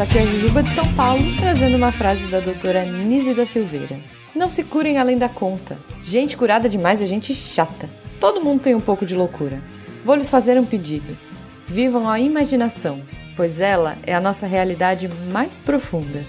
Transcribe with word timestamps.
aqui 0.00 0.18
é 0.18 0.22
a 0.22 0.26
Jujuba 0.26 0.62
de 0.62 0.70
São 0.70 0.92
Paulo, 0.94 1.22
trazendo 1.36 1.76
uma 1.76 1.92
frase 1.92 2.26
da 2.26 2.40
doutora 2.40 2.84
Nise 2.84 3.32
da 3.32 3.46
Silveira. 3.46 4.00
Não 4.34 4.48
se 4.48 4.64
curem 4.64 4.98
além 4.98 5.16
da 5.16 5.28
conta. 5.28 5.78
Gente 6.02 6.36
curada 6.36 6.68
demais 6.68 7.00
é 7.00 7.06
gente 7.06 7.32
chata. 7.32 7.88
Todo 8.18 8.40
mundo 8.40 8.60
tem 8.60 8.74
um 8.74 8.80
pouco 8.80 9.06
de 9.06 9.14
loucura. 9.14 9.62
Vou 10.04 10.16
lhes 10.16 10.30
fazer 10.30 10.58
um 10.58 10.64
pedido. 10.64 11.16
Vivam 11.64 12.08
a 12.08 12.18
imaginação, 12.18 13.02
pois 13.36 13.60
ela 13.60 13.96
é 14.04 14.12
a 14.14 14.20
nossa 14.20 14.46
realidade 14.46 15.08
mais 15.32 15.60
profunda. 15.60 16.24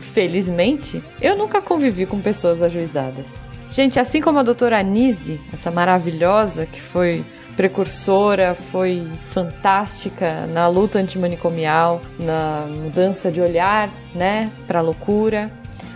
Felizmente, 0.00 1.04
eu 1.20 1.36
nunca 1.36 1.60
convivi 1.60 2.06
com 2.06 2.20
pessoas 2.20 2.62
ajuizadas. 2.62 3.50
Gente, 3.70 4.00
assim 4.00 4.22
como 4.22 4.38
a 4.38 4.42
doutora 4.42 4.78
Anise, 4.78 5.38
essa 5.52 5.70
maravilhosa 5.70 6.64
que 6.64 6.80
foi 6.80 7.24
precursora, 7.56 8.54
foi 8.54 9.06
fantástica 9.20 10.46
na 10.46 10.68
luta 10.68 10.98
antimanicomial, 10.98 12.00
na 12.18 12.66
mudança 12.66 13.30
de 13.30 13.40
olhar, 13.40 13.90
né, 14.14 14.50
para 14.66 14.78
a 14.78 14.82
loucura. 14.82 15.50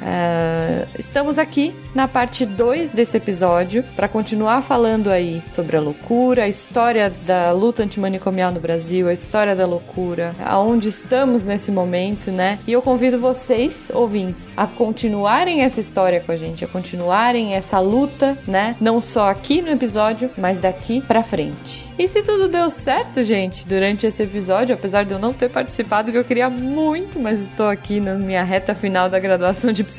Uh, 0.07 0.87
estamos 0.97 1.37
aqui 1.37 1.75
na 1.93 2.07
parte 2.07 2.47
2 2.47 2.93
desse 2.93 3.17
episódio 3.17 3.83
para 3.97 4.07
continuar 4.07 4.63
falando 4.63 5.11
aí 5.11 5.43
sobre 5.49 5.77
a 5.77 5.81
loucura, 5.81 6.45
a 6.45 6.49
história 6.49 7.11
da 7.11 7.51
luta 7.51 7.83
antimanicomial 7.83 8.53
no 8.53 8.61
Brasil, 8.61 9.09
a 9.09 9.13
história 9.13 9.57
da 9.57 9.67
loucura, 9.67 10.33
aonde 10.45 10.89
estamos 10.89 11.43
nesse 11.43 11.73
momento, 11.73 12.31
né? 12.31 12.61
E 12.69 12.73
eu 12.73 12.81
convido 12.81 13.19
vocês, 13.19 13.91
ouvintes, 13.93 14.49
a 14.57 14.67
continuarem 14.67 15.63
essa 15.63 15.81
história 15.81 16.21
com 16.21 16.31
a 16.31 16.37
gente, 16.37 16.65
a 16.65 16.69
continuarem 16.69 17.55
essa 17.55 17.81
luta, 17.81 18.39
né? 18.47 18.77
Não 18.81 19.01
só 19.01 19.29
aqui 19.29 19.61
no 19.61 19.71
episódio, 19.71 20.31
mas 20.39 20.61
daqui 20.61 21.01
para 21.01 21.25
frente. 21.25 21.93
E 21.99 22.07
se 22.07 22.23
tudo 22.23 22.47
deu 22.47 22.71
certo, 22.71 23.25
gente, 23.25 23.67
durante 23.67 24.07
esse 24.07 24.23
episódio, 24.23 24.77
apesar 24.77 25.05
de 25.05 25.13
eu 25.13 25.19
não 25.19 25.33
ter 25.33 25.51
participado, 25.51 26.13
que 26.13 26.19
eu 26.19 26.25
queria 26.25 26.49
muito, 26.49 27.19
mas 27.19 27.41
estou 27.41 27.67
aqui 27.67 27.99
na 27.99 28.15
minha 28.15 28.45
reta 28.45 28.73
final 28.73 29.09
da 29.09 29.19
graduação 29.19 29.73
de 29.73 29.83
psicologia, 29.83 29.96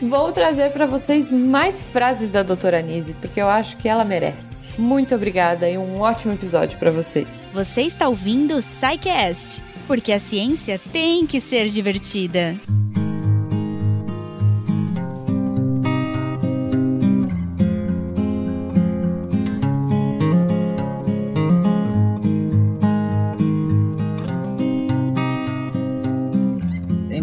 vou 0.00 0.32
trazer 0.32 0.70
para 0.72 0.86
vocês 0.86 1.30
mais 1.30 1.82
frases 1.82 2.30
da 2.30 2.42
doutora 2.42 2.78
Anise, 2.78 3.14
porque 3.14 3.40
eu 3.40 3.48
acho 3.48 3.76
que 3.76 3.88
ela 3.88 4.04
merece. 4.04 4.80
Muito 4.80 5.14
obrigada 5.14 5.68
e 5.68 5.76
um 5.76 6.00
ótimo 6.00 6.32
episódio 6.32 6.78
para 6.78 6.90
vocês. 6.90 7.52
Você 7.54 7.82
está 7.82 8.08
ouvindo 8.08 8.56
o 8.56 8.62
porque 9.86 10.12
a 10.12 10.18
ciência 10.18 10.80
tem 10.92 11.26
que 11.26 11.40
ser 11.40 11.68
divertida. 11.68 12.58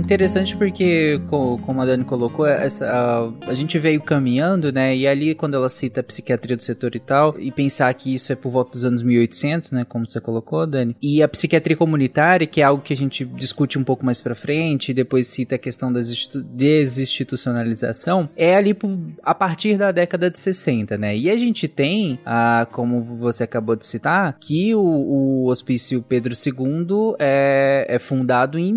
Interessante 0.07 0.55
porque, 0.55 1.19
como 1.27 1.81
a 1.81 1.85
Dani 1.85 2.05
colocou, 2.05 2.47
essa, 2.47 2.85
a, 2.85 3.29
a, 3.49 3.53
gente 3.53 3.77
veio 3.77 4.01
caminhando, 4.01 4.71
né? 4.71 4.95
E 4.95 5.05
ali, 5.05 5.35
quando 5.35 5.55
ela 5.55 5.67
cita 5.67 5.99
a 5.99 6.03
psiquiatria 6.03 6.55
do 6.55 6.63
setor 6.63 6.95
e 6.95 6.99
tal, 6.99 7.37
e 7.37 7.51
pensar 7.51 7.93
que 7.93 8.13
isso 8.13 8.31
é 8.31 8.35
por 8.35 8.49
volta 8.49 8.71
dos 8.71 8.85
anos 8.85 9.03
1800, 9.03 9.71
né? 9.71 9.83
Como 9.83 10.09
você 10.09 10.21
colocou, 10.21 10.65
Dani. 10.65 10.95
E 11.01 11.21
a 11.21 11.27
psiquiatria 11.27 11.75
comunitária, 11.75 12.47
que 12.47 12.61
é 12.61 12.63
algo 12.63 12.81
que 12.81 12.93
a 12.93 12.95
gente 12.95 13.25
discute 13.25 13.77
um 13.77 13.83
pouco 13.83 14.05
mais 14.05 14.21
pra 14.21 14.33
frente, 14.33 14.91
e 14.91 14.93
depois 14.93 15.27
cita 15.27 15.55
a 15.55 15.57
questão 15.57 15.91
da 15.91 15.99
desinstitucionalização, 15.99 18.29
é 18.37 18.55
ali 18.55 18.73
a 19.21 19.35
partir 19.35 19.77
da 19.77 19.91
década 19.91 20.31
de 20.31 20.39
60, 20.39 20.97
né? 20.97 21.17
E 21.17 21.29
a 21.29 21.35
gente 21.35 21.67
tem, 21.67 22.17
a, 22.25 22.65
como 22.71 23.03
você 23.17 23.43
acabou 23.43 23.75
de 23.75 23.85
citar, 23.85 24.37
que 24.39 24.73
o, 24.73 24.79
o 24.79 25.47
Hospício 25.47 26.01
Pedro 26.01 26.33
II 26.33 27.17
é, 27.19 27.85
é 27.89 27.99
fundado 27.99 28.57
em 28.57 28.73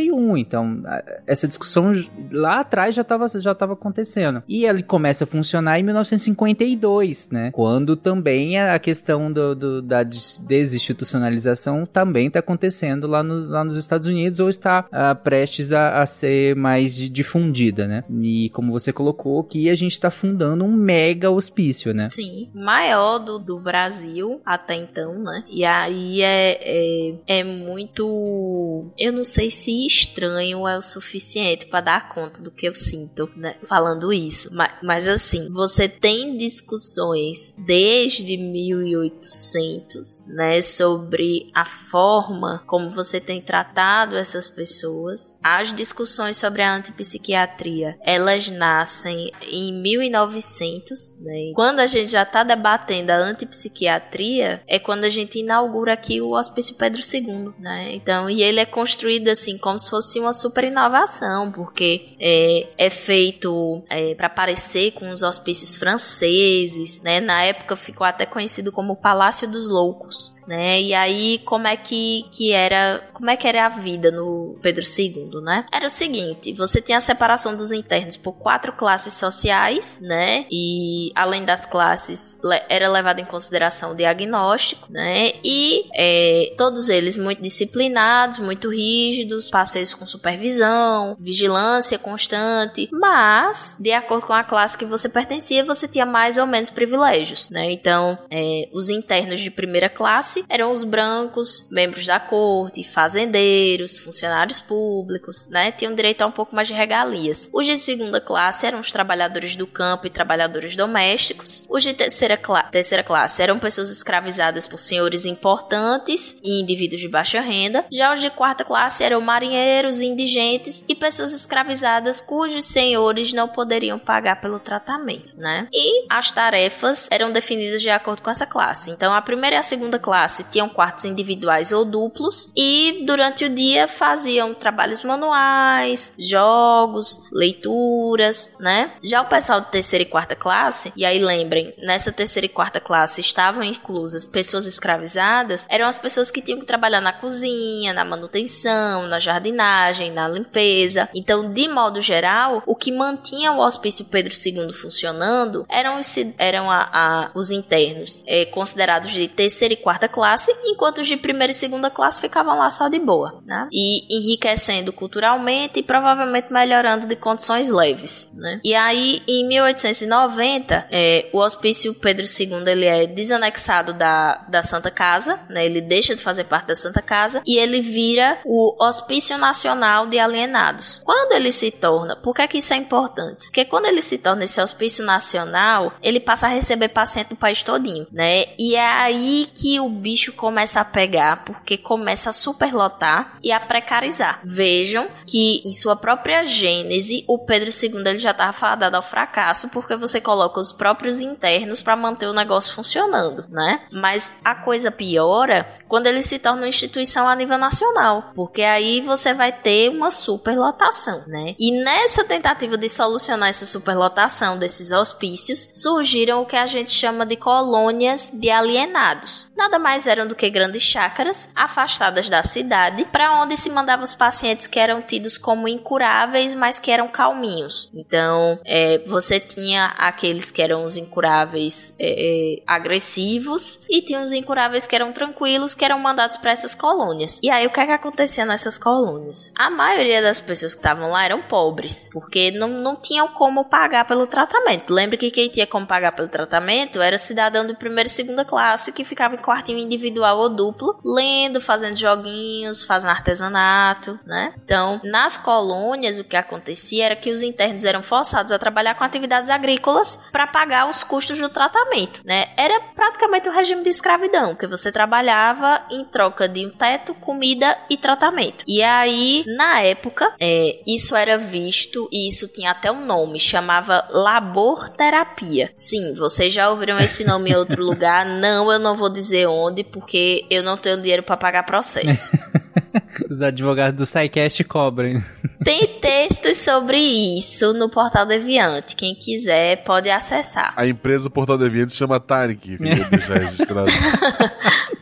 1841. 0.00 0.36
Então, 0.36 0.82
essa 1.26 1.46
discussão 1.46 1.92
lá 2.30 2.60
atrás 2.60 2.94
já 2.94 3.02
estava 3.02 3.26
já 3.28 3.54
tava 3.54 3.74
acontecendo. 3.74 4.42
E 4.48 4.64
ele 4.64 4.82
começa 4.82 5.24
a 5.24 5.26
funcionar 5.26 5.78
em 5.78 5.82
1952, 5.82 7.28
né? 7.30 7.50
Quando 7.52 7.96
também 7.96 8.58
a 8.58 8.78
questão 8.78 9.32
do, 9.32 9.54
do 9.54 9.82
da 9.82 10.02
desinstitucionalização 10.02 11.86
também 11.86 12.28
está 12.28 12.40
acontecendo 12.40 13.06
lá, 13.06 13.22
no, 13.22 13.48
lá 13.48 13.64
nos 13.64 13.76
Estados 13.76 14.06
Unidos 14.06 14.40
ou 14.40 14.48
está 14.48 14.86
uh, 14.86 15.14
prestes 15.22 15.72
a, 15.72 16.02
a, 16.02 16.06
ser 16.06 16.56
mais 16.56 16.94
difundida, 16.94 17.86
né? 17.86 18.04
E 18.22 18.50
como 18.50 18.72
você 18.72 18.92
colocou, 18.92 19.42
que 19.44 19.68
a 19.68 19.74
gente 19.74 19.92
está 19.92 20.10
fundando 20.10 20.64
um 20.64 20.72
mega 20.72 21.30
hospício, 21.30 21.92
né? 21.94 22.06
Sim, 22.08 22.50
maior 22.54 23.18
do, 23.18 23.38
do 23.38 23.58
Brasil 23.58 24.40
até 24.44 24.74
então, 24.74 25.18
né? 25.22 25.44
E 25.48 25.64
aí 25.64 26.22
é, 26.22 26.58
é, 26.62 27.40
é 27.40 27.44
muito. 27.44 28.90
Eu 28.98 29.12
não 29.12 29.24
sei 29.24 29.50
se 29.50 29.70
estranho 29.90 30.66
é 30.66 30.78
o 30.78 30.82
suficiente 30.82 31.66
para 31.66 31.80
dar 31.80 32.08
conta 32.08 32.40
do 32.40 32.50
que 32.50 32.66
eu 32.66 32.74
sinto, 32.74 33.30
né? 33.36 33.56
Falando 33.62 34.12
isso. 34.12 34.48
Mas, 34.52 34.72
mas 34.82 35.08
assim, 35.08 35.50
você 35.50 35.88
tem 35.88 36.36
discussões 36.36 37.54
desde 37.58 38.36
1800, 38.36 40.28
né? 40.28 40.60
Sobre 40.60 41.50
a 41.54 41.64
forma 41.64 42.62
como 42.66 42.90
você 42.90 43.20
tem 43.20 43.40
tratado 43.40 44.16
essas 44.16 44.48
pessoas. 44.48 45.38
As 45.42 45.72
discussões 45.72 46.36
sobre 46.36 46.62
a 46.62 46.74
antipsiquiatria, 46.74 47.98
elas 48.04 48.48
nascem 48.48 49.32
em 49.42 49.72
1900, 49.80 51.18
né? 51.20 51.52
Quando 51.54 51.80
a 51.80 51.86
gente 51.86 52.10
já 52.10 52.22
está 52.22 52.44
debatendo 52.44 53.10
a 53.10 53.16
antipsiquiatria, 53.16 54.62
é 54.66 54.78
quando 54.78 55.04
a 55.04 55.10
gente 55.10 55.38
inaugura 55.38 55.94
aqui 55.94 56.20
o 56.20 56.36
Hospício 56.36 56.76
Pedro 56.76 57.00
II, 57.00 57.52
né? 57.58 57.94
Então, 57.94 58.28
e 58.30 58.42
ele 58.42 58.60
é 58.60 58.66
construído 58.66 59.28
assim 59.28 59.58
como 59.58 59.78
se 59.80 59.90
fosse 59.90 60.20
uma 60.20 60.32
super 60.32 60.64
inovação, 60.64 61.50
porque 61.50 62.14
é, 62.18 62.68
é 62.78 62.90
feito 62.90 63.82
é, 63.88 64.14
para 64.14 64.28
parecer 64.28 64.92
com 64.92 65.10
os 65.10 65.22
hospícios 65.22 65.76
franceses, 65.76 67.00
né? 67.00 67.20
Na 67.20 67.42
época 67.44 67.76
ficou 67.76 68.06
até 68.06 68.26
conhecido 68.26 68.70
como 68.70 68.96
Palácio 68.96 69.48
dos 69.48 69.66
Loucos, 69.66 70.34
né? 70.46 70.80
E 70.80 70.94
aí 70.94 71.38
como 71.44 71.66
é 71.66 71.76
que, 71.76 72.26
que 72.30 72.52
era, 72.52 73.02
como 73.12 73.30
é 73.30 73.36
que 73.36 73.46
era 73.46 73.66
a 73.66 73.68
vida 73.68 74.10
no 74.10 74.58
Pedro 74.62 74.84
II, 74.84 75.40
né? 75.42 75.66
Era 75.72 75.86
o 75.86 75.90
seguinte, 75.90 76.52
você 76.52 76.80
tinha 76.80 76.98
a 76.98 77.00
separação 77.00 77.56
dos 77.56 77.72
internos 77.72 78.16
por 78.16 78.32
quatro 78.32 78.72
classes 78.72 79.14
sociais, 79.14 80.00
né? 80.02 80.46
E 80.50 81.10
além 81.14 81.44
das 81.44 81.66
classes 81.66 82.38
era 82.68 82.88
levado 82.88 83.20
em 83.20 83.24
consideração 83.24 83.92
o 83.92 83.94
diagnóstico, 83.94 84.88
né? 84.90 85.32
E 85.42 85.88
é, 85.94 86.54
todos 86.56 86.88
eles 86.88 87.16
muito 87.16 87.42
disciplinados, 87.42 88.38
muito 88.38 88.68
rígidos, 88.68 89.48
com 89.96 90.06
supervisão, 90.06 91.16
vigilância 91.18 91.98
constante, 91.98 92.88
mas, 92.92 93.76
de 93.78 93.92
acordo 93.92 94.26
com 94.26 94.32
a 94.32 94.44
classe 94.44 94.76
que 94.76 94.84
você 94.84 95.08
pertencia, 95.08 95.64
você 95.64 95.86
tinha 95.86 96.04
mais 96.04 96.36
ou 96.36 96.46
menos 96.46 96.70
privilégios, 96.70 97.48
né? 97.50 97.70
Então, 97.70 98.18
é, 98.30 98.68
os 98.72 98.90
internos 98.90 99.40
de 99.40 99.50
primeira 99.50 99.88
classe 99.88 100.44
eram 100.48 100.70
os 100.70 100.82
brancos, 100.84 101.68
membros 101.70 102.06
da 102.06 102.18
corte, 102.18 102.84
fazendeiros, 102.84 103.98
funcionários 103.98 104.60
públicos, 104.60 105.48
né? 105.48 105.72
Tinham 105.72 105.94
direito 105.94 106.22
a 106.22 106.26
um 106.26 106.32
pouco 106.32 106.54
mais 106.54 106.68
de 106.68 106.74
regalias. 106.74 107.48
Os 107.52 107.66
de 107.66 107.76
segunda 107.76 108.20
classe 108.20 108.66
eram 108.66 108.80
os 108.80 108.92
trabalhadores 108.92 109.56
do 109.56 109.66
campo 109.66 110.06
e 110.06 110.10
trabalhadores 110.10 110.76
domésticos. 110.76 111.62
Os 111.68 111.82
de 111.82 111.94
terceira, 111.94 112.36
cla 112.36 112.62
terceira 112.64 113.02
classe 113.02 113.42
eram 113.42 113.58
pessoas 113.58 113.90
escravizadas 113.90 114.66
por 114.66 114.78
senhores 114.78 115.24
importantes 115.24 116.38
e 116.42 116.60
indivíduos 116.60 117.00
de 117.00 117.08
baixa 117.08 117.40
renda. 117.40 117.84
Já 117.90 118.12
os 118.12 118.20
de 118.20 118.30
quarta 118.30 118.64
classe 118.64 119.04
eram 119.04 119.20
marinheiros, 119.20 119.59
indigentes 120.02 120.84
e 120.88 120.94
pessoas 120.94 121.32
escravizadas 121.32 122.20
cujos 122.20 122.64
senhores 122.64 123.32
não 123.32 123.48
poderiam 123.48 123.98
pagar 123.98 124.40
pelo 124.40 124.58
tratamento, 124.58 125.32
né? 125.36 125.68
E 125.72 126.06
as 126.08 126.32
tarefas 126.32 127.08
eram 127.10 127.32
definidas 127.32 127.82
de 127.82 127.90
acordo 127.90 128.22
com 128.22 128.30
essa 128.30 128.46
classe. 128.46 128.90
Então, 128.90 129.12
a 129.12 129.22
primeira 129.22 129.56
e 129.56 129.58
a 129.58 129.62
segunda 129.62 129.98
classe 129.98 130.44
tinham 130.44 130.68
quartos 130.68 131.04
individuais 131.04 131.72
ou 131.72 131.84
duplos 131.84 132.50
e 132.56 133.02
durante 133.06 133.44
o 133.44 133.48
dia 133.48 133.88
faziam 133.88 134.54
trabalhos 134.54 135.02
manuais, 135.04 136.14
jogos, 136.18 137.28
leituras, 137.32 138.56
né? 138.58 138.92
Já 139.02 139.22
o 139.22 139.28
pessoal 139.28 139.60
de 139.60 139.70
terceira 139.70 140.02
e 140.02 140.06
quarta 140.06 140.34
classe, 140.34 140.92
e 140.96 141.04
aí 141.04 141.18
lembrem, 141.18 141.74
nessa 141.78 142.12
terceira 142.12 142.46
e 142.46 142.48
quarta 142.48 142.80
classe 142.80 143.20
estavam 143.20 143.62
inclusas 143.62 144.26
pessoas 144.26 144.66
escravizadas, 144.66 145.66
eram 145.70 145.86
as 145.86 145.98
pessoas 145.98 146.30
que 146.30 146.42
tinham 146.42 146.60
que 146.60 146.66
trabalhar 146.66 147.00
na 147.00 147.12
cozinha, 147.12 147.92
na 147.92 148.04
manutenção, 148.04 149.06
na 149.06 149.18
jardinagem, 149.40 150.12
na 150.12 150.28
limpeza. 150.28 151.08
Então, 151.14 151.52
de 151.52 151.68
modo 151.68 152.00
geral, 152.00 152.62
o 152.66 152.76
que 152.76 152.92
mantinha 152.92 153.52
o 153.52 153.60
Hospício 153.60 154.04
Pedro 154.04 154.34
II 154.34 154.72
funcionando 154.72 155.64
eram 155.68 155.98
os, 155.98 156.16
eram 156.38 156.70
a, 156.70 156.88
a, 156.92 157.30
os 157.34 157.50
internos 157.50 158.22
é, 158.26 158.44
considerados 158.44 159.10
de 159.12 159.26
terceira 159.26 159.74
e 159.74 159.76
quarta 159.76 160.08
classe, 160.08 160.54
enquanto 160.64 160.98
os 160.98 161.08
de 161.08 161.16
primeira 161.16 161.50
e 161.50 161.54
segunda 161.54 161.90
classe 161.90 162.20
ficavam 162.20 162.58
lá 162.58 162.70
só 162.70 162.88
de 162.88 162.98
boa, 162.98 163.40
né? 163.44 163.68
E 163.72 164.04
enriquecendo 164.14 164.92
culturalmente 164.92 165.80
e 165.80 165.82
provavelmente 165.82 166.52
melhorando 166.52 167.06
de 167.06 167.16
condições 167.16 167.70
leves, 167.70 168.30
né? 168.34 168.60
E 168.62 168.74
aí, 168.74 169.22
em 169.26 169.46
1890, 169.48 170.88
é, 170.90 171.28
o 171.32 171.38
Hospício 171.38 171.94
Pedro 171.94 172.26
II 172.26 172.68
ele 172.70 172.84
é 172.84 173.06
desanexado 173.06 173.92
da, 173.94 174.44
da 174.48 174.62
Santa 174.62 174.90
Casa, 174.90 175.40
né? 175.48 175.64
Ele 175.64 175.80
deixa 175.80 176.14
de 176.14 176.22
fazer 176.22 176.44
parte 176.44 176.66
da 176.66 176.74
Santa 176.74 177.00
Casa 177.00 177.42
e 177.46 177.56
ele 177.56 177.80
vira 177.80 178.38
o 178.44 178.76
Hospício 178.82 179.29
Nacional 179.38 180.06
de 180.06 180.18
Alienados. 180.18 181.00
Quando 181.04 181.32
ele 181.32 181.52
se 181.52 181.70
torna, 181.70 182.16
por 182.16 182.34
que, 182.34 182.46
que 182.48 182.58
isso 182.58 182.72
é 182.72 182.76
importante? 182.76 183.46
Porque 183.46 183.64
quando 183.64 183.86
ele 183.86 184.02
se 184.02 184.18
torna 184.18 184.44
esse 184.44 184.60
hospício 184.60 185.04
nacional, 185.04 185.92
ele 186.02 186.20
passa 186.20 186.46
a 186.46 186.50
receber 186.50 186.88
paciente 186.88 187.28
do 187.28 187.36
país 187.36 187.62
todinho, 187.62 188.06
né? 188.10 188.46
E 188.58 188.74
é 188.74 188.86
aí 188.86 189.48
que 189.54 189.80
o 189.80 189.88
bicho 189.88 190.32
começa 190.32 190.80
a 190.80 190.84
pegar, 190.84 191.44
porque 191.44 191.76
começa 191.76 192.30
a 192.30 192.32
superlotar 192.32 193.38
e 193.42 193.52
a 193.52 193.60
precarizar. 193.60 194.40
Vejam 194.44 195.08
que 195.26 195.62
em 195.64 195.72
sua 195.72 195.96
própria 195.96 196.44
gênese, 196.44 197.24
o 197.26 197.38
Pedro 197.38 197.70
II 197.70 198.02
ele 198.06 198.18
já 198.18 198.30
estava 198.30 198.52
fadado 198.52 198.96
ao 198.96 199.02
fracasso, 199.02 199.68
porque 199.68 199.96
você 199.96 200.20
coloca 200.20 200.60
os 200.60 200.72
próprios 200.72 201.20
internos 201.20 201.82
para 201.82 201.96
manter 201.96 202.26
o 202.26 202.32
negócio 202.32 202.74
funcionando, 202.74 203.44
né? 203.48 203.82
Mas 203.90 204.34
a 204.44 204.54
coisa 204.54 204.90
piora 204.90 205.66
quando 205.90 206.06
ele 206.06 206.22
se 206.22 206.38
torna 206.38 206.62
uma 206.62 206.68
instituição 206.68 207.26
a 207.26 207.34
nível 207.34 207.58
nacional, 207.58 208.30
porque 208.34 208.62
aí 208.62 209.00
você 209.00 209.19
vai 209.34 209.52
ter 209.52 209.90
uma 209.90 210.10
superlotação, 210.10 211.24
né? 211.26 211.54
E 211.58 211.82
nessa 211.82 212.24
tentativa 212.24 212.76
de 212.76 212.88
solucionar 212.88 213.48
essa 213.48 213.66
superlotação 213.66 214.58
desses 214.58 214.90
hospícios, 214.92 215.68
surgiram 215.72 216.42
o 216.42 216.46
que 216.46 216.56
a 216.56 216.66
gente 216.66 216.90
chama 216.90 217.24
de 217.26 217.36
colônias 217.36 218.30
de 218.32 218.50
alienados. 218.50 219.50
Nada 219.56 219.78
mais 219.78 220.06
eram 220.06 220.26
do 220.26 220.34
que 220.34 220.48
grandes 220.50 220.82
chácaras 220.82 221.50
afastadas 221.54 222.28
da 222.28 222.42
cidade, 222.42 223.04
para 223.06 223.40
onde 223.42 223.56
se 223.56 223.70
mandavam 223.70 224.04
os 224.04 224.14
pacientes 224.14 224.66
que 224.66 224.78
eram 224.78 225.02
tidos 225.02 225.38
como 225.38 225.68
incuráveis, 225.68 226.54
mas 226.54 226.78
que 226.78 226.90
eram 226.90 227.08
calminhos. 227.08 227.90
Então, 227.94 228.58
é, 228.64 228.98
você 229.06 229.38
tinha 229.38 229.86
aqueles 229.98 230.50
que 230.50 230.62
eram 230.62 230.84
os 230.84 230.96
incuráveis 230.96 231.94
é, 231.98 232.10
é 232.10 232.62
agressivos 232.66 233.80
e 233.88 234.02
tinha 234.02 234.22
os 234.22 234.32
incuráveis 234.32 234.86
que 234.86 234.94
eram 234.94 235.12
tranquilos, 235.12 235.74
que 235.74 235.84
eram 235.84 235.98
mandados 235.98 236.36
para 236.36 236.52
essas 236.52 236.74
colônias. 236.74 237.40
E 237.42 237.50
aí 237.50 237.66
o 237.66 237.70
que 237.70 237.80
é 237.80 237.86
que 237.86 237.92
acontecia 237.92 238.46
nessas 238.46 238.78
colônias? 238.78 239.09
A 239.56 239.70
maioria 239.70 240.22
das 240.22 240.40
pessoas 240.40 240.74
que 240.74 240.80
estavam 240.80 241.10
lá 241.10 241.24
eram 241.24 241.42
pobres, 241.42 242.08
porque 242.12 242.50
não, 242.50 242.68
não 242.68 242.96
tinham 242.96 243.28
como 243.28 243.64
pagar 243.64 244.06
pelo 244.06 244.26
tratamento. 244.26 244.92
Lembre 244.92 245.16
que 245.16 245.30
quem 245.30 245.48
tinha 245.48 245.66
como 245.66 245.86
pagar 245.86 246.12
pelo 246.12 246.28
tratamento 246.28 247.00
era 247.00 247.18
cidadão 247.18 247.66
de 247.66 247.74
primeira 247.74 248.08
e 248.08 248.10
segunda 248.10 248.44
classe 248.44 248.92
que 248.92 249.04
ficava 249.04 249.34
em 249.34 249.38
quartinho 249.38 249.78
individual 249.78 250.38
ou 250.38 250.48
duplo, 250.48 251.00
lendo, 251.04 251.60
fazendo 251.60 251.96
joguinhos, 251.96 252.84
fazendo 252.84 253.10
artesanato, 253.10 254.18
né? 254.24 254.54
Então, 254.64 255.00
nas 255.04 255.36
colônias 255.36 256.18
o 256.18 256.24
que 256.24 256.36
acontecia 256.36 257.06
era 257.06 257.16
que 257.16 257.30
os 257.30 257.42
internos 257.42 257.84
eram 257.84 258.02
forçados 258.02 258.52
a 258.52 258.58
trabalhar 258.58 258.94
com 258.94 259.04
atividades 259.04 259.50
agrícolas 259.50 260.16
para 260.30 260.46
pagar 260.46 260.88
os 260.88 261.02
custos 261.02 261.38
do 261.38 261.48
tratamento, 261.48 262.20
né? 262.24 262.48
Era 262.56 262.80
praticamente 262.94 263.48
um 263.48 263.52
regime 263.52 263.82
de 263.82 263.90
escravidão, 263.90 264.54
que 264.54 264.66
você 264.66 264.92
trabalhava 264.92 265.82
em 265.90 266.04
troca 266.04 266.48
de 266.48 266.66
um 266.66 266.70
teto, 266.70 267.14
comida 267.14 267.76
e 267.88 267.96
tratamento. 267.96 268.64
E 268.66 268.82
aí, 269.00 269.44
na 269.46 269.80
época, 269.80 270.32
é, 270.40 270.80
isso 270.86 271.14
era 271.16 271.36
visto 271.36 272.08
e 272.12 272.28
isso 272.28 272.48
tinha 272.48 272.70
até 272.70 272.90
um 272.90 273.04
nome, 273.04 273.38
chamava 273.38 274.06
labor 274.10 274.88
terapia. 274.90 275.70
Sim, 275.72 276.14
vocês 276.14 276.52
já 276.52 276.70
ouviram 276.70 276.98
esse 276.98 277.24
nome 277.24 277.50
em 277.50 277.56
outro 277.56 277.82
lugar? 277.84 278.24
Não, 278.26 278.70
eu 278.70 278.78
não 278.78 278.96
vou 278.96 279.10
dizer 279.10 279.46
onde, 279.46 279.82
porque 279.84 280.44
eu 280.50 280.62
não 280.62 280.76
tenho 280.76 281.00
dinheiro 281.00 281.22
para 281.22 281.36
pagar 281.36 281.64
processo. 281.64 282.30
Os 283.30 283.42
advogados 283.42 283.96
do 283.96 284.06
SciCast 284.06 284.64
cobram. 284.64 285.22
Tem 285.64 285.86
textos 286.00 286.56
sobre 286.56 286.96
isso 286.98 287.72
no 287.74 287.88
Portal 287.88 288.26
Deviante. 288.26 288.96
Quem 288.96 289.14
quiser 289.14 289.84
pode 289.84 290.08
acessar. 290.08 290.72
A 290.76 290.86
empresa 290.86 291.28
Portal 291.28 291.58
Deviante 291.58 291.94
chama 291.94 292.18
Tarek, 292.18 292.76
que 292.78 292.82
eu 292.82 293.10
deixar 293.10 293.38
registrado. 293.38 293.90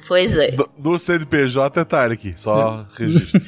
Pois 0.08 0.34
é. 0.38 0.52
Do, 0.52 0.70
do 0.78 0.99
CNPJ 0.99 1.81
é 1.81 1.84
Tarek, 1.84 2.32
só 2.34 2.87
registro. 2.96 3.38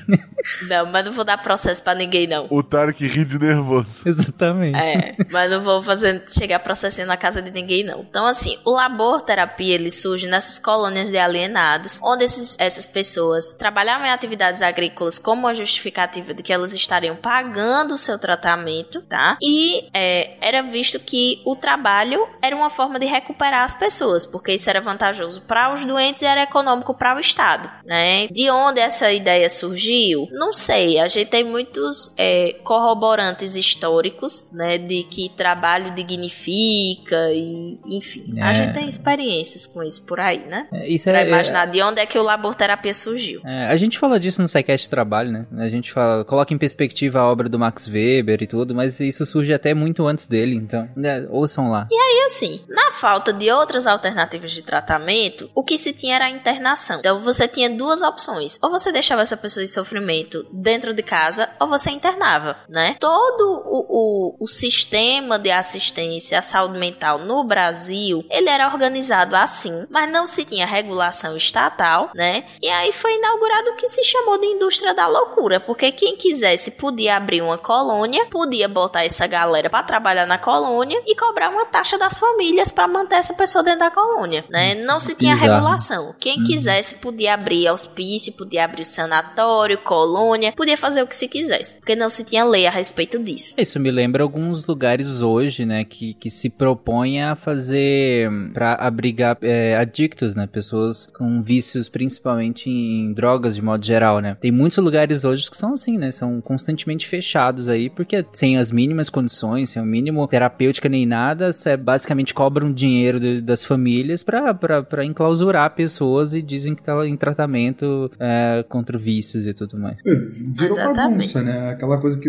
Não, 0.69 0.85
mas 0.87 1.07
não 1.07 1.13
vou 1.13 1.25
dar 1.25 1.39
processo 1.39 1.83
pra 1.83 1.95
ninguém, 1.95 2.27
não. 2.27 2.47
O 2.51 2.63
Tarek 2.63 3.07
ri 3.07 3.25
de 3.25 3.39
nervoso. 3.39 4.07
Exatamente. 4.07 4.77
É, 4.77 5.17
mas 5.31 5.51
não 5.51 5.63
vou 5.63 5.83
fazer 5.83 6.23
chegar 6.29 6.59
processando 6.59 7.09
na 7.09 7.17
casa 7.17 7.41
de 7.41 7.51
ninguém, 7.51 7.83
não. 7.83 8.01
Então, 8.01 8.27
assim, 8.27 8.59
o 8.65 8.73
labor 8.73 9.23
terapia 9.23 9.75
ele 9.75 9.91
surge 9.91 10.27
nessas 10.27 10.59
colônias 10.59 11.11
de 11.11 11.17
alienados, 11.17 11.99
onde 12.03 12.25
esses, 12.25 12.57
essas 12.59 12.87
pessoas 12.87 13.55
trabalhavam 13.55 14.07
em 14.07 14.11
atividades 14.11 14.61
agrícolas 14.61 15.19
como 15.19 15.47
uma 15.47 15.55
justificativa 15.55 16.35
de 16.35 16.43
que 16.43 16.53
elas 16.53 16.75
estariam 16.75 17.17
pagando 17.17 17.95
o 17.95 17.99
seu 17.99 18.19
tratamento, 18.19 19.01
tá? 19.03 19.39
E 19.41 19.89
é, 19.95 20.37
era 20.43 20.63
visto 20.63 21.01
que 21.01 21.41
o 21.47 21.57
trabalho 21.57 22.29
era 22.43 22.55
uma 22.55 22.69
forma 22.69 22.99
de 22.99 23.07
recuperar 23.07 23.65
as 23.65 23.73
pessoas, 23.73 24.27
porque 24.27 24.53
isso 24.53 24.69
era 24.69 24.81
vantajoso 24.81 25.41
para 25.41 25.73
os 25.73 25.87
doentes 25.87 26.23
e 26.23 26.27
era 26.27 26.50
econômico 26.51 26.93
para 26.93 27.17
o 27.17 27.21
Estado, 27.21 27.71
né? 27.85 28.27
De 28.29 28.51
onde 28.51 28.81
essa 28.81 29.13
ideia 29.13 29.49
surgiu? 29.49 30.29
Não 30.33 30.53
sei. 30.53 30.99
A 30.99 31.09
gente 31.09 31.29
tem 31.29 31.45
muitos 31.45 32.13
é, 32.19 32.57
corroborantes 32.65 33.57
históricos, 33.57 34.51
né? 34.53 34.77
De 34.77 35.05
que 35.05 35.31
trabalho 35.37 35.95
dignifica 35.95 37.31
e, 37.33 37.79
enfim. 37.87 38.35
É. 38.37 38.43
A 38.43 38.53
gente 38.53 38.75
tem 38.75 38.87
experiências 38.89 39.67
com 39.67 39.83
isso 39.83 40.05
por 40.05 40.21
aí, 40.21 40.47
né? 40.47 40.67
É, 40.73 40.89
isso 40.89 41.09
é, 41.09 41.13
pra 41.13 41.27
imaginar 41.27 41.67
de 41.67 41.81
onde 41.83 42.01
é 42.01 42.07
que 42.07 42.19
o 42.19 42.23
laborterapia 42.23 42.93
surgiu. 42.93 43.41
É, 43.45 43.67
a 43.67 43.77
gente 43.77 43.99
fala 43.99 44.19
disso 44.19 44.43
no 44.43 44.49
SciCast 44.49 44.91
Trabalho, 44.91 45.31
né? 45.31 45.47
A 45.59 45.69
gente 45.69 45.93
fala, 45.93 46.25
coloca 46.25 46.53
em 46.53 46.59
perspectiva 46.59 47.21
a 47.21 47.27
obra 47.27 47.49
do 47.49 47.59
Max 47.59 47.87
Weber 47.87 48.43
e 48.43 48.47
tudo, 48.47 48.75
mas 48.75 48.99
isso 49.01 49.25
surge 49.25 49.53
até 49.53 49.73
muito 49.73 50.07
antes 50.07 50.27
dele, 50.27 50.57
então, 50.57 50.89
né, 50.97 51.27
ouçam 51.31 51.71
lá. 51.71 51.87
E 51.91 51.95
aí, 51.95 52.25
assim, 52.27 52.61
na 52.69 52.93
falta 52.93 53.33
de 53.33 53.51
outras 53.51 53.87
alternativas 53.87 54.51
de 54.51 54.63
tratamento, 54.63 55.51
o 55.55 55.63
que 55.63 55.79
se 55.79 55.93
tinha 55.93 56.17
era 56.17 56.27
a 56.27 56.31
internação. 56.41 56.99
Então 56.99 57.23
você 57.23 57.47
tinha 57.47 57.71
duas 57.71 58.03
opções. 58.03 58.59
Ou 58.63 58.71
você 58.71 58.91
deixava 58.91 59.23
essa 59.23 59.37
pessoa 59.37 59.63
em 59.63 59.69
sofrimento 59.69 60.47
dentro 60.53 60.95
de 60.95 61.03
casa, 61.03 61.49
ou 61.61 61.69
você 61.69 61.91
internava, 61.91 62.57
né? 62.69 62.97
Todo 62.99 63.43
o, 63.65 63.87
o, 63.89 64.45
o 64.45 64.49
sistema 64.49 65.39
de 65.39 65.51
assistência 65.51 66.39
à 66.39 66.43
saúde 66.43 66.79
mental 66.79 67.19
no 67.19 67.45
Brasil, 67.45 68.25
ele 68.31 68.49
era 68.49 68.67
organizado 68.67 69.37
assim, 69.37 69.87
mas 69.91 70.11
não 70.11 70.27
se 70.27 70.45
tinha 70.45 70.67
regulação 70.67 71.37
estatal, 71.37 72.11
né? 72.15 72.45
E 72.61 72.69
aí 72.69 72.93
foi 72.93 73.15
inaugurado 73.17 73.71
o 73.71 73.77
que 73.77 73.89
se 73.89 74.05
chamou 74.05 74.39
de 74.39 74.47
indústria 74.47 74.95
da 74.95 75.07
loucura, 75.07 75.61
porque 75.61 75.93
quem 75.93 76.17
quisesse 76.17 76.73
podia 76.73 77.17
abrir 77.17 77.43
uma 77.43 77.59
colônia, 77.59 78.27
podia 78.27 78.69
botar 78.69 79.05
essa 79.05 79.27
galera 79.27 79.69
para 79.69 79.83
trabalhar 79.83 80.27
na 80.27 80.39
colônia 80.39 81.01
e 81.07 81.15
cobrar 81.15 81.51
uma 81.51 81.67
taxa 81.67 81.99
das 81.99 82.19
famílias 82.19 82.71
para 82.71 82.89
manter 82.89 83.17
essa 83.17 83.35
pessoa 83.35 83.63
dentro 83.63 83.81
da 83.81 83.91
colônia, 83.91 84.45
né? 84.49 84.75
Não 84.77 85.01
se 85.01 85.15
tinha 85.15 85.35
regulação. 85.35 86.15
Quem 86.19 86.30
uhum. 86.39 86.45
quisesse 86.45 86.95
podia 86.97 87.35
abrir 87.35 87.69
hospício, 87.71 88.33
podia 88.33 88.65
abrir 88.65 88.85
sanatório, 88.85 89.79
colônia, 89.79 90.53
podia 90.53 90.77
fazer 90.77 91.03
o 91.03 91.07
que 91.07 91.15
se 91.15 91.29
quisesse, 91.29 91.79
porque 91.79 91.97
não 91.97 92.11
se 92.11 92.25
tinha 92.25 92.45
lei 92.45 92.67
a 92.67 92.71
respeito 92.71 93.19
disso. 93.19 93.55
Isso 93.59 93.81
me 93.81 93.91
lembra 93.91 94.23
alguns 94.23 94.67
lugares 94.67 95.21
hoje, 95.21 95.65
né, 95.65 95.85
que, 95.85 96.15
que 96.15 96.31
se 96.31 96.51
propõem 96.51 97.23
a 97.23 97.35
fazer 97.37 98.31
para 98.53 98.75
abrigar 98.75 99.39
é, 99.43 99.77
adictos, 99.77 100.35
né, 100.35 100.47
pessoas 100.47 101.07
com 101.07 101.43
vícios 101.43 101.89
principalmente 101.89 102.69
em 102.69 103.13
drogas 103.13 103.55
de 103.55 103.63
modo 103.63 103.85
geral, 103.85 104.21
né. 104.21 104.37
Tem 104.41 104.53
muitos 104.53 104.79
lugares 104.79 105.25
hoje 105.25 105.51
que 105.51 105.57
são 105.57 105.73
assim, 105.73 105.97
né, 105.97 106.11
são 106.11 106.41
constantemente 106.41 107.07
fechados 107.07 107.69
aí, 107.69 107.89
porque 107.89 108.25
sem 108.33 108.59
as 108.59 108.71
mínimas 108.71 109.09
condições, 109.09 109.71
sem 109.71 109.83
o 109.83 109.87
mínimo 109.87 110.27
terapêutica 110.29 110.89
nem 110.89 111.07
nada, 111.07 111.51
é, 111.67 111.77
basicamente 111.77 112.35
cobram 112.35 112.73
dinheiro 112.73 113.19
de, 113.19 113.41
das 113.41 113.65
famílias 113.65 114.23
para 114.23 115.05
enclausurar 115.05 115.75
pessoas 115.75 116.20
pessoas 116.21 116.35
e 116.35 116.43
dizem 116.43 116.75
que 116.75 116.83
tá 116.83 117.07
em 117.07 117.17
tratamento 117.17 118.11
é, 118.19 118.65
contra 118.69 118.99
vícios 118.99 119.47
e 119.47 119.55
tudo 119.55 119.79
mais. 119.79 119.99
É, 120.07 120.15
virou 120.15 120.79
Exatamente. 120.79 121.33
bagunça, 121.33 121.43
né? 121.43 121.71
Aquela 121.71 121.99
coisa 121.99 122.19
que 122.19 122.29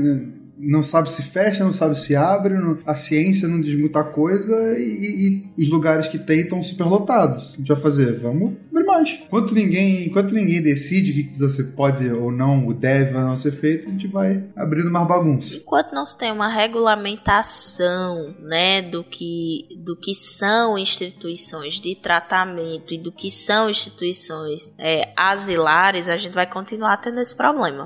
não 0.61 0.83
sabe 0.83 1.09
se 1.09 1.23
fecha, 1.23 1.63
não 1.63 1.71
sabe 1.71 1.97
se 1.97 2.15
abre, 2.15 2.55
não, 2.55 2.77
a 2.85 2.95
ciência 2.95 3.47
não 3.47 3.59
diz 3.59 3.77
muita 3.77 4.03
coisa 4.03 4.77
e, 4.77 5.43
e, 5.57 5.61
os 5.61 5.69
lugares 5.69 6.07
que 6.07 6.19
tem 6.19 6.41
estão 6.41 6.63
superlotados. 6.63 7.53
A 7.53 7.57
gente 7.57 7.67
vai 7.67 7.77
fazer? 7.77 8.19
Vamos 8.19 8.53
abrir 8.69 8.85
mais. 8.85 9.21
Enquanto 9.25 9.53
ninguém, 9.53 10.05
enquanto 10.05 10.33
ninguém 10.33 10.61
decide 10.61 11.11
o 11.11 11.31
que 11.31 11.39
você 11.39 11.63
pode 11.63 12.09
ou 12.11 12.31
não, 12.31 12.67
o 12.67 12.73
deve 12.73 13.15
ou 13.15 13.23
não 13.23 13.35
ser 13.35 13.51
feito, 13.51 13.87
a 13.87 13.91
gente 13.91 14.07
vai 14.07 14.43
abrindo 14.55 14.91
mais 14.91 15.07
bagunça. 15.07 15.55
Enquanto 15.55 15.93
não 15.93 16.05
se 16.05 16.17
tem 16.17 16.31
uma 16.31 16.47
regulamentação, 16.47 18.35
né, 18.39 18.81
do 18.81 19.03
que, 19.03 19.67
do 19.83 19.95
que 19.95 20.13
são 20.13 20.77
instituições 20.77 21.79
de 21.79 21.95
tratamento 21.95 22.93
e 22.93 22.97
do 22.97 23.11
que 23.11 23.31
são 23.31 23.69
instituições 23.69 24.73
é, 24.77 25.11
asilares, 25.15 26.07
a 26.07 26.17
gente 26.17 26.33
vai 26.33 26.45
continuar 26.45 26.97
tendo 26.97 27.19
esse 27.19 27.35
problema. 27.35 27.85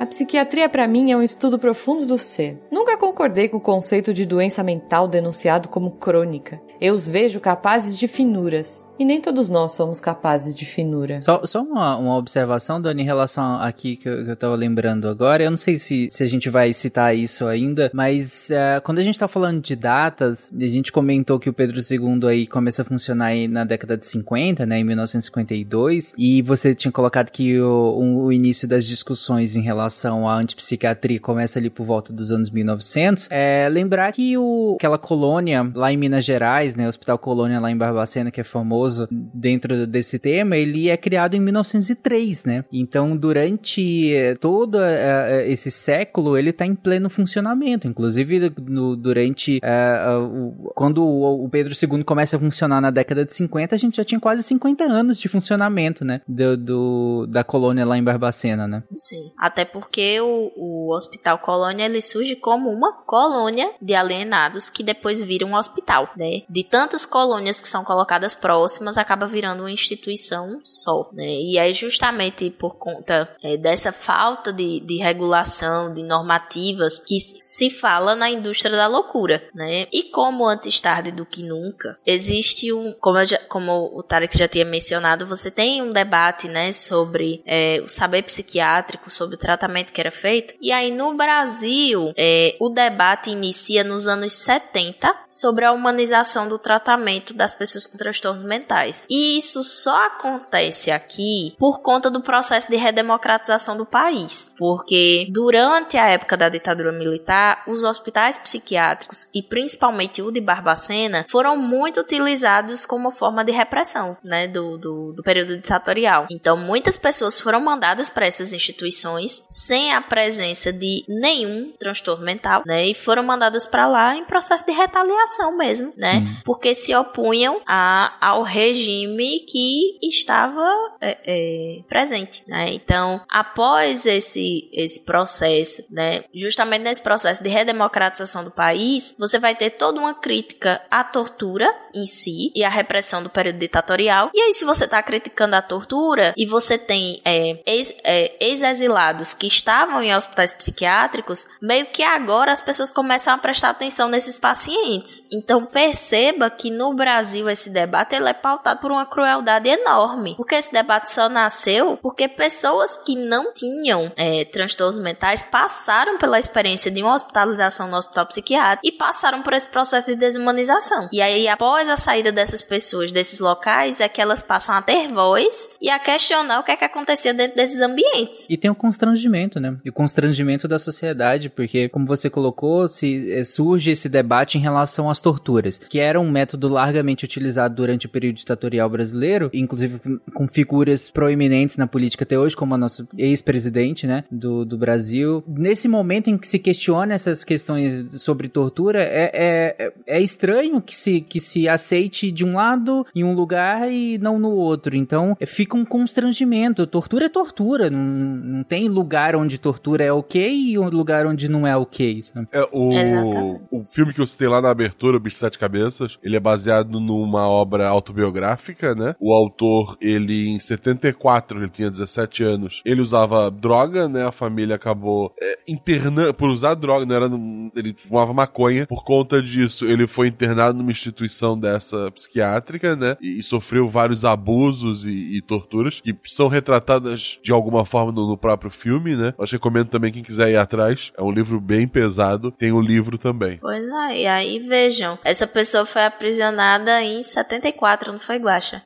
A 0.00 0.06
psiquiatria 0.06 0.68
para 0.68 0.86
mim 0.86 1.10
é 1.10 1.16
um 1.16 1.22
estudo 1.22 1.58
profundo 1.58 2.06
do 2.06 2.16
ser. 2.16 2.56
Nunca 2.70 2.96
concordei 2.96 3.48
com 3.48 3.56
o 3.56 3.60
conceito 3.60 4.14
de 4.14 4.24
doença 4.24 4.62
mental 4.62 5.08
denunciado 5.08 5.68
como 5.68 5.90
crônica. 5.90 6.60
Eu 6.80 6.94
os 6.94 7.08
vejo 7.08 7.40
capazes 7.40 7.98
de 7.98 8.06
finuras. 8.06 8.88
E 8.96 9.04
nem 9.04 9.20
todos 9.20 9.48
nós 9.48 9.72
somos 9.72 10.00
capazes 10.00 10.54
de 10.54 10.64
finura. 10.64 11.20
Só, 11.20 11.44
só 11.44 11.62
uma, 11.62 11.96
uma 11.96 12.16
observação, 12.16 12.80
Dani, 12.80 13.02
em 13.02 13.04
relação 13.04 13.56
aqui 13.60 13.96
que 13.96 14.08
eu, 14.08 14.24
que 14.24 14.30
eu 14.30 14.36
tava 14.36 14.54
lembrando 14.54 15.08
agora. 15.08 15.42
Eu 15.42 15.50
não 15.50 15.56
sei 15.56 15.76
se, 15.76 16.08
se 16.08 16.22
a 16.22 16.28
gente 16.28 16.48
vai 16.48 16.72
citar 16.72 17.16
isso 17.16 17.46
ainda, 17.46 17.90
mas 17.92 18.50
uh, 18.50 18.80
quando 18.82 18.98
a 18.98 19.02
gente 19.02 19.18
tá 19.18 19.26
falando 19.26 19.60
de 19.60 19.74
datas, 19.74 20.52
a 20.56 20.64
gente 20.64 20.92
comentou 20.92 21.40
que 21.40 21.50
o 21.50 21.52
Pedro 21.52 21.80
II 21.80 22.28
aí 22.28 22.46
começa 22.46 22.82
a 22.82 22.84
funcionar 22.84 23.32
na 23.48 23.64
década 23.64 23.96
de 23.96 24.06
50, 24.06 24.64
né, 24.64 24.78
em 24.78 24.84
1952, 24.84 26.14
e 26.16 26.40
você 26.42 26.72
tinha 26.72 26.92
colocado 26.92 27.30
que 27.30 27.60
o, 27.60 28.26
o 28.26 28.32
início 28.32 28.68
das 28.68 28.86
discussões 28.86 29.56
em 29.56 29.60
relação 29.60 29.87
à 30.28 30.34
antipsiquiatria 30.34 31.20
começa 31.20 31.58
ali 31.58 31.70
por 31.70 31.84
volta 31.84 32.12
dos 32.12 32.30
anos 32.30 32.50
1900. 32.50 33.28
É, 33.30 33.68
lembrar 33.68 34.12
que 34.12 34.36
o, 34.36 34.76
aquela 34.78 34.98
colônia 34.98 35.70
lá 35.74 35.92
em 35.92 35.96
Minas 35.96 36.24
Gerais, 36.24 36.74
né, 36.74 36.88
Hospital 36.88 37.18
Colônia 37.18 37.60
lá 37.60 37.70
em 37.70 37.76
Barbacena, 37.76 38.30
que 38.30 38.40
é 38.40 38.44
famoso 38.44 39.08
dentro 39.10 39.86
desse 39.86 40.18
tema, 40.18 40.56
ele 40.56 40.88
é 40.88 40.96
criado 40.96 41.34
em 41.34 41.40
1903, 41.40 42.44
né? 42.44 42.64
Então, 42.72 43.16
durante 43.16 44.14
eh, 44.14 44.34
todo 44.34 44.76
uh, 44.76 45.40
esse 45.46 45.70
século, 45.70 46.36
ele 46.36 46.50
está 46.50 46.66
em 46.66 46.74
pleno 46.74 47.08
funcionamento. 47.08 47.86
Inclusive, 47.86 48.52
no, 48.66 48.96
durante 48.96 49.58
uh, 49.58 50.24
uh, 50.24 50.72
quando 50.74 51.04
o, 51.04 51.48
Pedro 51.48 51.72
II 51.74 52.04
começa 52.04 52.36
a 52.36 52.40
funcionar 52.40 52.80
na 52.80 52.90
década 52.90 53.24
de 53.24 53.34
50, 53.34 53.74
a 53.74 53.78
gente 53.78 53.96
já 53.96 54.04
tinha 54.04 54.20
quase 54.20 54.42
50 54.42 54.84
anos 54.84 55.18
de 55.18 55.28
funcionamento, 55.28 56.04
né? 56.04 56.20
Do, 56.26 56.56
do 56.56 57.26
da 57.26 57.42
colônia 57.44 57.84
lá 57.84 57.96
em 57.96 58.04
Barbacena, 58.04 58.66
né? 58.66 58.82
Sim. 58.96 59.32
Até 59.38 59.64
porque 59.64 59.77
o, 60.20 60.52
o 60.56 60.94
Hospital 60.94 61.38
Colônia 61.38 61.86
ele 61.86 62.00
surge 62.00 62.36
como 62.36 62.70
uma 62.70 62.92
colônia 62.92 63.72
de 63.80 63.94
alienados 63.94 64.70
que 64.70 64.82
depois 64.82 65.22
vira 65.22 65.46
um 65.46 65.54
hospital, 65.54 66.10
né? 66.16 66.42
De 66.48 66.64
tantas 66.64 67.04
colônias 67.04 67.60
que 67.60 67.68
são 67.68 67.84
colocadas 67.84 68.34
próximas 68.34 68.98
acaba 68.98 69.26
virando 69.26 69.60
uma 69.60 69.70
instituição 69.70 70.60
só, 70.64 71.08
né? 71.12 71.26
E 71.26 71.58
é 71.58 71.72
justamente 71.72 72.50
por 72.50 72.76
conta 72.76 73.28
é, 73.42 73.56
dessa 73.56 73.92
falta 73.92 74.52
de, 74.52 74.80
de 74.80 74.96
regulação, 74.96 75.92
de 75.92 76.02
normativas 76.02 77.00
que 77.00 77.18
se 77.18 77.70
fala 77.70 78.14
na 78.14 78.30
indústria 78.30 78.76
da 78.76 78.86
loucura, 78.86 79.42
né? 79.54 79.86
E 79.92 80.04
como 80.04 80.46
antes 80.46 80.80
tarde 80.80 81.10
do 81.10 81.26
que 81.26 81.42
nunca, 81.42 81.94
existe 82.06 82.72
um, 82.72 82.94
como, 83.00 83.24
já, 83.24 83.38
como 83.48 83.90
o 83.94 84.02
Tarek 84.02 84.36
já 84.36 84.48
tinha 84.48 84.64
mencionado, 84.64 85.26
você 85.26 85.50
tem 85.50 85.82
um 85.82 85.92
debate, 85.92 86.48
né, 86.48 86.72
sobre 86.72 87.42
é, 87.46 87.80
o 87.84 87.88
saber 87.88 88.22
psiquiátrico, 88.22 89.10
sobre 89.10 89.36
o 89.36 89.38
tratamento 89.38 89.67
que 89.92 90.00
era 90.00 90.10
feito. 90.10 90.54
E 90.60 90.72
aí 90.72 90.90
no 90.90 91.14
Brasil, 91.14 92.12
é, 92.16 92.56
o 92.60 92.68
debate 92.68 93.30
inicia 93.30 93.84
nos 93.84 94.06
anos 94.06 94.32
70 94.32 95.14
sobre 95.28 95.64
a 95.64 95.72
humanização 95.72 96.48
do 96.48 96.58
tratamento 96.58 97.34
das 97.34 97.52
pessoas 97.52 97.86
com 97.86 97.98
transtornos 97.98 98.44
mentais. 98.44 99.06
E 99.10 99.36
isso 99.36 99.62
só 99.62 100.06
acontece 100.06 100.90
aqui 100.90 101.54
por 101.58 101.80
conta 101.80 102.10
do 102.10 102.22
processo 102.22 102.70
de 102.70 102.76
redemocratização 102.76 103.76
do 103.76 103.86
país, 103.86 104.52
porque 104.56 105.26
durante 105.30 105.96
a 105.96 106.08
época 106.08 106.36
da 106.36 106.48
ditadura 106.48 106.92
militar, 106.92 107.62
os 107.66 107.84
hospitais 107.84 108.38
psiquiátricos 108.38 109.28
e 109.34 109.42
principalmente 109.42 110.22
o 110.22 110.30
de 110.30 110.40
Barbacena 110.40 111.26
foram 111.28 111.56
muito 111.56 112.00
utilizados 112.00 112.86
como 112.86 113.10
forma 113.10 113.44
de 113.44 113.52
repressão, 113.52 114.16
né, 114.22 114.46
do, 114.46 114.78
do, 114.78 115.12
do 115.12 115.22
período 115.22 115.56
ditatorial. 115.56 116.26
Então, 116.30 116.56
muitas 116.56 116.96
pessoas 116.96 117.38
foram 117.38 117.60
mandadas 117.60 118.10
para 118.10 118.26
essas 118.26 118.52
instituições 118.52 119.44
sem 119.58 119.92
a 119.92 120.00
presença 120.00 120.72
de 120.72 121.04
nenhum 121.08 121.72
transtorno 121.78 122.24
mental, 122.24 122.62
né, 122.64 122.86
e 122.86 122.94
foram 122.94 123.22
mandadas 123.22 123.66
para 123.66 123.86
lá 123.86 124.16
em 124.16 124.24
processo 124.24 124.64
de 124.64 124.72
retaliação 124.72 125.56
mesmo, 125.56 125.92
né, 125.96 126.18
hum. 126.18 126.42
porque 126.44 126.74
se 126.74 126.94
opunham 126.94 127.60
a, 127.66 128.14
ao 128.20 128.42
regime 128.42 129.40
que 129.48 129.98
estava 130.02 130.62
é, 131.00 131.18
é, 131.24 131.82
presente, 131.88 132.42
né? 132.46 132.72
Então, 132.72 133.20
após 133.28 134.06
esse, 134.06 134.68
esse 134.72 135.04
processo, 135.04 135.84
né, 135.90 136.24
justamente 136.32 136.82
nesse 136.82 137.02
processo 137.02 137.42
de 137.42 137.48
redemocratização 137.48 138.44
do 138.44 138.50
país, 138.50 139.14
você 139.18 139.38
vai 139.38 139.54
ter 139.54 139.70
toda 139.70 139.98
uma 139.98 140.14
crítica 140.14 140.80
à 140.90 141.02
tortura 141.02 141.68
em 141.94 142.06
si 142.06 142.52
e 142.54 142.62
à 142.64 142.68
repressão 142.68 143.22
do 143.22 143.30
período 143.30 143.58
ditatorial. 143.58 144.30
E 144.32 144.40
aí, 144.40 144.52
se 144.52 144.64
você 144.64 144.84
está 144.84 145.02
criticando 145.02 145.56
a 145.56 145.62
tortura 145.62 146.32
e 146.36 146.46
você 146.46 146.78
tem 146.78 147.20
é, 147.24 147.58
é, 148.04 148.36
ex-exilados 148.40 149.34
que 149.34 149.47
estavam 149.48 150.02
em 150.02 150.14
hospitais 150.14 150.52
psiquiátricos, 150.52 151.46
meio 151.60 151.86
que 151.86 152.02
agora 152.02 152.52
as 152.52 152.60
pessoas 152.60 152.92
começam 152.92 153.34
a 153.34 153.38
prestar 153.38 153.70
atenção 153.70 154.08
nesses 154.08 154.38
pacientes. 154.38 155.24
Então, 155.32 155.64
perceba 155.64 156.50
que 156.50 156.70
no 156.70 156.94
Brasil 156.94 157.48
esse 157.48 157.70
debate 157.70 158.14
ele 158.14 158.28
é 158.28 158.34
pautado 158.34 158.80
por 158.80 158.90
uma 158.90 159.06
crueldade 159.06 159.68
enorme. 159.68 160.34
Porque 160.36 160.54
esse 160.54 160.72
debate 160.72 161.10
só 161.10 161.28
nasceu 161.28 161.98
porque 162.00 162.28
pessoas 162.28 162.96
que 162.96 163.14
não 163.14 163.52
tinham 163.52 164.12
é, 164.16 164.44
transtornos 164.44 164.98
mentais 164.98 165.42
passaram 165.42 166.18
pela 166.18 166.38
experiência 166.38 166.90
de 166.90 167.02
uma 167.02 167.14
hospitalização 167.14 167.88
no 167.88 167.96
hospital 167.96 168.26
psiquiátrico 168.26 168.86
e 168.86 168.92
passaram 168.92 169.42
por 169.42 169.52
esse 169.52 169.68
processo 169.68 170.10
de 170.10 170.16
desumanização. 170.16 171.08
E 171.12 171.20
aí, 171.20 171.48
após 171.48 171.88
a 171.88 171.96
saída 171.96 172.30
dessas 172.30 172.62
pessoas 172.62 173.10
desses 173.10 173.40
locais, 173.40 174.00
é 174.00 174.08
que 174.08 174.20
elas 174.20 174.42
passam 174.42 174.74
a 174.74 174.82
ter 174.82 175.08
voz 175.08 175.70
e 175.80 175.90
a 175.90 175.98
questionar 175.98 176.60
o 176.60 176.62
que 176.62 176.72
é 176.72 176.76
que 176.76 176.84
acontecia 176.84 177.32
dentro 177.32 177.56
desses 177.56 177.80
ambientes. 177.80 178.48
E 178.50 178.56
tem 178.56 178.70
o 178.70 178.74
constrangimento, 178.74 179.27
né? 179.60 179.76
E 179.84 179.88
o 179.88 179.92
constrangimento 179.92 180.66
da 180.66 180.78
sociedade, 180.78 181.48
porque, 181.48 181.88
como 181.88 182.06
você 182.06 182.30
colocou, 182.30 182.88
se 182.88 183.32
é, 183.32 183.44
surge 183.44 183.90
esse 183.90 184.08
debate 184.08 184.58
em 184.58 184.60
relação 184.60 185.10
às 185.10 185.20
torturas, 185.20 185.78
que 185.78 185.98
era 185.98 186.20
um 186.20 186.30
método 186.30 186.68
largamente 186.68 187.24
utilizado 187.24 187.74
durante 187.74 188.06
o 188.06 188.08
período 188.08 188.36
ditatorial 188.36 188.88
brasileiro, 188.88 189.50
inclusive 189.52 190.00
com 190.34 190.48
figuras 190.48 191.10
proeminentes 191.10 191.76
na 191.76 191.86
política 191.86 192.24
até 192.24 192.38
hoje, 192.38 192.56
como 192.56 192.74
a 192.74 192.78
nossa 192.78 193.06
ex-presidente, 193.16 194.06
né, 194.06 194.24
do, 194.30 194.64
do 194.64 194.76
Brasil. 194.78 195.42
Nesse 195.46 195.88
momento 195.88 196.28
em 196.28 196.38
que 196.38 196.46
se 196.46 196.58
questiona 196.58 197.14
essas 197.14 197.44
questões 197.44 198.20
sobre 198.20 198.48
tortura, 198.48 199.02
é, 199.02 199.30
é, 199.78 199.92
é 200.06 200.20
estranho 200.20 200.80
que 200.80 200.94
se, 200.94 201.20
que 201.20 201.40
se 201.40 201.68
aceite 201.68 202.30
de 202.30 202.44
um 202.44 202.54
lado 202.54 203.06
em 203.14 203.24
um 203.24 203.34
lugar 203.34 203.90
e 203.90 204.18
não 204.18 204.38
no 204.38 204.50
outro. 204.50 204.96
Então, 204.96 205.36
fica 205.46 205.76
um 205.76 205.84
constrangimento. 205.84 206.86
Tortura 206.86 207.26
é 207.26 207.28
tortura. 207.28 207.90
Não, 207.90 207.98
não 207.98 208.62
tem 208.64 208.88
lugar 208.88 209.17
onde 209.36 209.58
tortura 209.58 210.04
é 210.04 210.12
ok 210.12 210.50
e 210.50 210.78
um 210.78 210.88
lugar 210.88 211.26
onde 211.26 211.48
não 211.48 211.66
é 211.66 211.76
ok. 211.76 212.22
Sabe? 212.22 212.48
É, 212.52 212.62
o, 212.72 213.60
o 213.70 213.84
filme 213.84 214.12
que 214.12 214.20
eu 214.20 214.26
citei 214.26 214.48
lá 214.48 214.60
na 214.60 214.70
abertura, 214.70 215.16
O 215.16 215.20
Bicho 215.20 215.36
de 215.36 215.40
Sete 215.40 215.58
Cabeças, 215.58 216.18
ele 216.22 216.36
é 216.36 216.40
baseado 216.40 217.00
numa 217.00 217.48
obra 217.48 217.88
autobiográfica 217.88 218.28
autobiográfica, 218.38 218.94
né? 218.94 219.14
O 219.20 219.32
autor, 219.32 219.96
ele 220.00 220.48
em 220.48 220.58
74, 220.58 221.58
ele 221.58 221.68
tinha 221.68 221.90
17 221.90 222.42
anos, 222.42 222.82
ele 222.84 223.00
usava 223.00 223.50
droga, 223.50 224.08
né? 224.08 224.26
A 224.26 224.32
família 224.32 224.76
acabou 224.76 225.32
é, 225.40 225.58
internando, 225.66 226.32
por 226.34 226.50
usar 226.50 226.74
droga, 226.74 227.06
não 227.06 227.14
era, 227.14 227.30
ele 227.76 227.94
fumava 227.94 228.32
maconha, 228.32 228.86
por 228.86 229.04
conta 229.04 229.42
disso 229.42 229.86
ele 229.86 230.06
foi 230.06 230.28
internado 230.28 230.78
numa 230.78 230.90
instituição 230.90 231.58
dessa 231.58 232.10
psiquiátrica, 232.10 232.96
né? 232.96 233.16
E, 233.20 233.38
e 233.38 233.42
sofreu 233.42 233.88
vários 233.88 234.24
abusos 234.24 235.06
e, 235.06 235.36
e, 235.36 235.40
torturas 235.40 236.00
que 236.00 236.16
são 236.24 236.48
retratadas 236.48 237.38
de 237.42 237.52
alguma 237.52 237.84
forma 237.84 238.12
no, 238.12 238.26
no 238.26 238.36
próprio 238.36 238.70
filme, 238.70 239.07
né? 239.16 239.34
Eu 239.38 239.44
recomendo 239.44 239.88
também 239.88 240.12
quem 240.12 240.22
quiser 240.22 240.50
ir 240.50 240.56
atrás, 240.56 241.12
é 241.16 241.22
um 241.22 241.30
livro 241.30 241.60
bem 241.60 241.86
pesado, 241.86 242.50
tem 242.50 242.72
o 242.72 242.78
um 242.78 242.80
livro 242.80 243.18
também. 243.18 243.58
Pois 243.58 243.84
é, 243.84 244.18
e 244.18 244.26
aí 244.26 244.58
vejam, 244.60 245.18
essa 245.24 245.46
pessoa 245.46 245.84
foi 245.84 246.04
aprisionada 246.04 247.02
em 247.02 247.22
74, 247.22 248.12
não 248.12 248.20
foi, 248.20 248.38
Guaxa? 248.38 248.78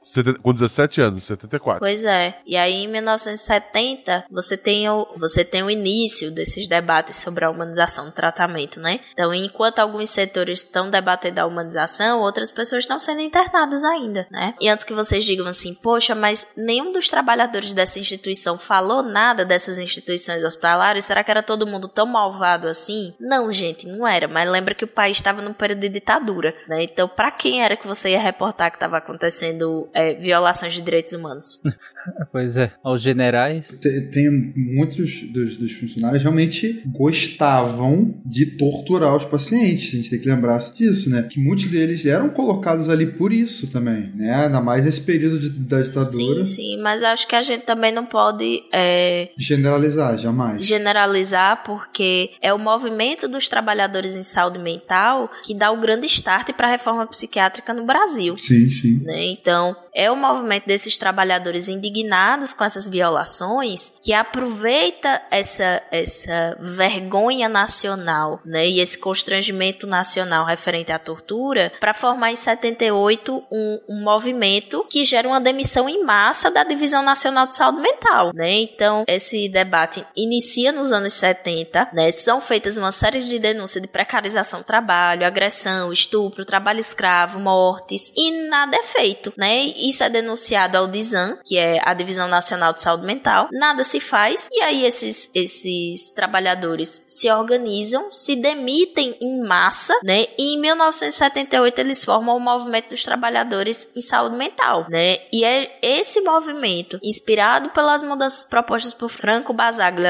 Com 0.43 0.53
17 0.53 1.01
anos, 1.01 1.25
74. 1.25 1.81
Pois 1.81 2.05
é. 2.05 2.39
E 2.47 2.57
aí, 2.57 2.85
em 2.85 2.89
1970, 2.89 4.25
você 4.31 4.57
tem 4.57 4.89
o, 4.89 5.07
você 5.17 5.45
tem 5.45 5.63
o 5.63 5.71
início 5.71 6.31
desses 6.31 6.67
debates 6.67 7.17
sobre 7.17 7.45
a 7.45 7.51
humanização 7.51 8.07
do 8.07 8.13
tratamento, 8.13 8.81
né? 8.81 9.01
Então, 9.13 9.35
enquanto 9.35 9.79
alguns 9.79 10.11
setores 10.11 10.61
estão 10.61 10.91
debatendo 10.91 11.41
a 11.41 11.47
humanização, 11.47 12.21
outras 12.21 12.51
pessoas 12.51 12.85
estão 12.85 12.99
sendo 12.99 13.21
internadas 13.21 13.83
ainda, 13.85 14.27
né? 14.31 14.55
E 14.61 14.69
antes 14.69 14.85
que 14.85 14.95
vocês 14.95 15.25
digam 15.25 15.47
assim, 15.47 15.75
poxa, 15.75 16.15
mas 16.15 16.47
nenhum 16.57 16.93
dos 16.93 17.09
trabalhadores 17.09 17.75
dessa 17.75 17.99
instituição 17.99 18.59
falou 18.59 19.03
nada 19.03 19.45
dessas 19.45 19.79
instituições 19.79 20.12
hospitalares, 20.45 21.05
será 21.05 21.23
que 21.23 21.31
era 21.31 21.43
todo 21.43 21.67
mundo 21.67 21.89
tão 21.89 22.07
malvado 22.07 22.67
assim? 22.67 23.15
Não, 23.21 23.53
gente, 23.53 23.87
não 23.87 24.07
era. 24.07 24.29
Mas 24.29 24.49
lembra 24.49 24.75
que 24.75 24.85
o 24.85 24.89
país 24.89 25.17
estava 25.17 25.43
num 25.43 25.53
período 25.53 25.81
de 25.81 25.89
ditadura, 25.89 26.55
né? 26.69 26.83
Então, 26.85 27.09
para 27.09 27.31
quem 27.31 27.63
era 27.63 27.77
que 27.77 27.87
você 27.87 28.11
ia 28.11 28.21
reportar 28.21 28.71
que 28.71 28.77
estava 28.77 28.99
acontecendo? 28.99 29.23
acontecendo 29.23 29.89
é, 29.95 30.15
violações 30.15 30.75
de 30.75 30.83
direitos 30.83 31.13
humanos. 31.13 31.61
pois 32.33 32.57
é, 32.57 32.73
aos 32.83 33.01
generais. 33.01 33.77
Tem, 33.81 34.07
tem 34.11 34.53
muitos 34.57 35.23
dos, 35.31 35.57
dos, 35.57 35.73
funcionários 35.73 36.23
realmente 36.23 36.83
gostavam 36.87 38.21
de 38.25 38.47
torturar 38.57 39.17
os 39.17 39.25
pacientes. 39.25 39.95
A 39.95 39.97
gente 39.97 40.11
tem 40.11 40.21
que 40.21 40.29
lembrar 40.29 40.59
disso, 40.73 41.11
né? 41.11 41.23
Que 41.23 41.41
muitos 41.41 41.67
deles 41.67 42.05
eram 42.05 42.31
colocados 42.31 42.89
ali 42.89 43.07
por 43.07 43.33
isso 43.33 43.71
também, 43.71 44.13
né? 44.15 44.35
Ainda 44.47 44.61
mais 44.61 44.85
nesse 44.85 45.03
período 45.03 45.39
de, 45.39 45.51
da 45.51 45.81
ditadura. 45.81 46.45
Sim, 46.45 46.45
sim, 46.45 46.77
mas 46.79 47.03
acho 47.03 47.27
que 47.27 47.37
a 47.37 47.43
gente 47.43 47.65
também 47.65 47.93
não 47.93 48.07
pode 48.07 48.63
é... 48.73 49.31
generalizar 49.37 50.02
generalizar, 50.03 50.19
jamais. 50.19 50.67
Generalizar 50.67 51.63
porque 51.65 52.33
é 52.41 52.53
o 52.53 52.59
movimento 52.59 53.29
dos 53.29 53.49
trabalhadores 53.49 54.17
em 54.17 54.23
saúde 54.23 54.59
mental 54.59 55.31
que 55.45 55.55
dá 55.55 55.71
o 55.71 55.81
grande 55.81 56.07
start 56.07 56.53
para 56.53 56.67
a 56.67 56.71
reforma 56.71 57.07
psiquiátrica 57.07 57.73
no 57.73 57.85
Brasil. 57.85 58.37
Sim, 58.39 58.69
sim. 58.71 59.03
Né? 59.05 59.25
Então, 59.25 59.77
é 59.95 60.11
o 60.11 60.17
movimento 60.17 60.67
desses 60.67 60.97
trabalhadores 60.97 61.69
indignados 61.69 62.53
com 62.53 62.65
essas 62.65 62.89
violações 62.89 63.93
que 64.03 64.13
aproveita 64.13 65.21
essa, 65.31 65.83
essa 65.91 66.57
vergonha 66.61 67.49
nacional 67.49 68.41
né? 68.45 68.69
e 68.69 68.81
esse 68.81 68.99
constrangimento 68.99 69.87
nacional 69.87 70.45
referente 70.45 70.93
à 70.93 70.99
tortura 70.99 71.73
para 71.79 71.95
formar 71.95 72.33
em 72.33 72.37
78 72.37 73.45
um, 73.51 73.81
um 73.89 74.03
movimento 74.03 74.85
que 74.89 75.05
gera 75.05 75.29
uma 75.29 75.41
demissão 75.41 75.89
em 75.89 76.05
massa 76.05 76.51
da 76.51 76.65
Divisão 76.65 77.03
Nacional 77.03 77.47
de 77.47 77.57
Saúde 77.57 77.81
Mental. 77.81 78.33
Né? 78.35 78.61
Então, 78.61 79.05
esse 79.07 79.49
debate 79.49 79.92
inicia 80.17 80.73
nos 80.73 80.93
anos 80.93 81.15
70, 81.15 81.91
né? 81.93 82.11
são 82.11 82.41
feitas 82.41 82.77
uma 82.77 82.93
série 82.93 83.21
de 83.21 83.39
denúncias 83.39 83.83
de 83.83 83.89
precarização 83.89 84.61
do 84.61 84.65
trabalho, 84.65 85.27
agressão, 85.27 85.93
estupro, 85.93 86.45
trabalho 86.45 86.81
escravo, 86.81 87.39
mortes, 87.39 88.13
e 88.17 88.49
nada 88.49 88.77
é 88.77 88.83
feito. 88.83 89.33
Né? 89.37 89.65
Isso 89.65 90.05
é 90.05 90.11
denunciado 90.11 90.79
ao 90.79 90.87
DISAM, 90.87 91.39
que 91.45 91.57
é 91.57 91.81
a 91.85 91.95
Divisão 91.95 92.29
Nacional 92.29 92.73
de 92.73 92.83
Saúde 92.83 93.07
Mental, 93.07 93.49
nada 93.53 93.85
se 93.85 94.01
faz, 94.01 94.49
e 94.53 94.61
aí 94.63 94.85
esses, 94.85 95.31
esses 95.35 96.11
trabalhadores 96.11 97.03
se 97.07 97.31
organizam, 97.31 98.11
se 98.11 98.37
demitem 98.37 99.17
em 99.21 99.41
massa, 99.41 99.95
né? 100.03 100.27
E 100.39 100.55
em 100.55 100.61
1978 100.61 101.79
eles 101.81 102.05
formam 102.05 102.37
o 102.37 102.41
Movimento 102.41 102.91
dos 102.91 103.03
Trabalhadores 103.03 103.89
em 103.97 104.01
Saúde 104.01 104.37
Mental, 104.37 104.87
né? 104.89 105.19
E 105.33 105.45
é 105.45 105.79
esse 105.83 106.21
movimento, 106.21 106.99
inspirado 107.03 107.71
pelas 107.71 108.03
mudanças 108.03 108.45
propostas 108.45 108.95
por 108.95 109.09
Franco 109.09 109.53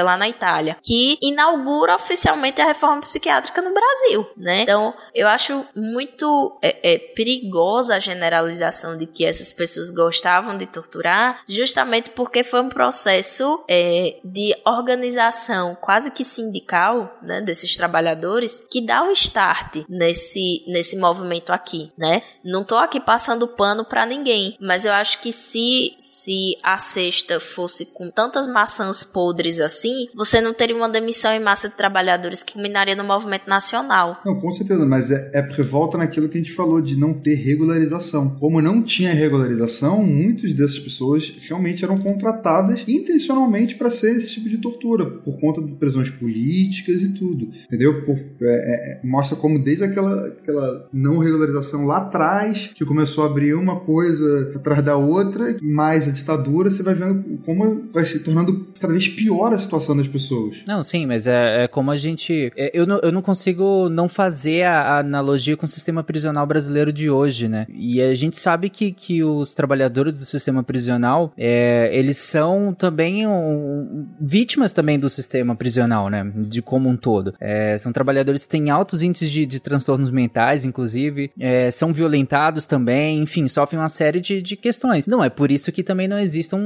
Lá 0.02 0.16
na 0.16 0.28
Itália, 0.28 0.76
que 0.82 1.18
inaugura 1.22 1.94
oficialmente 1.94 2.60
a 2.60 2.66
reforma 2.66 3.02
psiquiátrica 3.02 3.62
no 3.62 3.72
Brasil, 3.72 4.26
né? 4.36 4.62
Então, 4.62 4.94
eu 5.14 5.28
acho 5.28 5.64
muito 5.74 6.58
é, 6.62 6.94
é, 6.94 6.98
perigosa 6.98 7.96
a 7.96 7.98
generalização 7.98 8.96
de 8.96 9.06
que 9.06 9.24
essas 9.24 9.52
pessoas 9.52 9.90
gostavam 9.90 10.56
de 10.56 10.66
torturar, 10.66 11.42
justamente 11.46 12.10
porque 12.10 12.42
foi 12.42 12.60
um 12.60 12.68
processo 12.68 13.64
é, 13.68 14.16
de 14.24 14.54
organização 14.64 15.76
quase 15.80 16.10
que 16.10 16.24
sindical, 16.24 17.18
né, 17.22 17.40
desses 17.40 17.76
trabalhadores, 17.76 18.64
que 18.70 18.80
dá 18.80 19.04
o 19.04 19.12
start 19.12 19.84
nesse, 19.88 20.64
nesse 20.66 20.96
movimento 20.96 21.52
aqui, 21.52 21.92
né? 21.96 22.22
Não 22.44 22.64
tô 22.64 22.76
aqui 22.76 23.00
passando 23.00 23.48
pano 23.48 23.84
para 23.84 24.06
ninguém, 24.06 24.56
mas 24.60 24.84
eu 24.84 24.92
acho 24.92 25.20
que 25.20 25.32
se, 25.32 25.94
se 25.98 26.58
a 26.62 26.78
cesta 26.78 27.38
fosse 27.38 27.86
com 27.86 28.10
tantas 28.10 28.46
maçãs 28.46 29.04
podres 29.04 29.60
assim, 29.64 30.08
você 30.14 30.40
não 30.40 30.52
teria 30.52 30.76
uma 30.76 30.88
demissão 30.88 31.32
em 31.32 31.40
massa 31.40 31.68
de 31.68 31.76
trabalhadores 31.76 32.42
que 32.42 32.52
culminaria 32.52 32.94
no 32.94 33.04
movimento 33.04 33.48
nacional. 33.48 34.20
Não, 34.24 34.38
com 34.38 34.50
certeza, 34.52 34.84
mas 34.84 35.10
é, 35.10 35.30
é 35.34 35.42
porque 35.42 35.62
volta 35.62 35.98
naquilo 35.98 36.28
que 36.28 36.38
a 36.38 36.40
gente 36.40 36.52
falou 36.52 36.80
de 36.80 36.96
não 36.96 37.14
ter 37.14 37.34
regularização. 37.34 38.30
Como 38.38 38.60
não 38.60 38.82
tinha 38.82 39.12
regularização, 39.12 40.02
muitas 40.02 40.52
dessas 40.52 40.78
pessoas 40.78 41.32
realmente 41.48 41.84
eram 41.84 41.98
contratadas 41.98 42.84
intencionalmente 42.86 43.76
para 43.76 43.90
ser 43.90 44.16
esse 44.16 44.34
tipo 44.34 44.48
de 44.48 44.58
tortura, 44.58 45.06
por 45.06 45.38
conta 45.40 45.62
de 45.62 45.72
prisões 45.72 46.10
políticas 46.10 47.02
e 47.02 47.08
tudo. 47.08 47.50
Entendeu? 47.66 48.04
Por, 48.04 48.16
é, 48.42 49.00
é, 49.00 49.00
mostra 49.04 49.36
como 49.36 49.58
desde 49.58 49.84
aquela, 49.84 50.28
aquela 50.28 50.88
não 50.92 51.18
regularização 51.18 51.86
lá 51.86 51.98
atrás, 51.98 52.70
que 52.74 52.84
começou 52.84 53.24
a 53.24 53.26
abrir 53.26 53.54
uma 53.54 53.80
coisa 53.80 54.52
atrás 54.54 54.82
da 54.82 54.96
outra, 54.96 55.56
mais 55.62 56.08
a 56.08 56.10
ditadura, 56.10 56.70
você 56.70 56.82
vai 56.82 56.94
vendo 56.94 57.38
como 57.44 57.88
vai 57.92 58.04
se 58.04 58.20
tornando 58.20 58.66
cada 58.78 58.92
vez 58.92 59.08
pior 59.08 59.41
a 59.50 59.58
situação 59.58 59.96
das 59.96 60.08
pessoas. 60.08 60.62
Não, 60.66 60.82
sim, 60.82 61.06
mas 61.06 61.26
é, 61.26 61.64
é 61.64 61.68
como 61.68 61.90
a 61.90 61.96
gente. 61.96 62.52
É, 62.56 62.70
eu, 62.72 62.86
não, 62.86 62.98
eu 63.02 63.12
não 63.12 63.22
consigo 63.22 63.88
não 63.88 64.08
fazer 64.08 64.62
a, 64.62 64.80
a 64.80 64.98
analogia 64.98 65.56
com 65.56 65.66
o 65.66 65.68
sistema 65.68 66.02
prisional 66.02 66.46
brasileiro 66.46 66.92
de 66.92 67.10
hoje, 67.10 67.48
né? 67.48 67.66
E 67.70 68.00
a 68.00 68.14
gente 68.14 68.38
sabe 68.38 68.70
que, 68.70 68.92
que 68.92 69.22
os 69.22 69.54
trabalhadores 69.54 70.14
do 70.14 70.24
sistema 70.24 70.62
prisional, 70.62 71.32
é, 71.36 71.90
eles 71.92 72.18
são 72.18 72.74
também 72.74 73.26
um, 73.26 74.06
vítimas 74.20 74.72
também 74.72 74.98
do 74.98 75.08
sistema 75.08 75.54
prisional, 75.54 76.08
né? 76.08 76.30
De 76.34 76.62
como 76.62 76.88
um 76.88 76.96
todo. 76.96 77.34
É, 77.40 77.76
são 77.78 77.92
trabalhadores 77.92 78.44
que 78.44 78.50
têm 78.50 78.70
altos 78.70 79.02
índices 79.02 79.30
de, 79.30 79.46
de 79.46 79.60
transtornos 79.60 80.10
mentais, 80.10 80.64
inclusive, 80.64 81.30
é, 81.38 81.70
são 81.70 81.92
violentados 81.92 82.66
também, 82.66 83.22
enfim, 83.22 83.46
sofrem 83.48 83.80
uma 83.80 83.88
série 83.88 84.20
de, 84.20 84.42
de 84.42 84.56
questões. 84.56 85.06
Não 85.06 85.22
é 85.22 85.30
por 85.30 85.50
isso 85.50 85.72
que 85.72 85.82
também 85.82 86.08
não 86.08 86.18
existam 86.18 86.58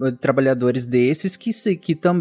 uh, 0.00 0.12
trabalhadores 0.12 0.86
desses 0.86 1.36
que, 1.36 1.52
se, 1.52 1.76
que 1.76 1.94
também 1.94 2.15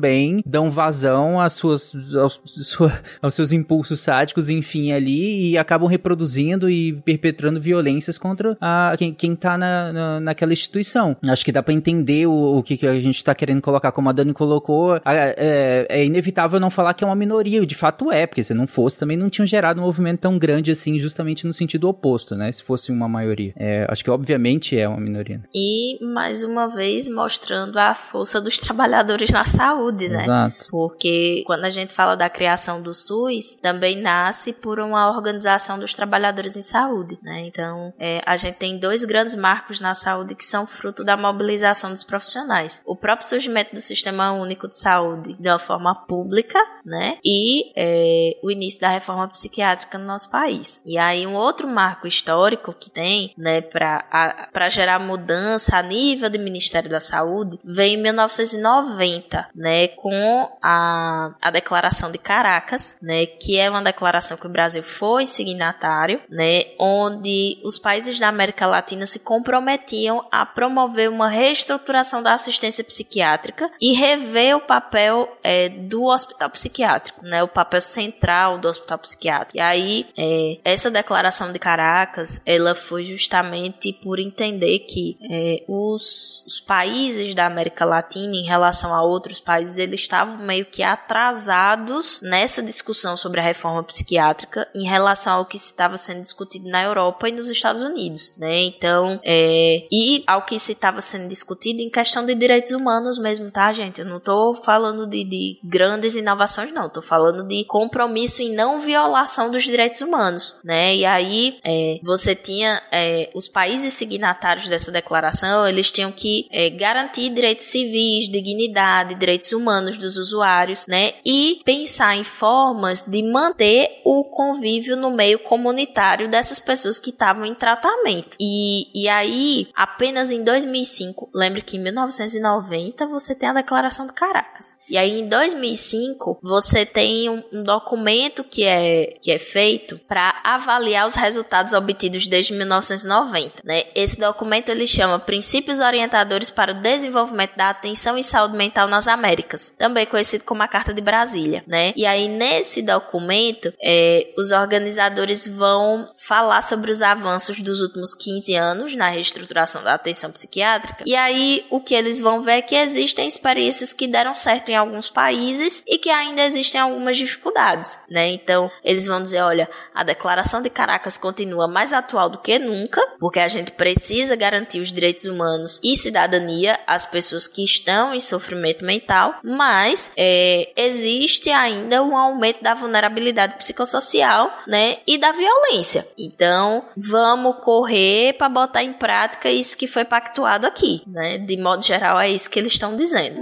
dão 0.45 0.71
vazão 0.71 1.39
às 1.39 1.53
suas, 1.53 2.15
aos, 2.15 2.39
sua, 2.45 2.91
aos 3.21 3.34
seus 3.34 3.51
impulsos 3.51 3.99
sádicos, 3.99 4.49
enfim, 4.49 4.91
ali, 4.91 5.51
e 5.51 5.58
acabam 5.58 5.88
reproduzindo 5.88 6.69
e 6.69 6.93
perpetrando 6.93 7.60
violências 7.60 8.17
contra 8.17 8.58
a, 8.60 8.95
quem, 8.97 9.13
quem 9.13 9.36
tá 9.36 9.58
na, 9.58 9.91
na, 9.91 10.19
naquela 10.19 10.53
instituição. 10.53 11.15
Acho 11.27 11.45
que 11.45 11.51
dá 11.51 11.62
para 11.62 11.73
entender 11.73 12.27
o, 12.27 12.58
o 12.58 12.63
que, 12.63 12.77
que 12.77 12.88
a 12.88 12.99
gente 12.99 13.23
tá 13.23 13.34
querendo 13.34 13.62
colocar, 13.62 13.91
como 13.91 14.10
a 14.10 14.12
Dani 14.12 14.34
colocou. 14.34 14.95
É, 15.05 15.86
é, 15.89 16.05
inevitável 16.05 16.60
não 16.60 16.69
falar 16.69 16.93
que 16.93 17.03
é 17.03 17.08
uma 17.08 17.15
minoria, 17.15 17.65
de 17.65 17.75
fato 17.75 18.12
é, 18.12 18.25
porque 18.25 18.43
se 18.43 18.53
não 18.53 18.67
fosse, 18.67 18.99
também 18.99 19.17
não 19.17 19.29
tinham 19.29 19.45
gerado 19.45 19.81
um 19.81 19.84
movimento 19.84 20.21
tão 20.21 20.38
grande 20.38 20.71
assim, 20.71 20.97
justamente 20.99 21.45
no 21.45 21.53
sentido 21.53 21.88
oposto, 21.88 22.36
né? 22.36 22.51
Se 22.51 22.63
fosse 22.63 22.91
uma 22.91 23.08
maioria. 23.08 23.53
É, 23.58 23.86
acho 23.89 24.03
que 24.03 24.10
obviamente 24.10 24.77
é 24.77 24.88
uma 24.88 24.99
minoria. 24.99 25.41
E, 25.53 26.03
mais 26.03 26.43
uma 26.43 26.67
vez, 26.67 27.08
mostrando 27.08 27.77
a 27.77 27.93
força 27.95 28.39
dos 28.41 28.60
trabalhadores 28.60 29.29
na 29.29 29.45
saúde, 29.45 29.85
né? 29.91 30.24
Exato. 30.24 30.67
Porque 30.69 31.43
quando 31.45 31.65
a 31.65 31.69
gente 31.69 31.93
fala 31.93 32.15
da 32.15 32.30
criação 32.30 32.82
do 32.82 32.93
SUS, 32.93 33.56
também 33.62 34.02
nasce 34.02 34.54
por 34.54 34.80
uma 34.80 35.10
organização 35.10 35.80
dos 35.80 35.93
trabalhadores 35.93 36.56
em 36.56 36.62
saúde, 36.62 37.17
né? 37.21 37.41
Então, 37.41 37.93
é, 38.00 38.21
a 38.26 38.36
gente 38.36 38.56
tem 38.56 38.78
dois 38.78 39.04
grandes 39.04 39.36
marcos 39.36 39.80
na 39.80 39.93
saúde 39.93 40.36
que 40.36 40.43
são 40.43 40.65
fruto 40.65 41.04
da 41.04 41.17
mobilização 41.17 41.91
dos 41.91 42.04
profissionais. 42.04 42.82
O 42.86 42.95
próprio 42.95 43.28
surgimento 43.28 43.74
do 43.74 43.82
Sistema 43.82 44.32
Único 44.32 44.67
de 44.67 44.78
Saúde 44.80 45.36
de 45.39 45.50
uma 45.50 45.60
forma 45.60 45.93
pública, 45.93 46.60
né? 46.86 47.17
E 47.24 47.71
é, 47.76 48.38
o 48.43 48.52
início 48.52 48.82
da 48.82 48.89
reforma 48.89 49.28
psiquiátrica 49.28 49.98
no 49.98 50.06
nosso 50.06 50.30
país. 50.30 50.82
E 50.86 50.98
aí, 50.98 51.26
um 51.26 51.36
outro 51.36 51.67
marco 51.67 52.08
histórico 52.08 52.74
que 52.74 52.89
tem, 52.89 53.34
né, 53.38 53.62
para 53.62 54.69
gerar 54.69 55.00
mudança 55.00 55.78
a 55.78 55.82
nível 55.84 56.30
do 56.30 56.39
Ministério 56.39 56.89
da 56.89 57.00
Saúde, 57.00 57.60
vem 57.63 57.95
em 57.95 58.02
1990, 58.02 59.50
né, 59.56 59.75
com 59.96 60.50
a, 60.62 61.34
a 61.42 61.52
Declaração 61.52 62.12
de 62.12 62.18
Caracas, 62.18 62.98
né, 63.02 63.26
que 63.26 63.58
é 63.58 63.70
uma 63.70 63.82
declaração 63.82 64.38
que 64.38 64.48
o 64.48 64.50
Brasil 64.50 64.84
foi 64.84 65.26
signatário, 65.26 66.22
né, 66.30 66.66
onde 66.80 67.60
os 67.64 67.78
países 67.78 68.20
da 68.20 68.28
América 68.28 68.66
Latina 68.66 69.06
se 69.06 69.20
comprometiam 69.20 70.26
a 70.32 70.46
promover 70.46 71.10
uma 71.10 71.30
reestruturação 71.30 72.22
da 72.22 72.34
assistência 72.34 72.84
psiquiátrica 72.84 73.70
e 73.80 73.94
rever 73.94 74.58
o 74.58 74.62
papel 74.62 75.38
é, 75.44 75.70
do 75.70 76.06
hospital 76.06 76.50
psiquiátrico, 76.50 77.24
né, 77.24 77.44
o 77.44 77.48
papel 77.48 77.82
central 77.82 78.58
do 78.58 78.68
hospital 78.68 78.98
psiquiátrico. 78.98 79.58
E 79.58 79.60
aí, 79.60 80.08
é, 80.18 80.60
essa 80.64 80.90
declaração 80.92 81.52
de 81.52 81.60
Caracas, 81.60 82.42
ela 82.46 82.76
foi 82.76 83.04
justamente 83.04 83.94
por 83.94 84.20
entender 84.20 84.80
que 84.80 85.18
é, 85.32 85.64
os, 85.68 86.44
os 86.46 86.60
países 86.60 87.34
da 87.34 87.46
América 87.46 87.86
Latina, 87.86 88.36
em 88.36 88.46
relação 88.46 88.94
a 88.94 89.04
outros 89.04 89.40
países, 89.40 89.64
eles 89.78 90.01
estavam 90.01 90.38
meio 90.38 90.65
que 90.65 90.84
atrasados 90.84 92.21
nessa 92.21 92.62
discussão 92.62 93.17
sobre 93.17 93.39
a 93.39 93.43
reforma 93.43 93.84
psiquiátrica 93.84 94.67
em 94.73 94.88
relação 94.88 95.38
ao 95.38 95.45
que 95.45 95.58
estava 95.58 95.97
sendo 95.97 96.21
discutido 96.21 96.69
na 96.69 96.84
Europa 96.84 97.30
e 97.30 97.32
nos 97.32 97.49
Estados 97.49 97.82
Unidos, 97.82 98.36
né? 98.38 98.63
Então, 98.63 99.19
é, 99.23 99.88
e 99.91 100.23
ao 100.28 100.45
que 100.45 100.58
se 100.60 100.71
estava 100.71 101.01
sendo 101.01 101.28
discutido 101.28 101.82
em 101.82 101.89
questão 101.89 102.25
de 102.25 102.36
direitos 102.36 102.71
humanos 102.71 103.17
mesmo, 103.17 103.51
tá, 103.51 103.71
gente? 103.73 104.01
Eu 104.01 104.08
não 104.08 104.19
tô 104.19 104.56
falando 104.63 105.08
de, 105.08 105.23
de 105.23 105.60
grandes 105.63 106.15
inovações, 106.15 106.73
não. 106.73 106.89
Tô 106.89 107.01
falando 107.01 107.47
de 107.47 107.63
compromisso 107.65 108.41
em 108.41 108.54
não 108.54 108.80
violação 108.80 109.51
dos 109.51 109.63
direitos 109.63 110.01
humanos, 110.01 110.60
né? 110.63 110.95
E 110.95 111.06
aí, 111.06 111.60
é, 111.63 111.99
você 112.04 112.36
tinha 112.36 112.82
é, 112.91 113.30
os 113.34 113.47
países 113.47 113.93
signatários 113.93 114.67
dessa 114.67 114.91
declaração, 114.91 115.67
eles 115.67 115.91
tinham 115.91 116.12
que 116.12 116.47
é, 116.51 116.69
garantir 116.69 117.30
direitos 117.30 117.65
civis, 117.65 118.30
dignidade, 118.30 119.15
direitos 119.15 119.51
humanos 119.56 119.98
dos 119.98 120.18
usuários, 120.18 120.86
né? 120.88 121.13
E 121.26 121.62
pensar 121.65 122.15
em 122.15 122.24
formas 122.24 123.04
de 123.04 123.24
manter 123.24 124.02
o 124.06 124.24
convívio 124.26 124.96
no 124.96 125.10
meio 125.10 125.39
comunitário 125.39 126.30
dessas 126.30 126.60
pessoas 126.60 127.00
que 127.00 127.10
estavam 127.10 127.46
em 127.46 127.56
tratamento. 127.56 128.36
E, 128.39 128.88
e 128.94 129.08
aí, 129.08 129.70
apenas 129.76 130.32
em 130.32 130.44
2005, 130.44 131.30
lembre 131.34 131.62
que 131.62 131.78
em 131.78 131.82
1990 131.82 133.08
você 133.08 133.34
tem 133.34 133.50
a 133.50 133.54
Declaração 133.54 134.06
de 134.06 134.13
Caracas. 134.13 134.76
E 134.89 134.98
aí 134.98 135.20
em 135.20 135.28
2005 135.28 136.39
você 136.41 136.86
tem 136.86 137.30
um, 137.30 137.44
um 137.52 137.63
documento 137.63 138.44
que 138.44 138.63
é, 138.63 139.18
que 139.22 139.32
é 139.32 139.39
feito 139.39 140.00
para 140.08 140.41
avaliar 140.44 141.08
os 141.08 141.15
resultados 141.15 141.74
obtidos 141.74 142.28
desde 142.28 142.54
1990. 142.54 143.62
Né? 143.63 143.84
Esse 143.96 144.20
documento 144.20 144.70
ele 144.70 144.86
chama 144.86 145.20
Princípios 145.20 145.80
Orientadores 145.80 146.50
para 146.50 146.72
o 146.72 146.82
Desenvolvimento 146.82 147.56
da 147.56 147.70
Atenção 147.70 148.18
e 148.18 148.24
Saúde 148.24 148.56
Mental 148.56 148.88
nas 148.88 149.08
Américas, 149.08 149.44
também 149.77 150.05
conhecido 150.05 150.43
como 150.43 150.63
a 150.63 150.67
Carta 150.67 150.93
de 150.93 151.01
Brasília. 151.01 151.63
Né? 151.67 151.93
E 151.95 152.05
aí, 152.05 152.27
nesse 152.27 152.81
documento, 152.81 153.73
é, 153.81 154.34
os 154.38 154.51
organizadores 154.51 155.47
vão 155.47 156.10
falar 156.17 156.62
sobre 156.62 156.91
os 156.91 157.01
avanços 157.01 157.62
dos 157.62 157.81
últimos 157.81 158.13
15 158.13 158.55
anos 158.55 158.95
na 158.95 159.10
reestruturação 159.10 159.84
da 159.84 159.93
atenção 159.93 160.31
psiquiátrica. 160.31 161.03
E 161.05 161.15
aí, 161.15 161.65
o 161.69 161.79
que 161.81 161.93
eles 161.93 162.19
vão 162.19 162.41
ver 162.41 162.55
é 162.58 162.62
que 162.62 162.75
existem 162.75 163.27
experiências 163.27 163.93
que 163.93 164.08
deram 164.08 164.34
certo 164.34 164.69
em 164.69 164.75
alguns 164.75 165.10
países 165.10 165.84
e 165.88 165.97
que 165.97 166.10
ainda 166.10 166.43
existem 166.43 166.79
algumas 166.79 167.17
dificuldades, 167.17 167.99
né? 168.10 168.27
Então, 168.29 168.71
eles 168.84 169.05
vão 169.05 169.21
dizer, 169.21 169.41
olha, 169.41 169.69
a 169.93 170.03
Declaração 170.03 170.62
de 170.62 170.69
Caracas 170.69 171.17
continua 171.17 171.67
mais 171.67 171.93
atual 171.93 172.29
do 172.29 172.39
que 172.39 172.58
nunca, 172.60 173.01
porque 173.19 173.39
a 173.39 173.47
gente 173.47 173.71
precisa 173.71 174.36
garantir 174.36 174.79
os 174.79 174.91
direitos 174.91 175.25
humanos 175.25 175.79
e 175.84 175.95
cidadania 175.95 176.79
às 176.88 177.05
pessoas 177.05 177.47
que 177.47 177.63
estão 177.63 178.13
em 178.13 178.19
sofrimento 178.19 178.84
mental, 178.86 179.35
mas 179.43 180.12
é, 180.17 180.71
existe 180.76 181.50
ainda 181.50 182.04
um 182.04 182.15
aumento 182.15 182.63
da 182.63 182.74
vulnerabilidade 182.74 183.56
psicossocial, 183.56 184.50
né, 184.67 184.98
e 185.08 185.17
da 185.17 185.32
violência. 185.32 186.06
Então, 186.17 186.86
vamos 186.95 187.58
correr 187.63 188.34
para 188.34 188.50
botar 188.50 188.84
em 188.84 188.93
prática 188.93 189.50
isso 189.50 189.78
que 189.78 189.88
foi 189.88 190.06
pactuado 190.06 190.65
aqui, 190.65 191.02
né? 191.08 191.38
De 191.38 191.58
modo 191.58 191.84
geral, 191.84 192.19
é 192.19 192.30
isso 192.30 192.50
que 192.50 192.60
eles 192.60 192.74
estão 192.74 192.95
dizendo. 192.95 193.39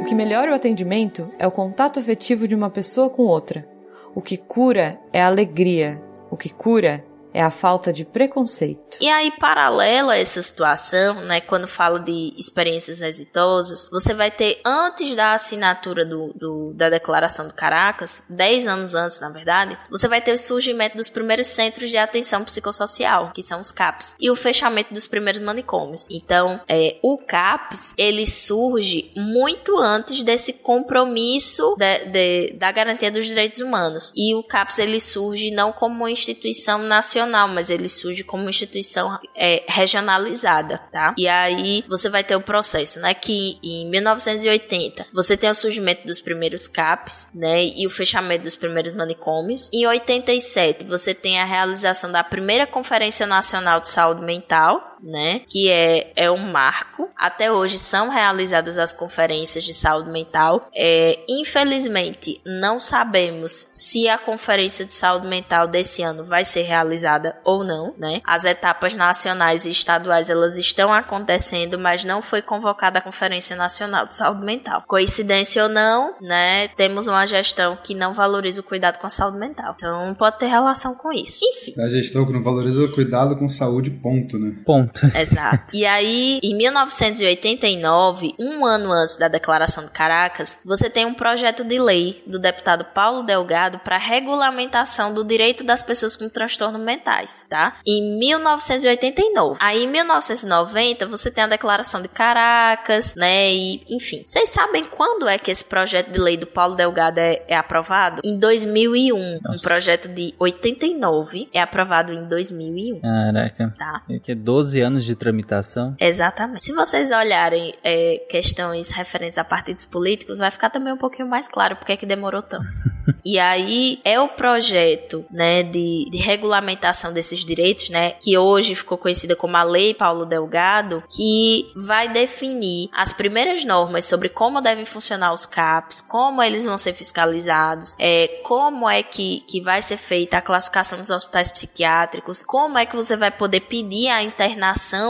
O 0.00 0.04
que 0.04 0.14
melhora 0.14 0.52
o 0.52 0.54
atendimento 0.54 1.32
é 1.38 1.46
o 1.46 1.50
contato 1.50 1.98
afetivo 1.98 2.46
de 2.46 2.54
uma 2.54 2.68
pessoa 2.68 3.08
com 3.08 3.22
outra. 3.22 3.66
O 4.14 4.20
que 4.20 4.36
cura 4.36 4.98
é 5.12 5.22
a 5.22 5.26
alegria. 5.26 6.00
O 6.30 6.36
que 6.36 6.50
cura 6.50 7.04
é 7.34 7.42
a 7.42 7.50
falta 7.50 7.92
de 7.92 8.04
preconceito. 8.04 8.96
E 9.00 9.08
aí, 9.08 9.32
paralelo 9.32 10.10
a 10.10 10.16
essa 10.16 10.40
situação, 10.40 11.16
né, 11.22 11.40
quando 11.40 11.66
fala 11.66 11.98
de 11.98 12.32
experiências 12.38 13.00
exitosas, 13.00 13.90
você 13.90 14.14
vai 14.14 14.30
ter, 14.30 14.60
antes 14.64 15.16
da 15.16 15.34
assinatura 15.34 16.06
do, 16.06 16.32
do, 16.34 16.72
da 16.74 16.88
Declaração 16.88 17.48
de 17.48 17.54
Caracas, 17.54 18.22
10 18.30 18.68
anos 18.68 18.94
antes, 18.94 19.18
na 19.18 19.30
verdade, 19.30 19.76
você 19.90 20.06
vai 20.06 20.20
ter 20.20 20.32
o 20.32 20.38
surgimento 20.38 20.96
dos 20.96 21.08
primeiros 21.08 21.48
centros 21.48 21.90
de 21.90 21.96
atenção 21.96 22.44
psicossocial, 22.44 23.32
que 23.34 23.42
são 23.42 23.60
os 23.60 23.72
CAPs, 23.72 24.14
e 24.20 24.30
o 24.30 24.36
fechamento 24.36 24.94
dos 24.94 25.08
primeiros 25.08 25.42
manicômios. 25.42 26.06
Então, 26.08 26.60
é, 26.68 26.98
o 27.02 27.18
CAPS, 27.18 27.94
ele 27.98 28.26
surge 28.26 29.10
muito 29.16 29.76
antes 29.78 30.22
desse 30.22 30.52
compromisso 30.52 31.74
de, 31.76 32.04
de, 32.06 32.52
da 32.58 32.70
garantia 32.70 33.10
dos 33.10 33.26
direitos 33.26 33.58
humanos. 33.58 34.12
E 34.14 34.36
o 34.36 34.44
CAPS, 34.44 34.78
ele 34.78 35.00
surge 35.00 35.50
não 35.50 35.72
como 35.72 35.96
uma 35.96 36.10
instituição 36.10 36.78
nacional 36.78 37.23
mas 37.48 37.70
ele 37.70 37.88
surge 37.88 38.24
como 38.24 38.48
instituição 38.48 39.18
é, 39.34 39.64
regionalizada, 39.68 40.78
tá? 40.90 41.14
E 41.16 41.28
aí 41.28 41.84
você 41.88 42.08
vai 42.08 42.24
ter 42.24 42.36
o 42.36 42.40
processo, 42.40 43.00
né? 43.00 43.14
Que 43.14 43.58
em 43.62 43.88
1980 43.90 45.06
você 45.12 45.36
tem 45.36 45.50
o 45.50 45.54
surgimento 45.54 46.06
dos 46.06 46.20
primeiros 46.20 46.68
CAPs, 46.68 47.28
né? 47.34 47.64
E 47.64 47.86
o 47.86 47.90
fechamento 47.90 48.44
dos 48.44 48.56
primeiros 48.56 48.94
manicômios. 48.94 49.70
Em 49.72 49.86
87 49.86 50.84
você 50.84 51.14
tem 51.14 51.38
a 51.38 51.44
realização 51.44 52.10
da 52.10 52.22
primeira 52.22 52.66
Conferência 52.66 53.26
Nacional 53.26 53.80
de 53.80 53.88
Saúde 53.88 54.24
Mental, 54.24 54.93
né? 55.04 55.42
Que 55.46 55.70
é, 55.70 56.12
é 56.16 56.30
um 56.30 56.50
marco. 56.50 57.10
Até 57.16 57.52
hoje 57.52 57.78
são 57.78 58.08
realizadas 58.08 58.78
as 58.78 58.92
conferências 58.92 59.64
de 59.64 59.74
saúde 59.74 60.10
mental. 60.10 60.68
É, 60.74 61.18
infelizmente, 61.28 62.40
não 62.44 62.80
sabemos 62.80 63.68
se 63.72 64.08
a 64.08 64.18
conferência 64.18 64.84
de 64.84 64.94
saúde 64.94 65.26
mental 65.26 65.68
desse 65.68 66.02
ano 66.02 66.24
vai 66.24 66.44
ser 66.44 66.62
realizada 66.62 67.36
ou 67.44 67.62
não, 67.62 67.94
né? 67.98 68.20
As 68.24 68.44
etapas 68.44 68.94
nacionais 68.94 69.66
e 69.66 69.70
estaduais 69.70 70.30
elas 70.30 70.56
estão 70.56 70.92
acontecendo, 70.92 71.78
mas 71.78 72.04
não 72.04 72.22
foi 72.22 72.40
convocada 72.42 72.98
a 72.98 73.02
Conferência 73.02 73.54
Nacional 73.54 74.06
de 74.06 74.16
Saúde 74.16 74.44
Mental. 74.44 74.82
Coincidência 74.86 75.62
ou 75.64 75.68
não, 75.68 76.14
né? 76.20 76.68
Temos 76.68 77.06
uma 77.08 77.26
gestão 77.26 77.76
que 77.82 77.94
não 77.94 78.14
valoriza 78.14 78.60
o 78.60 78.64
cuidado 78.64 78.98
com 78.98 79.06
a 79.06 79.10
saúde 79.10 79.38
mental. 79.38 79.74
Então 79.76 80.14
pode 80.14 80.38
ter 80.38 80.46
relação 80.46 80.94
com 80.94 81.12
isso. 81.12 81.40
Enfim. 81.42 81.80
A 81.80 81.88
gestão 81.88 82.26
que 82.26 82.32
não 82.32 82.42
valoriza 82.42 82.82
o 82.82 82.92
cuidado 82.92 83.36
com 83.36 83.48
saúde, 83.48 83.90
ponto, 83.90 84.38
né? 84.38 84.54
Ponto. 84.64 84.93
Exato. 85.14 85.76
E 85.76 85.84
aí, 85.84 86.38
em 86.42 86.54
1989, 86.56 88.34
um 88.38 88.64
ano 88.64 88.92
antes 88.92 89.16
da 89.16 89.28
Declaração 89.28 89.84
de 89.84 89.90
Caracas, 89.90 90.58
você 90.64 90.88
tem 90.88 91.04
um 91.04 91.14
projeto 91.14 91.64
de 91.64 91.78
lei 91.78 92.22
do 92.26 92.38
deputado 92.38 92.84
Paulo 92.86 93.22
Delgado 93.22 93.78
para 93.78 93.98
regulamentação 93.98 95.12
do 95.12 95.24
direito 95.24 95.64
das 95.64 95.82
pessoas 95.82 96.16
com 96.16 96.28
transtornos 96.28 96.80
mentais, 96.80 97.46
tá? 97.48 97.76
Em 97.86 98.18
1989. 98.18 99.56
Aí, 99.60 99.84
em 99.84 99.88
1990, 99.88 101.06
você 101.06 101.30
tem 101.30 101.44
a 101.44 101.48
Declaração 101.48 102.00
de 102.02 102.08
Caracas, 102.08 103.14
né? 103.14 103.52
E, 103.52 103.84
enfim. 103.88 104.22
Vocês 104.24 104.48
sabem 104.48 104.84
quando 104.84 105.28
é 105.28 105.38
que 105.38 105.50
esse 105.50 105.64
projeto 105.64 106.10
de 106.10 106.18
lei 106.18 106.36
do 106.36 106.46
Paulo 106.46 106.74
Delgado 106.74 107.18
é, 107.18 107.42
é 107.48 107.56
aprovado? 107.56 108.20
Em 108.24 108.38
2001. 108.38 109.40
Nossa. 109.42 109.56
Um 109.56 109.62
projeto 109.62 110.08
de 110.08 110.34
89 110.38 111.48
é 111.52 111.60
aprovado 111.60 112.12
em 112.12 112.24
2001. 112.24 113.00
Caraca. 113.00 113.74
Tá. 113.76 114.02
Que 114.22 114.32
é 114.32 114.34
12 114.34 114.83
anos 114.84 115.04
de 115.04 115.14
tramitação. 115.14 115.96
Exatamente. 115.98 116.62
Se 116.62 116.72
vocês 116.72 117.10
olharem 117.10 117.74
é, 117.82 118.24
questões 118.28 118.90
referentes 118.90 119.38
a 119.38 119.44
partidos 119.44 119.84
políticos, 119.84 120.38
vai 120.38 120.50
ficar 120.50 120.70
também 120.70 120.92
um 120.92 120.98
pouquinho 120.98 121.28
mais 121.28 121.48
claro 121.48 121.76
porque 121.76 121.92
é 121.92 121.96
que 121.96 122.06
demorou 122.06 122.42
tanto. 122.42 122.66
e 123.24 123.38
aí 123.38 124.00
é 124.04 124.20
o 124.20 124.28
projeto, 124.28 125.24
né, 125.30 125.62
de, 125.62 126.08
de 126.10 126.18
regulamentação 126.18 127.12
desses 127.12 127.44
direitos, 127.44 127.90
né, 127.90 128.12
que 128.12 128.36
hoje 128.36 128.74
ficou 128.74 128.98
conhecida 128.98 129.36
como 129.36 129.56
a 129.56 129.62
Lei 129.62 129.94
Paulo 129.94 130.26
Delgado, 130.26 131.02
que 131.08 131.70
vai 131.74 132.08
definir 132.08 132.88
as 132.92 133.12
primeiras 133.12 133.64
normas 133.64 134.04
sobre 134.04 134.28
como 134.28 134.60
devem 134.60 134.84
funcionar 134.84 135.32
os 135.32 135.46
CAPs, 135.46 136.00
como 136.00 136.42
eles 136.42 136.64
vão 136.64 136.78
ser 136.78 136.92
fiscalizados, 136.92 137.96
é, 137.98 138.40
como 138.44 138.88
é 138.88 139.02
que, 139.02 139.40
que 139.48 139.60
vai 139.60 139.80
ser 139.82 139.96
feita 139.96 140.38
a 140.38 140.42
classificação 140.42 140.98
dos 140.98 141.10
hospitais 141.10 141.50
psiquiátricos, 141.50 142.42
como 142.42 142.78
é 142.78 142.86
que 142.86 142.96
você 142.96 143.16
vai 143.16 143.30
poder 143.30 143.60
pedir 143.60 144.08
a 144.08 144.22
internação 144.22 144.63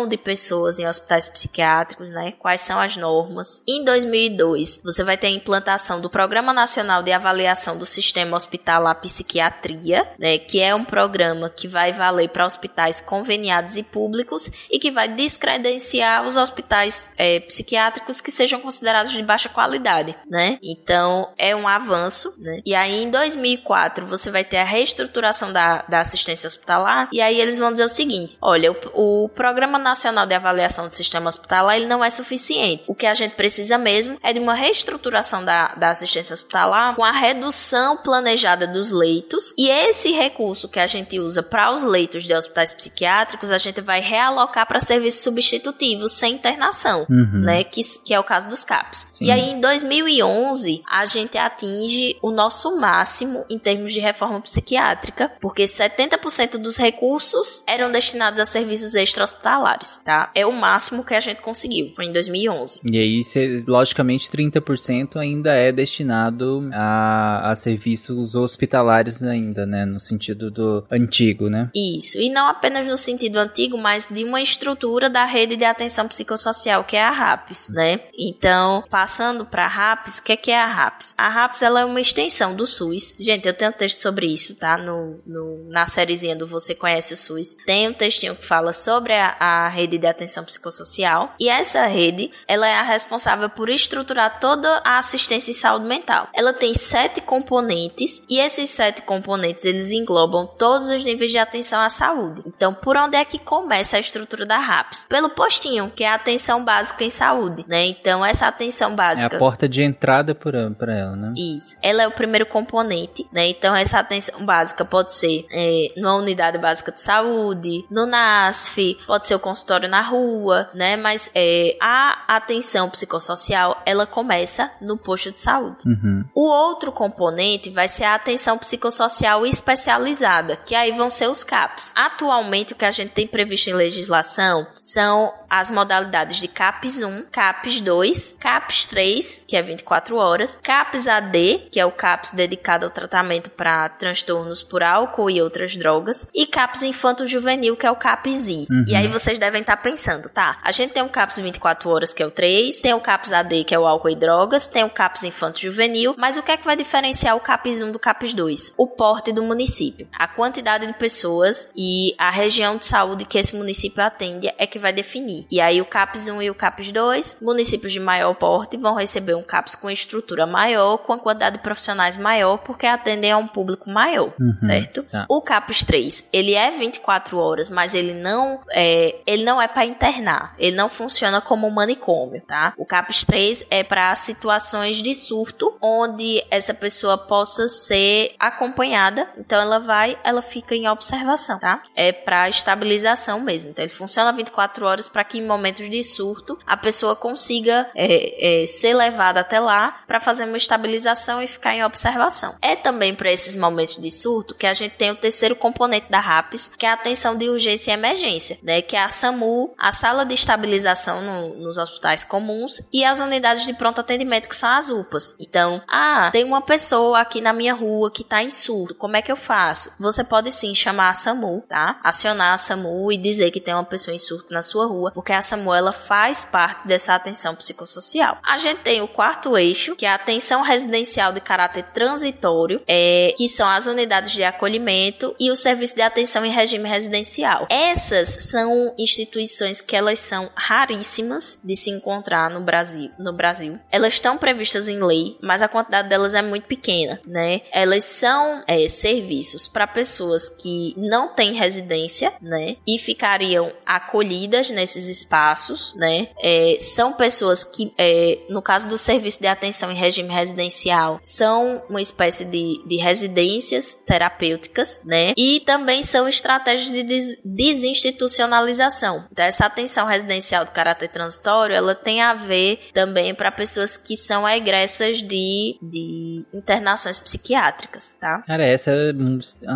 de 0.08 0.16
pessoas 0.16 0.78
em 0.78 0.86
hospitais 0.86 1.28
psiquiátricos, 1.28 2.08
né? 2.10 2.32
Quais 2.32 2.60
são 2.60 2.80
as 2.80 2.96
normas? 2.96 3.62
Em 3.66 3.84
2002, 3.84 4.80
você 4.82 5.04
vai 5.04 5.16
ter 5.16 5.28
a 5.28 5.30
implantação 5.30 6.00
do 6.00 6.10
Programa 6.10 6.52
Nacional 6.52 7.02
de 7.02 7.12
Avaliação 7.12 7.76
do 7.76 7.86
Sistema 7.86 8.36
Hospitalar 8.36 9.00
Psiquiatria, 9.00 10.08
né? 10.18 10.38
Que 10.38 10.60
é 10.60 10.74
um 10.74 10.84
programa 10.84 11.50
que 11.50 11.68
vai 11.68 11.92
valer 11.92 12.28
para 12.30 12.46
hospitais 12.46 13.00
conveniados 13.00 13.76
e 13.76 13.82
públicos 13.82 14.50
e 14.70 14.78
que 14.78 14.90
vai 14.90 15.08
descredenciar 15.08 16.24
os 16.26 16.36
hospitais 16.36 17.12
é, 17.16 17.40
psiquiátricos 17.40 18.20
que 18.20 18.30
sejam 18.30 18.60
considerados 18.60 19.12
de 19.12 19.22
baixa 19.22 19.48
qualidade, 19.48 20.16
né? 20.28 20.58
Então 20.62 21.32
é 21.36 21.54
um 21.54 21.68
avanço, 21.68 22.34
né? 22.38 22.60
E 22.64 22.74
aí 22.74 23.02
em 23.02 23.10
2004 23.10 24.06
você 24.06 24.30
vai 24.30 24.44
ter 24.44 24.58
a 24.58 24.64
reestruturação 24.64 25.52
da, 25.52 25.82
da 25.88 26.00
assistência 26.00 26.46
hospitalar 26.46 27.08
e 27.12 27.20
aí 27.20 27.40
eles 27.40 27.58
vão 27.58 27.72
dizer 27.72 27.84
o 27.84 27.88
seguinte: 27.88 28.36
olha, 28.40 28.72
o, 28.72 29.24
o 29.24 29.28
Programa 29.44 29.78
Nacional 29.78 30.26
de 30.26 30.34
Avaliação 30.34 30.88
do 30.88 30.94
Sistema 30.94 31.28
Hospitalar 31.28 31.76
ele 31.76 31.84
não 31.84 32.02
é 32.02 32.08
suficiente. 32.08 32.84
O 32.88 32.94
que 32.94 33.04
a 33.04 33.12
gente 33.12 33.34
precisa 33.34 33.76
mesmo 33.76 34.18
é 34.22 34.32
de 34.32 34.38
uma 34.38 34.54
reestruturação 34.54 35.44
da, 35.44 35.74
da 35.74 35.90
assistência 35.90 36.32
hospitalar 36.32 36.96
com 36.96 37.04
a 37.04 37.12
redução 37.12 37.98
planejada 37.98 38.66
dos 38.66 38.90
leitos 38.90 39.52
e 39.58 39.68
esse 39.68 40.12
recurso 40.12 40.66
que 40.66 40.80
a 40.80 40.86
gente 40.86 41.20
usa 41.20 41.42
para 41.42 41.70
os 41.74 41.82
leitos 41.82 42.24
de 42.24 42.32
hospitais 42.32 42.72
psiquiátricos 42.72 43.50
a 43.50 43.58
gente 43.58 43.82
vai 43.82 44.00
realocar 44.00 44.66
para 44.66 44.80
serviços 44.80 45.20
substitutivos 45.20 46.12
sem 46.12 46.32
internação, 46.32 47.04
uhum. 47.10 47.42
né? 47.42 47.64
Que, 47.64 47.82
que 48.02 48.14
é 48.14 48.18
o 48.18 48.24
caso 48.24 48.48
dos 48.48 48.64
CAPs. 48.64 49.08
Sim. 49.12 49.26
E 49.26 49.30
aí 49.30 49.50
em 49.50 49.60
2011 49.60 50.82
a 50.90 51.04
gente 51.04 51.36
atinge 51.36 52.16
o 52.22 52.30
nosso 52.30 52.78
máximo 52.78 53.44
em 53.50 53.58
termos 53.58 53.92
de 53.92 54.00
reforma 54.00 54.40
psiquiátrica, 54.40 55.30
porque 55.38 55.64
70% 55.64 56.56
dos 56.56 56.78
recursos 56.78 57.62
eram 57.66 57.92
destinados 57.92 58.40
a 58.40 58.46
serviços 58.46 58.94
extra-hospitalares, 59.34 60.00
tá? 60.04 60.30
É 60.34 60.46
o 60.46 60.52
máximo 60.52 61.04
que 61.04 61.14
a 61.14 61.20
gente 61.20 61.40
conseguiu, 61.40 61.92
foi 61.94 62.06
em 62.06 62.12
2011. 62.12 62.80
E 62.90 62.98
aí, 62.98 63.64
logicamente, 63.66 64.30
30% 64.30 65.16
ainda 65.16 65.52
é 65.52 65.72
destinado 65.72 66.68
a, 66.72 67.50
a 67.50 67.56
serviços 67.56 68.34
hospitalares 68.34 69.22
ainda, 69.22 69.66
né? 69.66 69.84
No 69.84 70.00
sentido 70.00 70.50
do 70.50 70.84
antigo, 70.90 71.48
né? 71.48 71.70
Isso, 71.74 72.18
e 72.18 72.30
não 72.30 72.46
apenas 72.48 72.86
no 72.86 72.96
sentido 72.96 73.36
antigo, 73.36 73.76
mas 73.76 74.06
de 74.10 74.24
uma 74.24 74.40
estrutura 74.40 75.10
da 75.10 75.24
rede 75.24 75.56
de 75.56 75.64
atenção 75.64 76.08
psicossocial, 76.08 76.84
que 76.84 76.96
é 76.96 77.02
a 77.02 77.10
RAPS, 77.10 77.68
né? 77.70 78.00
Então, 78.16 78.84
passando 78.90 79.44
para 79.44 79.64
a 79.64 79.68
RAPS, 79.68 80.18
o 80.18 80.22
que 80.22 80.32
é, 80.32 80.36
que 80.36 80.50
é 80.50 80.60
a 80.60 80.66
RAPS? 80.66 81.14
A 81.16 81.28
RAPS, 81.28 81.62
ela 81.62 81.80
é 81.80 81.84
uma 81.84 82.00
extensão 82.00 82.54
do 82.54 82.66
SUS. 82.66 83.14
Gente, 83.18 83.46
eu 83.46 83.54
tenho 83.54 83.70
um 83.70 83.74
texto 83.74 83.98
sobre 83.98 84.26
isso, 84.26 84.54
tá? 84.54 84.76
No, 84.76 85.20
no, 85.26 85.68
na 85.68 85.86
sériezinha 85.86 86.36
do 86.36 86.46
Você 86.46 86.74
Conhece 86.74 87.14
o 87.14 87.16
SUS. 87.16 87.56
Tem 87.66 87.88
um 87.88 87.94
textinho 87.94 88.34
que 88.34 88.44
fala 88.44 88.72
sobre 88.72 89.12
a, 89.12 89.23
a, 89.38 89.68
rede 89.68 89.98
de 89.98 90.06
atenção 90.06 90.44
psicossocial 90.44 91.34
e 91.38 91.48
essa 91.48 91.86
rede 91.86 92.30
ela 92.46 92.66
é 92.66 92.74
a 92.74 92.82
responsável 92.82 93.48
por 93.48 93.68
estruturar 93.68 94.38
toda 94.40 94.80
a 94.84 94.98
assistência 94.98 95.50
em 95.50 95.54
saúde 95.54 95.86
mental. 95.86 96.28
Ela 96.34 96.52
tem 96.52 96.74
sete 96.74 97.20
componentes 97.20 98.22
e 98.28 98.38
esses 98.38 98.70
sete 98.70 99.02
componentes 99.02 99.64
eles 99.64 99.92
englobam 99.92 100.46
todos 100.46 100.88
os 100.88 101.04
níveis 101.04 101.30
de 101.30 101.38
atenção 101.38 101.80
à 101.80 101.88
saúde. 101.88 102.42
Então, 102.46 102.74
por 102.74 102.96
onde 102.96 103.16
é 103.16 103.24
que 103.24 103.38
começa 103.38 103.96
a 103.96 104.00
estrutura 104.00 104.44
da 104.44 104.58
RAPS? 104.58 105.06
Pelo 105.08 105.30
postinho, 105.30 105.90
que 105.94 106.04
é 106.04 106.08
a 106.08 106.14
atenção 106.14 106.64
básica 106.64 107.04
em 107.04 107.10
saúde, 107.10 107.64
né? 107.68 107.86
Então, 107.86 108.24
essa 108.24 108.46
atenção 108.46 108.94
básica 108.94 109.34
É 109.34 109.36
a 109.36 109.38
porta 109.38 109.68
de 109.68 109.82
entrada 109.82 110.34
para 110.34 110.94
ela, 110.96 111.16
né? 111.16 111.34
Isso. 111.36 111.76
Ela 111.82 112.02
é 112.02 112.08
o 112.08 112.12
primeiro 112.12 112.46
componente, 112.46 113.26
né? 113.32 113.48
Então, 113.48 113.74
essa 113.74 113.98
atenção 113.98 114.44
básica 114.44 114.84
pode 114.84 115.12
ser 115.14 115.46
é, 115.50 115.92
numa 115.96 116.16
unidade 116.16 116.58
básica 116.58 116.92
de 116.92 117.00
saúde, 117.00 117.84
no 117.90 118.06
NASF, 118.06 118.98
pode 119.14 119.28
ser 119.28 119.36
o 119.36 119.38
consultório 119.38 119.88
na 119.88 120.00
rua, 120.00 120.68
né? 120.74 120.96
Mas 120.96 121.30
é, 121.36 121.76
a 121.80 122.36
atenção 122.36 122.90
psicossocial, 122.90 123.80
ela 123.86 124.08
começa 124.08 124.72
no 124.80 124.98
posto 124.98 125.30
de 125.30 125.36
saúde. 125.36 125.86
Uhum. 125.86 126.24
O 126.34 126.48
outro 126.48 126.90
componente 126.90 127.70
vai 127.70 127.86
ser 127.86 128.02
a 128.02 128.16
atenção 128.16 128.58
psicossocial 128.58 129.46
especializada, 129.46 130.56
que 130.56 130.74
aí 130.74 130.90
vão 130.90 131.10
ser 131.10 131.28
os 131.28 131.44
CAPs. 131.44 131.92
Atualmente, 131.94 132.72
o 132.72 132.76
que 132.76 132.84
a 132.84 132.90
gente 132.90 133.12
tem 133.12 133.24
previsto 133.24 133.70
em 133.70 133.74
legislação 133.74 134.66
são 134.80 135.32
as 135.60 135.70
modalidades 135.70 136.38
de 136.38 136.48
CAPS 136.48 137.04
1, 137.04 137.26
CAPS 137.30 137.80
2, 137.80 138.36
CAPS 138.40 138.86
3, 138.86 139.44
que 139.46 139.56
é 139.56 139.62
24 139.62 140.16
horas, 140.16 140.58
CAPS 140.60 141.06
AD, 141.06 141.68
que 141.70 141.78
é 141.78 141.86
o 141.86 141.92
CAPS 141.92 142.32
dedicado 142.32 142.86
ao 142.86 142.90
tratamento 142.90 143.48
para 143.50 143.88
transtornos 143.88 144.64
por 144.64 144.82
álcool 144.82 145.30
e 145.30 145.40
outras 145.40 145.76
drogas, 145.76 146.26
e 146.34 146.44
CAPS 146.44 146.82
infanto-juvenil, 146.82 147.76
que 147.76 147.86
é 147.86 147.90
o 147.90 147.94
CAPS 147.94 148.48
I. 148.48 148.66
Uhum. 148.68 148.84
E 148.88 148.96
aí 148.96 149.06
vocês 149.06 149.38
devem 149.38 149.60
estar 149.60 149.76
pensando, 149.76 150.28
tá? 150.28 150.58
A 150.60 150.72
gente 150.72 150.92
tem 150.92 151.04
um 151.04 151.08
CAPS 151.08 151.38
24 151.38 151.88
horas, 151.88 152.12
que 152.12 152.22
é 152.22 152.26
o 152.26 152.32
3, 152.32 152.80
tem 152.80 152.92
o 152.92 153.00
CAPS 153.00 153.32
AD, 153.32 153.62
que 153.62 153.74
é 153.74 153.78
o 153.78 153.86
álcool 153.86 154.10
e 154.10 154.16
drogas, 154.16 154.66
tem 154.66 154.82
o 154.82 154.90
CAPS 154.90 155.22
infanto-juvenil, 155.22 156.16
mas 156.18 156.36
o 156.36 156.42
que 156.42 156.50
é 156.50 156.56
que 156.56 156.64
vai 156.64 156.74
diferenciar 156.74 157.36
o 157.36 157.40
CAPS 157.40 157.80
1 157.80 157.92
do 157.92 158.00
CAPS 158.00 158.34
2? 158.34 158.72
O 158.76 158.88
porte 158.88 159.30
do 159.30 159.42
município. 159.42 160.08
A 160.12 160.26
quantidade 160.26 160.84
de 160.84 160.94
pessoas 160.94 161.70
e 161.76 162.12
a 162.18 162.30
região 162.30 162.76
de 162.76 162.86
saúde 162.86 163.24
que 163.24 163.38
esse 163.38 163.54
município 163.54 164.02
atende 164.02 164.52
é 164.58 164.66
que 164.66 164.80
vai 164.80 164.92
definir. 164.92 165.43
E 165.50 165.60
aí 165.60 165.80
o 165.80 165.86
CAPS 165.86 166.28
1 166.28 166.42
e 166.42 166.50
o 166.50 166.54
CAPS 166.54 166.92
2, 166.92 167.38
municípios 167.40 167.92
de 167.92 168.00
maior 168.00 168.34
porte 168.34 168.76
vão 168.76 168.94
receber 168.94 169.34
um 169.34 169.42
CAPS 169.42 169.76
com 169.76 169.90
estrutura 169.90 170.46
maior, 170.46 170.98
com 170.98 171.12
a 171.12 171.18
quantidade 171.18 171.56
de 171.56 171.62
profissionais 171.62 172.16
maior, 172.16 172.58
porque 172.58 172.86
atendem 172.86 173.32
a 173.32 173.36
um 173.36 173.46
público 173.46 173.90
maior, 173.90 174.32
Uhum, 174.40 174.58
certo? 174.58 175.02
tá. 175.04 175.26
O 175.28 175.40
CAPS 175.42 175.84
3, 175.84 176.28
ele 176.32 176.54
é 176.54 176.70
24 176.70 177.38
horas, 177.38 177.70
mas 177.70 177.94
ele 177.94 178.12
não 178.14 178.60
é, 178.72 179.16
ele 179.26 179.44
não 179.44 179.60
é 179.60 179.68
para 179.68 179.84
internar. 179.84 180.54
Ele 180.58 180.76
não 180.76 180.88
funciona 180.88 181.40
como 181.40 181.66
um 181.66 181.70
manicômio, 181.70 182.42
tá? 182.46 182.72
O 182.76 182.84
CAPS 182.86 183.24
3 183.24 183.66
é 183.70 183.82
para 183.82 184.14
situações 184.14 184.96
de 185.02 185.14
surto 185.14 185.76
onde 185.80 186.44
essa 186.50 186.72
pessoa 186.74 187.16
possa 187.18 187.68
ser 187.68 188.34
acompanhada. 188.38 189.28
Então 189.38 189.60
ela 189.60 189.78
vai, 189.78 190.18
ela 190.24 190.42
fica 190.42 190.74
em 190.74 190.88
observação, 190.88 191.58
tá? 191.58 191.82
É 191.94 192.12
para 192.12 192.48
estabilização 192.48 193.40
mesmo. 193.40 193.70
Então 193.70 193.84
ele 193.84 193.92
funciona 193.92 194.32
24 194.32 194.84
horas 194.86 195.08
para 195.08 195.24
que 195.24 195.33
em 195.38 195.46
momentos 195.46 195.88
de 195.88 196.02
surto 196.02 196.58
a 196.66 196.76
pessoa 196.76 197.14
consiga 197.16 197.88
é, 197.94 198.62
é, 198.62 198.66
ser 198.66 198.94
levada 198.94 199.40
até 199.40 199.58
lá 199.60 200.02
para 200.06 200.20
fazer 200.20 200.44
uma 200.44 200.56
estabilização 200.56 201.42
e 201.42 201.46
ficar 201.46 201.74
em 201.74 201.84
observação. 201.84 202.54
É 202.60 202.76
também 202.76 203.14
para 203.14 203.30
esses 203.32 203.54
momentos 203.56 203.96
de 203.96 204.10
surto 204.10 204.54
que 204.54 204.66
a 204.66 204.74
gente 204.74 204.96
tem 204.96 205.10
o 205.10 205.16
terceiro 205.16 205.56
componente 205.56 206.10
da 206.10 206.20
RAPS, 206.20 206.70
que 206.78 206.86
é 206.86 206.90
a 206.90 206.94
atenção 206.94 207.36
de 207.36 207.48
urgência 207.48 207.90
e 207.90 207.94
emergência, 207.94 208.58
né? 208.62 208.82
Que 208.82 208.96
é 208.96 209.02
a 209.02 209.08
SAMU, 209.08 209.74
a 209.78 209.92
sala 209.92 210.24
de 210.24 210.34
estabilização 210.34 211.20
no- 211.22 211.54
nos 211.56 211.78
hospitais 211.78 212.24
comuns 212.24 212.88
e 212.92 213.04
as 213.04 213.20
unidades 213.20 213.64
de 213.64 213.74
pronto 213.74 214.00
atendimento, 214.00 214.48
que 214.48 214.56
são 214.56 214.68
as 214.70 214.90
UPAs. 214.90 215.34
Então, 215.38 215.82
ah, 215.88 216.30
tem 216.32 216.44
uma 216.44 216.60
pessoa 216.62 217.20
aqui 217.20 217.40
na 217.40 217.52
minha 217.52 217.74
rua 217.74 218.10
que 218.10 218.24
tá 218.24 218.42
em 218.42 218.50
surto, 218.50 218.94
como 218.94 219.16
é 219.16 219.22
que 219.22 219.30
eu 219.32 219.36
faço? 219.36 219.92
Você 219.98 220.22
pode 220.24 220.50
sim 220.52 220.74
chamar 220.74 221.08
a 221.10 221.14
SAMU, 221.14 221.62
tá? 221.68 221.98
Acionar 222.02 222.52
a 222.54 222.58
SAMU 222.58 223.10
e 223.12 223.16
dizer 223.16 223.50
que 223.50 223.60
tem 223.60 223.74
uma 223.74 223.84
pessoa 223.84 224.14
em 224.14 224.18
surto 224.18 224.52
na 224.52 224.62
sua 224.62 224.86
rua, 224.86 225.12
porque 225.14 225.32
a 225.32 225.40
SAMU 225.40 225.72
ela 225.72 225.92
faz 225.92 226.44
parte 226.44 226.86
dessa 226.86 227.14
atenção 227.14 227.54
psicossocial. 227.54 228.38
A 228.42 228.58
gente 228.58 228.82
tem 228.82 229.00
o 229.00 229.08
quarto 229.08 229.56
eixo, 229.56 229.96
que 229.96 230.04
é 230.04 230.08
a 230.08 230.14
atenção 230.14 230.62
residencial 230.62 231.32
de 231.32 231.40
caráter 231.40 231.84
transitório, 231.94 232.82
é, 232.86 233.32
que 233.36 233.48
são 233.48 233.68
as 233.68 233.86
unidades 233.86 234.32
de 234.32 234.42
acolhimento 234.42 235.34
e 235.38 235.50
o 235.50 235.56
serviço 235.56 235.94
de 235.94 236.02
atenção 236.02 236.44
em 236.44 236.50
regime 236.50 236.88
residencial. 236.88 237.66
Essas 237.70 238.36
são 238.50 238.94
instituições 238.98 239.80
que 239.80 239.96
elas 239.96 240.18
são 240.18 240.50
raríssimas 240.54 241.60
de 241.62 241.76
se 241.76 241.90
encontrar 241.90 242.50
no 242.50 242.60
Brasil. 242.60 243.10
No 243.18 243.32
Brasil, 243.32 243.78
elas 243.90 244.14
estão 244.14 244.36
previstas 244.36 244.88
em 244.88 245.02
lei, 245.02 245.38
mas 245.40 245.62
a 245.62 245.68
quantidade 245.68 246.08
delas 246.08 246.34
é 246.34 246.42
muito 246.42 246.66
pequena, 246.66 247.20
né? 247.26 247.60
Elas 247.72 248.04
são 248.04 248.62
é, 248.66 248.86
serviços 248.88 249.68
para 249.68 249.86
pessoas 249.86 250.48
que 250.48 250.94
não 250.96 251.34
têm 251.34 251.52
residência, 251.52 252.32
né? 252.40 252.76
E 252.86 252.98
ficariam 252.98 253.72
acolhidas 253.86 254.70
nesses 254.70 255.03
espaços, 255.08 255.94
né? 255.96 256.28
É, 256.42 256.76
são 256.80 257.12
pessoas 257.12 257.64
que, 257.64 257.92
é, 257.98 258.38
no 258.48 258.62
caso 258.62 258.88
do 258.88 258.96
serviço 258.98 259.40
de 259.40 259.46
atenção 259.46 259.90
em 259.90 259.94
regime 259.94 260.28
residencial, 260.32 261.18
são 261.22 261.82
uma 261.88 262.00
espécie 262.00 262.44
de, 262.44 262.82
de 262.86 262.96
residências 262.96 263.94
terapêuticas, 263.94 265.00
né? 265.04 265.32
E 265.36 265.60
também 265.60 266.02
são 266.02 266.28
estratégias 266.28 266.90
de 266.90 267.02
des- 267.02 267.38
desinstitucionalização. 267.44 269.24
Então, 269.32 269.44
essa 269.44 269.66
atenção 269.66 270.06
residencial 270.06 270.64
de 270.64 270.70
caráter 270.72 271.08
transitório, 271.08 271.74
ela 271.74 271.94
tem 271.94 272.20
a 272.20 272.34
ver 272.34 272.80
também 272.92 273.34
para 273.34 273.50
pessoas 273.50 273.96
que 273.96 274.16
são 274.16 274.48
egressas 274.48 275.18
de, 275.22 275.76
de 275.82 276.44
internações 276.52 277.18
psiquiátricas, 277.20 278.14
tá? 278.14 278.42
Cara, 278.46 278.64
essa 278.64 278.90
é 278.90 279.12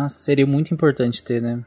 seria 0.09 0.45
muito 0.45 0.73
importante 0.73 1.23
ter, 1.23 1.41
né? 1.41 1.59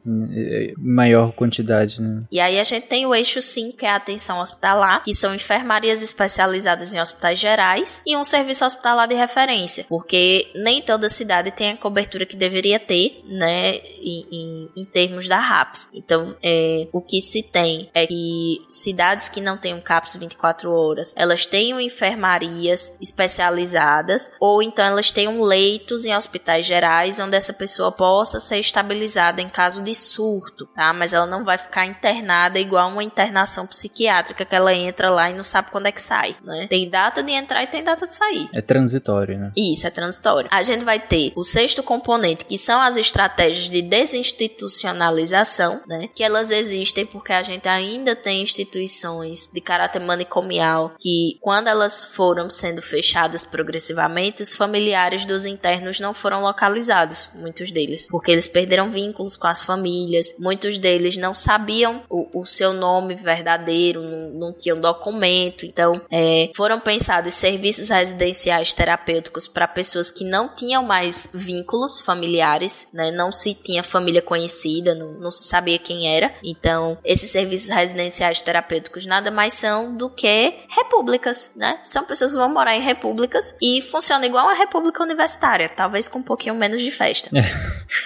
Maior 0.79 1.33
quantidade, 1.33 2.01
né? 2.01 2.23
E 2.31 2.41
aí 2.41 2.59
a 2.59 2.65
gente 2.65 2.87
tem 2.87 3.07
o 3.07 3.15
eixo 3.15 3.41
5, 3.53 3.77
que 3.77 3.87
é 3.87 3.91
a 3.91 3.97
atenção 3.97 4.41
hospitalar, 4.41 5.03
que 5.05 5.15
são 5.15 5.35
enfermarias 5.35 6.03
especializadas 6.03 6.93
em 6.95 7.01
hospitais 7.01 7.39
gerais 7.39 8.03
e 8.07 8.17
um 8.17 8.25
serviço 8.25 8.65
hospitalar 8.65 9.07
de 9.09 9.15
referência, 9.15 9.85
porque 9.89 10.51
nem 10.55 10.83
toda 10.83 11.09
cidade 11.09 11.51
tem 11.51 11.71
a 11.73 11.77
cobertura 11.77 12.27
que 12.27 12.37
deveria 12.37 12.79
ter, 12.81 13.23
né, 13.27 13.77
em, 13.77 14.27
em- 14.33 14.71
em 14.77 14.85
termos 14.85 15.29
da 15.29 15.39
RAPS. 15.39 15.89
Então, 15.93 16.37
é, 16.43 16.89
o 16.93 17.01
que 17.01 17.21
se 17.21 17.43
tem 17.43 17.91
é 17.95 18.07
que 18.07 18.59
cidades 18.69 19.29
que 19.29 19.41
não 19.41 19.57
têm 19.57 19.75
um 19.75 19.81
CAPS 19.81 20.17
24 20.17 20.73
horas, 20.73 21.15
elas 21.17 21.47
tenham 21.47 21.81
enfermarias 21.81 22.97
especializadas, 23.01 24.31
ou 24.41 24.63
então 24.63 24.85
elas 24.85 25.11
tenham 25.11 25.41
leitos 25.43 26.05
em 26.05 26.15
hospitais 26.17 26.67
gerais 26.67 27.19
onde 27.19 27.37
essa 27.37 27.53
pessoa 27.53 27.93
possa 27.93 28.41
ser 28.41 28.59
estabilizada 28.59 29.41
em 29.41 29.49
caso 29.49 29.83
de 29.83 29.95
surto, 29.95 30.67
tá? 30.75 30.93
Mas 30.93 31.13
ela 31.13 31.27
não 31.27 31.45
vai 31.45 31.59
ficar 31.59 31.87
internada 31.87 32.59
igual 32.59 32.89
uma 32.89 33.03
internação 33.43 33.67
psiquiátrica 33.67 34.45
que 34.45 34.55
ela 34.55 34.75
entra 34.75 35.11
lá 35.11 35.31
e 35.31 35.35
não 35.35 35.45
sabe 35.45 35.71
quando 35.71 35.87
é 35.87 35.93
que 35.93 36.01
sai, 36.01 36.37
né? 36.43 36.67
Tem 36.69 36.89
data 36.89 37.23
de 37.23 37.33
entrar 37.33 37.63
e 37.63 37.67
tem 37.67 37.83
data 37.83 38.07
de 38.07 38.15
sair. 38.15 38.49
É 38.55 38.61
transitório, 38.61 39.39
né? 39.39 39.53
Isso, 39.57 39.87
é 39.87 39.91
transitório. 39.91 40.49
A 40.53 40.63
gente 40.63 40.85
vai 40.85 41.01
ter 41.01 41.33
o 41.35 41.43
sexto 41.43 41.83
componente, 41.83 42.45
que 42.45 42.57
são 42.57 42.81
as 42.81 42.97
estratégias 42.97 43.69
de 43.69 43.83
desinstitucionalização, 43.83 45.83
né? 45.87 46.09
Que 46.15 46.23
elas 46.23 46.51
existem 46.51 47.05
porque 47.05 47.33
a 47.33 47.43
gente 47.43 47.69
ainda 47.69 48.15
tem 48.15 48.43
instituições 48.43 49.49
de 49.53 49.61
caráter 49.61 50.01
manicomial 50.01 50.95
que, 51.01 51.39
quando 51.41 51.69
elas 51.69 52.05
foram 52.05 52.49
sendo 52.49 52.81
fechadas 52.81 53.45
progressivamente, 53.45 54.43
os 54.43 54.55
familiares 54.55 55.25
dos 55.25 55.47
internos 55.47 55.99
não 55.99 56.15
foram 56.15 56.43
localizados, 56.43 57.29
muitos 57.35 57.73
deles, 57.73 58.07
porque 58.09 58.31
eles 58.31 58.47
perderam 58.47 58.91
vínculos 58.91 59.37
com 59.37 59.47
as 59.47 59.63
famílias, 59.63 60.35
muitos 60.39 60.79
deles 60.79 61.17
não 61.17 61.35
sabiam 61.35 62.03
o, 62.09 62.41
o 62.41 62.45
seu 62.45 62.73
nome 62.73 63.15
verdadeiro, 63.35 64.03
não, 64.03 64.31
não 64.31 64.53
tinham 64.53 64.81
documento, 64.81 65.65
então 65.65 66.01
é, 66.11 66.51
foram 66.55 66.79
pensados 66.81 67.35
serviços 67.35 67.89
residenciais 67.89 68.75
terapêuticos 68.75 69.49
para 69.49 69.67
pessoas 69.67 70.11
que 70.11 70.25
não 70.25 70.55
tinham 70.55 70.83
mais 70.83 71.29
vínculos 71.33 72.01
familiares, 72.01 72.89
né? 72.93 73.11
Não 73.11 73.33
se 73.33 73.55
tinha 73.55 73.83
família 73.83 74.23
conhecida, 74.23 74.95
não, 74.95 75.13
não 75.15 75.31
se 75.31 75.49
sabia 75.49 75.79
quem 75.79 76.15
era. 76.15 76.33
Então, 76.43 76.99
esses 77.05 77.31
serviços 77.31 77.69
residenciais 77.69 78.43
terapêuticos 78.43 79.07
nada 79.07 79.31
mais 79.31 79.55
são 79.55 79.97
do 79.97 80.11
que 80.11 80.55
repúblicas, 80.69 81.51
né? 81.57 81.81
São 81.85 82.05
pessoas 82.05 82.33
que 82.33 82.37
vão 82.37 82.53
morar 82.53 82.77
em 82.77 82.83
repúblicas 82.83 83.57
e 83.61 83.83
funciona 83.83 84.27
igual 84.27 84.47
uma 84.47 84.55
república 84.55 85.03
universitária, 85.03 85.69
talvez 85.69 86.09
com 86.09 86.19
um 86.19 86.23
pouquinho 86.23 86.55
menos 86.55 86.83
de 86.83 86.91
festa. 86.91 87.31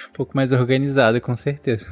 Um 0.09 0.13
pouco 0.17 0.35
mais 0.35 0.51
organizado, 0.51 1.21
com 1.21 1.37
certeza. 1.37 1.91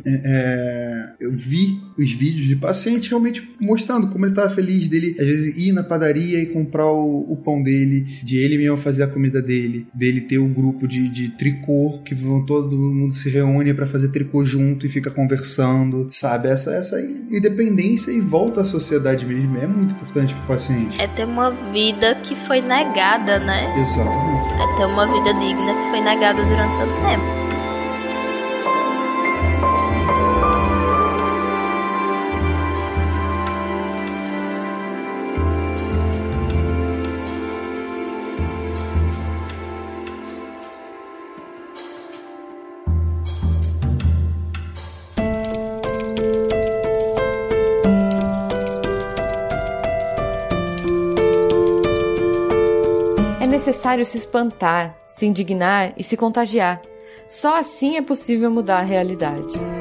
é, 0.06 0.22
é 0.26 1.16
eu 1.20 1.32
vi 1.32 1.80
os 2.00 2.12
vídeos 2.12 2.48
de 2.48 2.56
paciente 2.56 3.10
realmente 3.10 3.48
mostrando 3.60 4.08
como 4.08 4.26
ele 4.26 4.32
estava 4.32 4.50
feliz 4.50 4.88
dele, 4.88 5.16
às 5.20 5.26
vezes, 5.26 5.58
ir 5.58 5.72
na 5.74 5.84
padaria 5.84 6.42
e 6.42 6.46
comprar 6.46 6.86
o, 6.86 7.32
o, 7.32 7.36
pão 7.36 7.62
dele, 7.62 8.02
de 8.24 8.38
ele 8.38 8.58
mesmo 8.58 8.78
fazer 8.78 9.04
a 9.04 9.08
comida 9.08 9.42
dele, 9.42 9.88
dele 9.94 10.22
ter 10.22 10.38
o 10.38 10.46
um 10.46 10.54
grupo 10.54 10.88
de, 10.88 11.10
de 11.10 11.30
tricô, 11.30 12.00
que 12.04 12.16
vão, 12.16 12.46
todo 12.46 12.76
mundo 12.76 13.14
se 13.14 13.30
reúne 13.30 13.74
para 13.74 13.86
fazer 13.86 14.10
tricô 14.10 14.46
junto 14.46 14.86
e 14.86 14.90
fica 14.90 15.12
conversando, 15.12 16.08
sabe? 16.12 16.48
Essa, 16.48 16.74
essa 16.74 17.02
independência 17.02 18.12
e 18.12 18.20
volta 18.20 18.62
à 18.62 18.66
sociedade 18.66 19.26
mesmo 19.26 19.58
é 19.58 19.68
muito 19.68 19.94
importante 19.94 20.34
para 20.34 20.44
o 20.44 20.48
paciente. 20.48 21.02
É 21.02 21.08
ter 21.08 21.26
uma 21.26 21.52
vida 21.72 22.16
que 22.16 22.36
foi 22.36 22.62
negada, 22.62 23.40
né? 23.40 23.74
Exatamente. 23.78 24.48
É 24.54 24.78
ter 24.78 24.86
uma 24.86 25.06
vida 25.06 25.34
digna 25.34 25.74
que 25.76 25.90
foi 25.90 26.02
negada 26.02 26.44
durante 26.44 26.78
tanto 26.78 27.02
tempo. 27.02 27.39
Necessário 53.90 54.06
se 54.06 54.18
espantar, 54.18 54.96
se 55.08 55.26
indignar 55.26 55.94
e 55.98 56.04
se 56.04 56.16
contagiar. 56.16 56.82
Só 57.28 57.58
assim 57.58 57.98
é 57.98 58.02
possível 58.02 58.52
mudar 58.52 58.80
a 58.80 58.84
realidade 58.84 59.79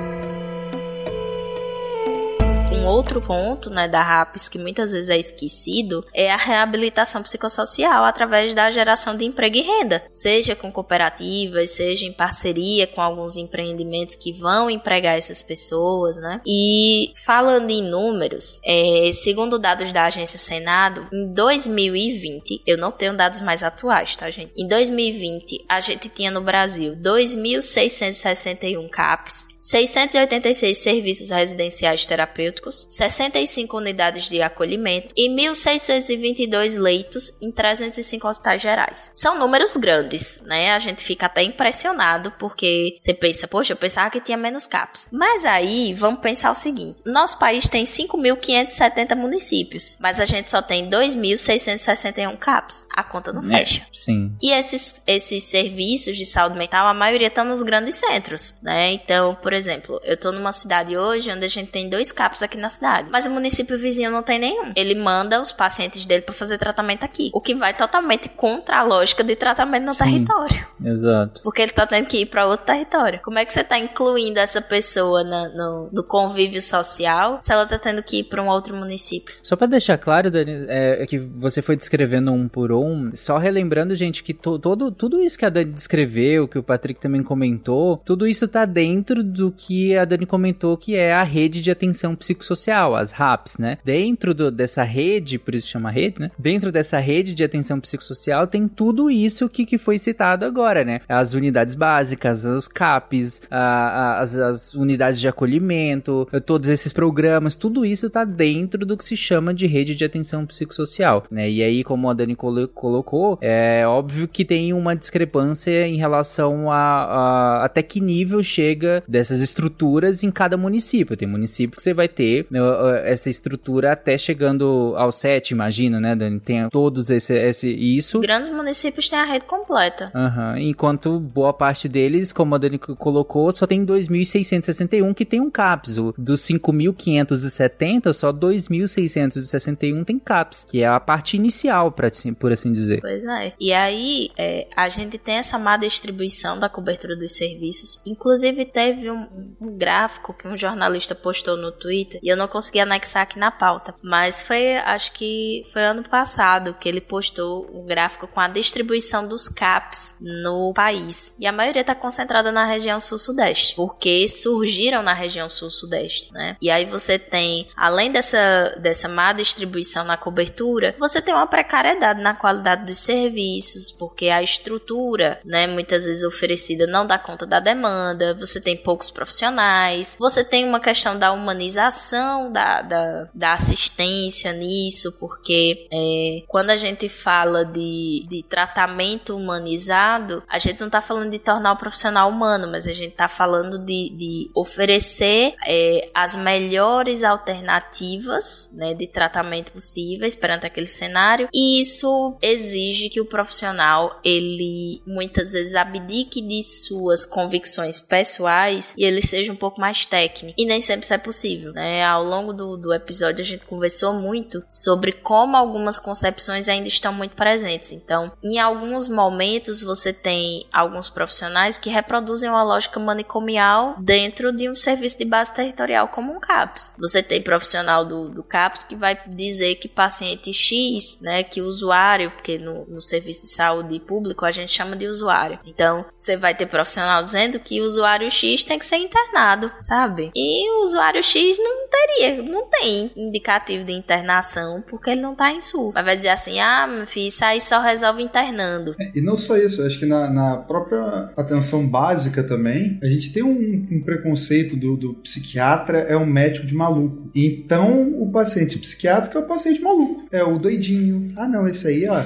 outro 2.89 3.21
ponto, 3.21 3.71
né, 3.71 3.87
da 3.87 4.03
RAPS 4.03 4.49
que 4.49 4.59
muitas 4.59 4.93
vezes 4.93 5.11
é 5.11 5.19
esquecido 5.19 6.05
é 6.15 6.31
a 6.31 6.37
reabilitação 6.37 7.23
psicossocial 7.23 8.05
através 8.05 8.55
da 8.55 8.71
geração 8.71 9.17
de 9.17 9.25
emprego 9.25 9.57
e 9.57 9.63
renda, 9.63 10.03
seja 10.11 10.55
com 10.57 10.71
cooperativas, 10.71 11.71
seja 11.71 12.07
em 12.07 12.13
parceria 12.13 12.87
com 12.87 13.01
alguns 13.01 13.37
empreendimentos 13.37 14.17
que 14.17 14.33
vão 14.33 14.71
empregar 14.71 15.17
essas 15.17 15.43
pessoas, 15.43 16.17
né? 16.17 16.41
E 16.47 17.13
falando 17.25 17.71
em 17.71 17.83
números, 17.83 18.61
é, 18.65 19.11
segundo 19.13 19.59
dados 19.59 19.93
da 19.93 20.05
agência 20.05 20.39
Senado, 20.39 21.07
em 21.13 21.33
2020, 21.33 22.63
eu 22.67 22.77
não 22.79 22.93
tenho 22.93 23.17
dados 23.17 23.41
mais 23.41 23.63
atuais, 23.63 24.17
tá, 24.17 24.31
gente? 24.31 24.53
Em 24.57 24.67
2020, 24.67 25.65
a 25.69 25.81
gente 25.81 26.09
tinha 26.09 26.31
no 26.31 26.41
Brasil 26.41 26.97
2.661 26.97 28.89
CAPs, 28.89 29.49
686 29.57 30.79
serviços 30.79 31.31
residenciais 31.31 32.07
terapêuticos, 32.07 32.78
65 32.89 33.77
unidades 33.77 34.29
de 34.29 34.43
acolhimento 34.43 35.09
e 35.17 35.29
1.622 35.29 36.79
leitos 36.79 37.33
em 37.43 37.51
305 37.51 38.29
hospitais 38.29 38.61
gerais. 38.61 39.11
São 39.15 39.39
números 39.39 39.77
grandes, 39.77 40.43
né? 40.45 40.73
A 40.73 40.79
gente 40.79 41.03
fica 41.03 41.27
até 41.27 41.43
impressionado 41.43 42.33
porque 42.39 42.97
você 42.99 43.15
pensa, 43.15 43.49
poxa, 43.49 43.73
eu 43.73 43.77
pensava 43.77 44.11
que 44.11 44.21
tinha 44.21 44.37
menos 44.37 44.67
CAPs. 44.67 45.09
Mas 45.13 45.45
aí, 45.45 45.95
vamos 45.95 46.21
pensar 46.21 46.51
o 46.51 46.55
seguinte: 46.55 46.99
nosso 47.07 47.39
país 47.39 47.69
tem 47.69 47.85
5.570 47.85 49.15
municípios, 49.15 49.97
mas 50.01 50.21
a 50.21 50.25
gente 50.25 50.51
só 50.51 50.63
tem 50.63 50.89
2.661 50.89 52.37
CAPs. 52.39 52.87
A 52.95 53.03
conta 53.03 53.33
não 53.33 53.43
é, 53.43 53.59
fecha. 53.59 53.87
Sim. 53.93 54.37
E 54.43 54.51
esses, 54.51 55.03
esses 55.07 55.45
serviços 55.45 56.17
de 56.17 56.25
saúde 56.25 56.59
mental, 56.59 56.87
a 56.87 56.95
maioria 56.95 57.29
estão 57.29 57.45
nos 57.45 57.63
grandes 57.63 57.97
centros, 57.97 58.59
né? 58.63 58.93
Então, 58.93 59.35
por 59.37 59.53
exemplo, 59.53 60.01
eu 60.05 60.17
tô 60.17 60.33
numa 60.33 60.53
cidade 60.53 60.97
hoje 60.97 61.31
onde 61.31 61.45
a 61.45 61.49
gente 61.49 61.71
tem 61.71 61.89
dois 61.89 62.13
CAPs 62.13 62.43
aqui 62.43 62.57
na 62.57 62.68
cidade. 62.71 63.09
Mas 63.11 63.27
o 63.27 63.31
município 63.31 63.79
vizinho 63.79 64.11
não 64.11 64.23
tem 64.23 64.39
nenhum. 64.39 64.73
Ele 64.77 64.95
manda 64.95 65.41
os 65.41 65.53
pacientes 65.53 66.05
dele 66.07 66.23
para 66.23 66.35
fazer 66.35 66.59
tratamento 66.59 67.05
aqui. 67.05 67.31
O 67.33 67.41
que 67.41 67.55
vai 67.55 67.75
totalmente 67.75 68.29
contra 68.29 68.79
a 68.79 68.83
lógica 68.83 69.25
de 69.25 69.35
tratamento 69.35 69.85
no 69.85 69.95
Sim, 69.95 70.05
território. 70.05 70.67
Exato. 70.85 71.43
Porque 71.43 71.63
ele 71.63 71.73
tá 71.73 71.87
tendo 71.87 72.07
que 72.07 72.19
ir 72.19 72.27
para 72.27 72.47
outro 72.47 72.67
território. 72.67 73.21
Como 73.23 73.39
é 73.39 73.45
que 73.45 73.53
você 73.53 73.65
tá 73.65 73.79
incluindo 73.79 74.39
essa 74.39 74.61
pessoa 74.61 75.25
na, 75.25 75.49
no, 75.49 75.89
no, 75.93 76.05
convívio 76.05 76.61
social 76.61 77.39
se 77.41 77.53
ela 77.53 77.67
tá 77.67 77.79
tendo 77.79 78.03
que 78.03 78.21
ir 78.21 78.25
para 78.25 78.43
um 78.43 78.49
outro 78.49 78.77
município? 78.77 79.35
Só 79.43 79.57
para 79.57 79.67
deixar 79.67 79.99
claro, 79.99 80.31
Dani, 80.31 80.67
é, 80.69 81.05
que 81.07 81.19
você 81.19 81.63
foi 81.63 81.77
descrevendo 81.77 82.33
um 82.33 82.49
por 82.49 82.73
um, 82.73 83.11
só 83.15 83.39
relembrando, 83.39 83.95
gente, 83.95 84.23
que 84.23 84.35
to, 84.35 84.59
todo, 84.59 84.91
tudo 84.91 85.21
isso 85.21 85.39
que 85.39 85.45
a 85.45 85.51
Dani 85.51 85.73
descreveu, 85.73 86.49
que 86.49 86.59
o 86.59 86.63
Patrick 86.63 87.01
também 87.01 87.23
comentou, 87.23 87.97
tudo 88.05 88.27
isso 88.27 88.47
tá 88.47 88.65
dentro 88.65 89.23
do 89.23 89.51
que 89.51 89.97
a 89.97 90.05
Dani 90.05 90.27
comentou, 90.27 90.77
que 90.77 90.97
é 90.97 91.13
a 91.13 91.23
rede 91.23 91.61
de 91.61 91.71
atenção 91.71 92.15
psicossocial 92.15 92.58
psicossocial, 92.59 92.97
as 92.97 93.13
RAPs, 93.13 93.57
né? 93.59 93.79
Dentro 93.85 94.35
do, 94.35 94.51
dessa 94.51 94.83
rede, 94.83 95.39
por 95.39 95.55
isso 95.55 95.69
chama 95.69 95.91
rede, 95.91 96.21
né? 96.21 96.31
Dentro 96.39 96.73
dessa 96.73 96.99
rede 96.99 97.33
de 97.33 97.45
atenção 97.45 97.81
psicossocial 97.81 98.47
tem 98.47 98.67
tudo 98.67 99.11
isso 99.11 99.49
que, 99.49 99.65
que 99.65 99.79
foi 99.79 99.99
citado 99.99 100.45
agora, 100.45 100.85
né? 100.85 101.01
As 101.09 101.33
unidades 101.33 101.75
básicas, 101.75 102.45
os 102.45 102.67
CAPs, 102.67 103.43
a, 103.51 103.59
a, 103.59 104.19
as, 104.19 104.37
as 104.37 104.75
unidades 104.75 105.21
de 105.21 105.29
acolhimento, 105.29 106.29
todos 106.45 106.69
esses 106.69 106.93
programas, 106.93 107.55
tudo 107.55 107.85
isso 107.85 108.11
tá 108.11 108.25
dentro 108.25 108.85
do 108.85 108.97
que 108.97 109.05
se 109.05 109.17
chama 109.17 109.55
de 109.55 109.67
rede 109.67 109.95
de 109.95 110.05
atenção 110.05 110.45
psicossocial, 110.45 111.25
né? 111.31 111.49
E 111.49 111.63
aí, 111.63 111.85
como 111.85 112.11
a 112.11 112.15
Dani 112.15 112.37
colocou, 112.37 113.39
é 113.41 113.85
óbvio 113.87 114.27
que 114.27 114.45
tem 114.45 114.73
uma 114.73 114.97
discrepância 114.97 115.87
em 115.87 115.97
relação 115.97 116.71
a, 116.71 116.79
a 116.79 117.65
até 117.65 117.83
que 117.83 118.01
nível 118.01 118.43
chega 118.43 119.03
dessas 119.07 119.41
estruturas 119.41 120.25
em 120.25 120.31
cada 120.31 120.57
município. 120.57 121.17
Tem 121.17 121.29
município 121.29 121.77
que 121.77 121.83
você 121.83 121.95
vai 121.95 122.09
ter 122.09 122.38
né, 122.51 122.61
essa 123.05 123.31
estrutura 123.31 123.93
até 123.93 124.17
chegando 124.19 124.95
ao 124.97 125.11
7, 125.11 125.51
imagina, 125.51 126.01
né, 126.01 126.15
Dani? 126.15 126.41
Tem 126.41 126.69
todos 126.69 127.11
esse, 127.11 127.35
esse 127.35 127.71
isso. 127.71 128.21
Grandes 128.21 128.49
municípios 128.51 129.09
têm 129.09 129.19
a 129.19 129.25
rede 129.25 129.45
completa. 129.45 130.13
Uhum. 130.15 130.59
Enquanto 130.59 131.19
boa 131.19 131.53
parte 131.53 131.89
deles, 131.89 132.33
como 132.33 132.55
a 132.55 132.59
Dani 132.59 132.79
colocou, 132.79 133.51
só 133.53 133.67
tem 133.67 133.85
2.661 133.85 135.15
que 135.15 135.25
tem 135.25 135.41
um 135.41 135.51
CAPS. 135.51 135.97
Dos 136.17 136.43
5.570, 136.43 138.13
só 138.13 138.33
2.661 138.33 140.05
tem 140.05 140.19
CAPS, 140.19 140.65
que 140.65 140.83
é 140.83 140.87
a 140.87 141.01
parte 141.01 141.37
inicial, 141.37 141.91
pra, 141.93 142.11
por 142.39 142.53
assim 142.53 142.73
dizer. 142.73 143.01
Pois 143.01 143.25
é. 143.25 143.53
E 143.59 143.73
aí, 143.73 144.31
é, 144.37 144.67
a 144.77 144.89
gente 144.89 145.19
tem 145.19 145.37
essa 145.37 145.59
má 145.59 145.77
distribuição 145.77 146.59
da 146.59 146.69
cobertura 146.69 147.17
dos 147.17 147.33
serviços. 147.33 148.01
Inclusive, 148.07 148.65
teve 148.65 149.11
um, 149.11 149.55
um 149.61 149.77
gráfico 149.77 150.35
que 150.35 150.47
um 150.47 150.57
jornalista 150.57 151.15
postou 151.15 151.57
no 151.57 151.73
Twitter 151.73 152.21
e 152.29 152.31
eu 152.31 152.37
não 152.37 152.47
consegui 152.47 152.79
anexar 152.79 153.23
aqui 153.23 153.39
na 153.39 153.51
pauta. 153.51 153.95
Mas 154.05 154.43
foi, 154.43 154.77
acho 154.77 155.13
que 155.13 155.65
foi 155.73 155.83
ano 155.83 156.07
passado 156.07 156.77
que 156.79 156.87
ele 156.87 157.01
postou 157.01 157.67
um 157.73 157.87
gráfico 157.87 158.27
com 158.27 158.39
a 158.39 158.47
distribuição 158.47 159.27
dos 159.27 159.49
CAPs 159.49 160.15
no 160.21 160.75
país. 160.75 161.35
E 161.39 161.47
a 161.47 161.53
maioria 161.53 161.81
está 161.81 161.95
concentrada 161.95 162.53
na 162.53 162.67
região 162.67 163.01
sul-sudeste, 163.01 163.75
porque 163.75 164.29
surgiram 164.29 165.03
na 165.03 165.15
região 165.15 165.49
sul-sudeste, 165.49 166.31
né? 166.31 166.55
E 166.61 166.71
aí 166.71 166.85
você 166.85 167.19
tem, 167.19 167.67
além 167.75 168.13
dessa, 168.13 168.77
dessa 168.79 169.09
má 169.09 169.33
distribuição 169.33 170.05
na 170.05 170.19
cobertura, 170.19 170.95
você 170.99 171.23
tem 171.23 171.33
uma 171.33 171.47
precariedade 171.47 172.21
na 172.21 172.35
qualidade 172.35 172.85
dos 172.85 172.99
serviços, 172.99 173.91
porque 173.91 174.29
a 174.29 174.43
estrutura, 174.43 175.41
né, 175.47 175.67
muitas 175.67 176.05
vezes 176.05 176.25
oferecida 176.25 176.87
não 176.87 177.07
dá 177.07 177.17
conta 177.17 177.47
da 177.47 177.59
demanda, 177.59 178.35
você 178.35 178.61
tem 178.61 178.77
poucos 178.77 179.09
profissionais, 179.09 180.15
você 180.21 180.45
tem 180.45 180.67
uma 180.67 180.79
questão 180.79 181.19
da 181.19 181.33
humanização 181.33 182.18
da, 182.53 182.83
da, 182.83 183.29
da 183.35 183.53
assistência 183.53 184.53
nisso, 184.53 185.17
porque 185.19 185.89
é, 185.93 186.43
quando 186.47 186.71
a 186.71 186.77
gente 186.77 187.09
fala 187.09 187.65
de, 187.65 188.27
de 188.29 188.45
tratamento 188.49 189.37
humanizado, 189.37 190.43
a 190.49 190.59
gente 190.59 190.81
não 190.81 190.89
está 190.89 191.01
falando 191.01 191.31
de 191.31 191.39
tornar 191.39 191.73
o 191.73 191.79
profissional 191.79 192.31
humano, 192.31 192.69
mas 192.71 192.87
a 192.87 192.93
gente 192.93 193.13
está 193.13 193.29
falando 193.29 193.79
de, 193.79 194.11
de 194.11 194.51
oferecer 194.55 195.55
é, 195.67 196.11
as 196.15 196.37
melhores 196.37 197.25
alternativas 197.25 198.71
né, 198.73 198.95
de 198.95 199.07
tratamento 199.07 199.73
possíveis 199.73 200.35
perante 200.35 200.67
aquele 200.67 200.87
cenário, 200.87 201.49
e 201.53 201.81
isso 201.81 202.37
exige 202.43 203.09
que 203.09 203.21
o 203.21 203.27
profissional 203.27 204.21
ele 204.25 205.03
muitas 205.07 205.53
vezes 205.53 205.75
abdique 205.75 206.41
de 206.41 206.63
suas 206.63 207.25
convicções 207.25 208.01
pessoais 208.01 208.95
e 208.97 209.05
ele 209.05 209.23
seja 209.23 209.53
um 209.53 209.57
pouco 209.57 209.81
mais 209.81 210.07
técnico. 210.07 210.55
E 210.59 210.67
nem 210.67 210.81
sempre 210.81 211.05
isso 211.05 211.15
é 211.15 211.19
possível. 211.19 211.73
Né? 211.73 212.01
Ao 212.09 212.25
longo 212.25 212.53
do, 212.53 212.77
do 212.77 212.93
episódio 212.95 213.43
a 213.43 213.47
gente 213.47 213.67
conversou 213.67 214.15
muito 214.15 214.65
sobre 214.69 215.13
como 215.13 215.57
algumas 215.57 215.99
concepções 215.99 216.69
ainda 216.69 216.89
estão 216.89 217.13
muito 217.13 217.37
presentes. 217.37 217.93
Então, 217.93 218.33
em 218.43 218.59
alguns 218.59 219.09
momentos 219.09 219.83
você 219.83 220.13
tem 220.13 220.67
alguns 220.73 221.09
profissionais 221.09 221.77
que 221.79 221.91
reproduzem 221.91 222.49
uma 222.49 222.63
lógica 222.63 222.99
manicomial 222.99 223.97
dentro 223.99 224.53
de 224.53 224.71
um 224.71 224.75
serviço 224.75 225.19
de 225.19 225.25
base 225.25 225.53
territorial 225.53 226.09
como 226.09 226.33
um 226.33 226.41
CAPS. 226.41 226.95
Você 226.99 227.23
tem 227.23 227.43
profissional 227.43 228.05
do, 228.05 228.29
do 228.31 228.43
CAPS 228.43 228.85
que 228.85 228.97
vai 228.97 229.19
dizer 229.27 229.75
que 229.77 229.89
paciente 229.89 230.53
X, 230.53 231.21
né, 231.21 231.43
que 231.43 231.61
usuário, 231.61 232.31
porque 232.31 232.59
no, 232.59 232.87
no 232.87 233.01
serviço 233.01 233.43
de 233.43 233.53
saúde 233.53 234.01
público 234.01 234.45
a 234.45 234.53
gente 234.53 234.75
chama 234.75 234.97
de 234.97 235.07
usuário. 235.07 235.59
Então, 235.67 236.07
você 236.11 236.37
vai 236.37 236.55
ter 236.55 236.67
profissional 236.67 237.23
dizendo 237.23 237.61
que 237.61 237.81
o 237.81 237.85
usuário 237.85 238.31
X 238.31 238.65
tem 238.65 238.79
que 238.79 238.87
ser 238.87 238.97
internado, 238.97 239.71
sabe? 239.83 240.31
E 240.35 240.71
o 240.71 240.85
usuário 240.85 241.23
X 241.23 241.59
não 241.59 241.89
teria, 241.99 242.43
não 242.43 242.69
tem 242.69 243.11
indicativo 243.17 243.85
de 243.85 243.93
internação 243.93 244.83
porque 244.89 245.11
ele 245.11 245.21
não 245.21 245.35
tá 245.35 245.53
em 245.53 245.61
SUS. 245.61 245.95
Mas 245.95 246.05
vai 246.05 246.17
dizer 246.17 246.31
assim, 246.31 246.59
ah, 246.61 246.87
meu 246.87 247.07
filho, 247.07 247.29
isso 247.29 247.45
aí 247.45 247.61
só 247.61 247.81
resolve 247.81 248.23
internando. 248.23 248.95
É, 249.01 249.11
e 249.15 249.21
não 249.21 249.37
só 249.37 249.57
isso, 249.57 249.83
acho 249.83 249.99
que 249.99 250.07
na, 250.07 250.31
na, 250.31 250.57
própria 250.59 251.31
atenção 251.37 251.87
básica 251.87 252.43
também, 252.43 252.99
a 253.03 253.07
gente 253.07 253.33
tem 253.33 253.43
um, 253.43 253.87
um 253.91 254.01
preconceito 254.03 254.77
do, 254.77 254.97
do, 254.97 255.15
psiquiatra 255.15 255.99
é 255.99 256.17
um 256.17 256.27
médico 256.27 256.67
de 256.67 256.75
maluco. 256.75 257.31
Então, 257.35 258.13
o 258.21 258.31
paciente 258.31 258.79
psiquiátrico 258.79 259.39
é 259.39 259.41
o 259.41 259.47
paciente 259.47 259.81
maluco. 259.81 260.27
É 260.31 260.43
o 260.43 260.59
doidinho. 260.59 261.29
Ah, 261.37 261.49
não, 261.49 261.67
esse 261.67 261.87
aí, 261.87 262.07
ó, 262.09 262.21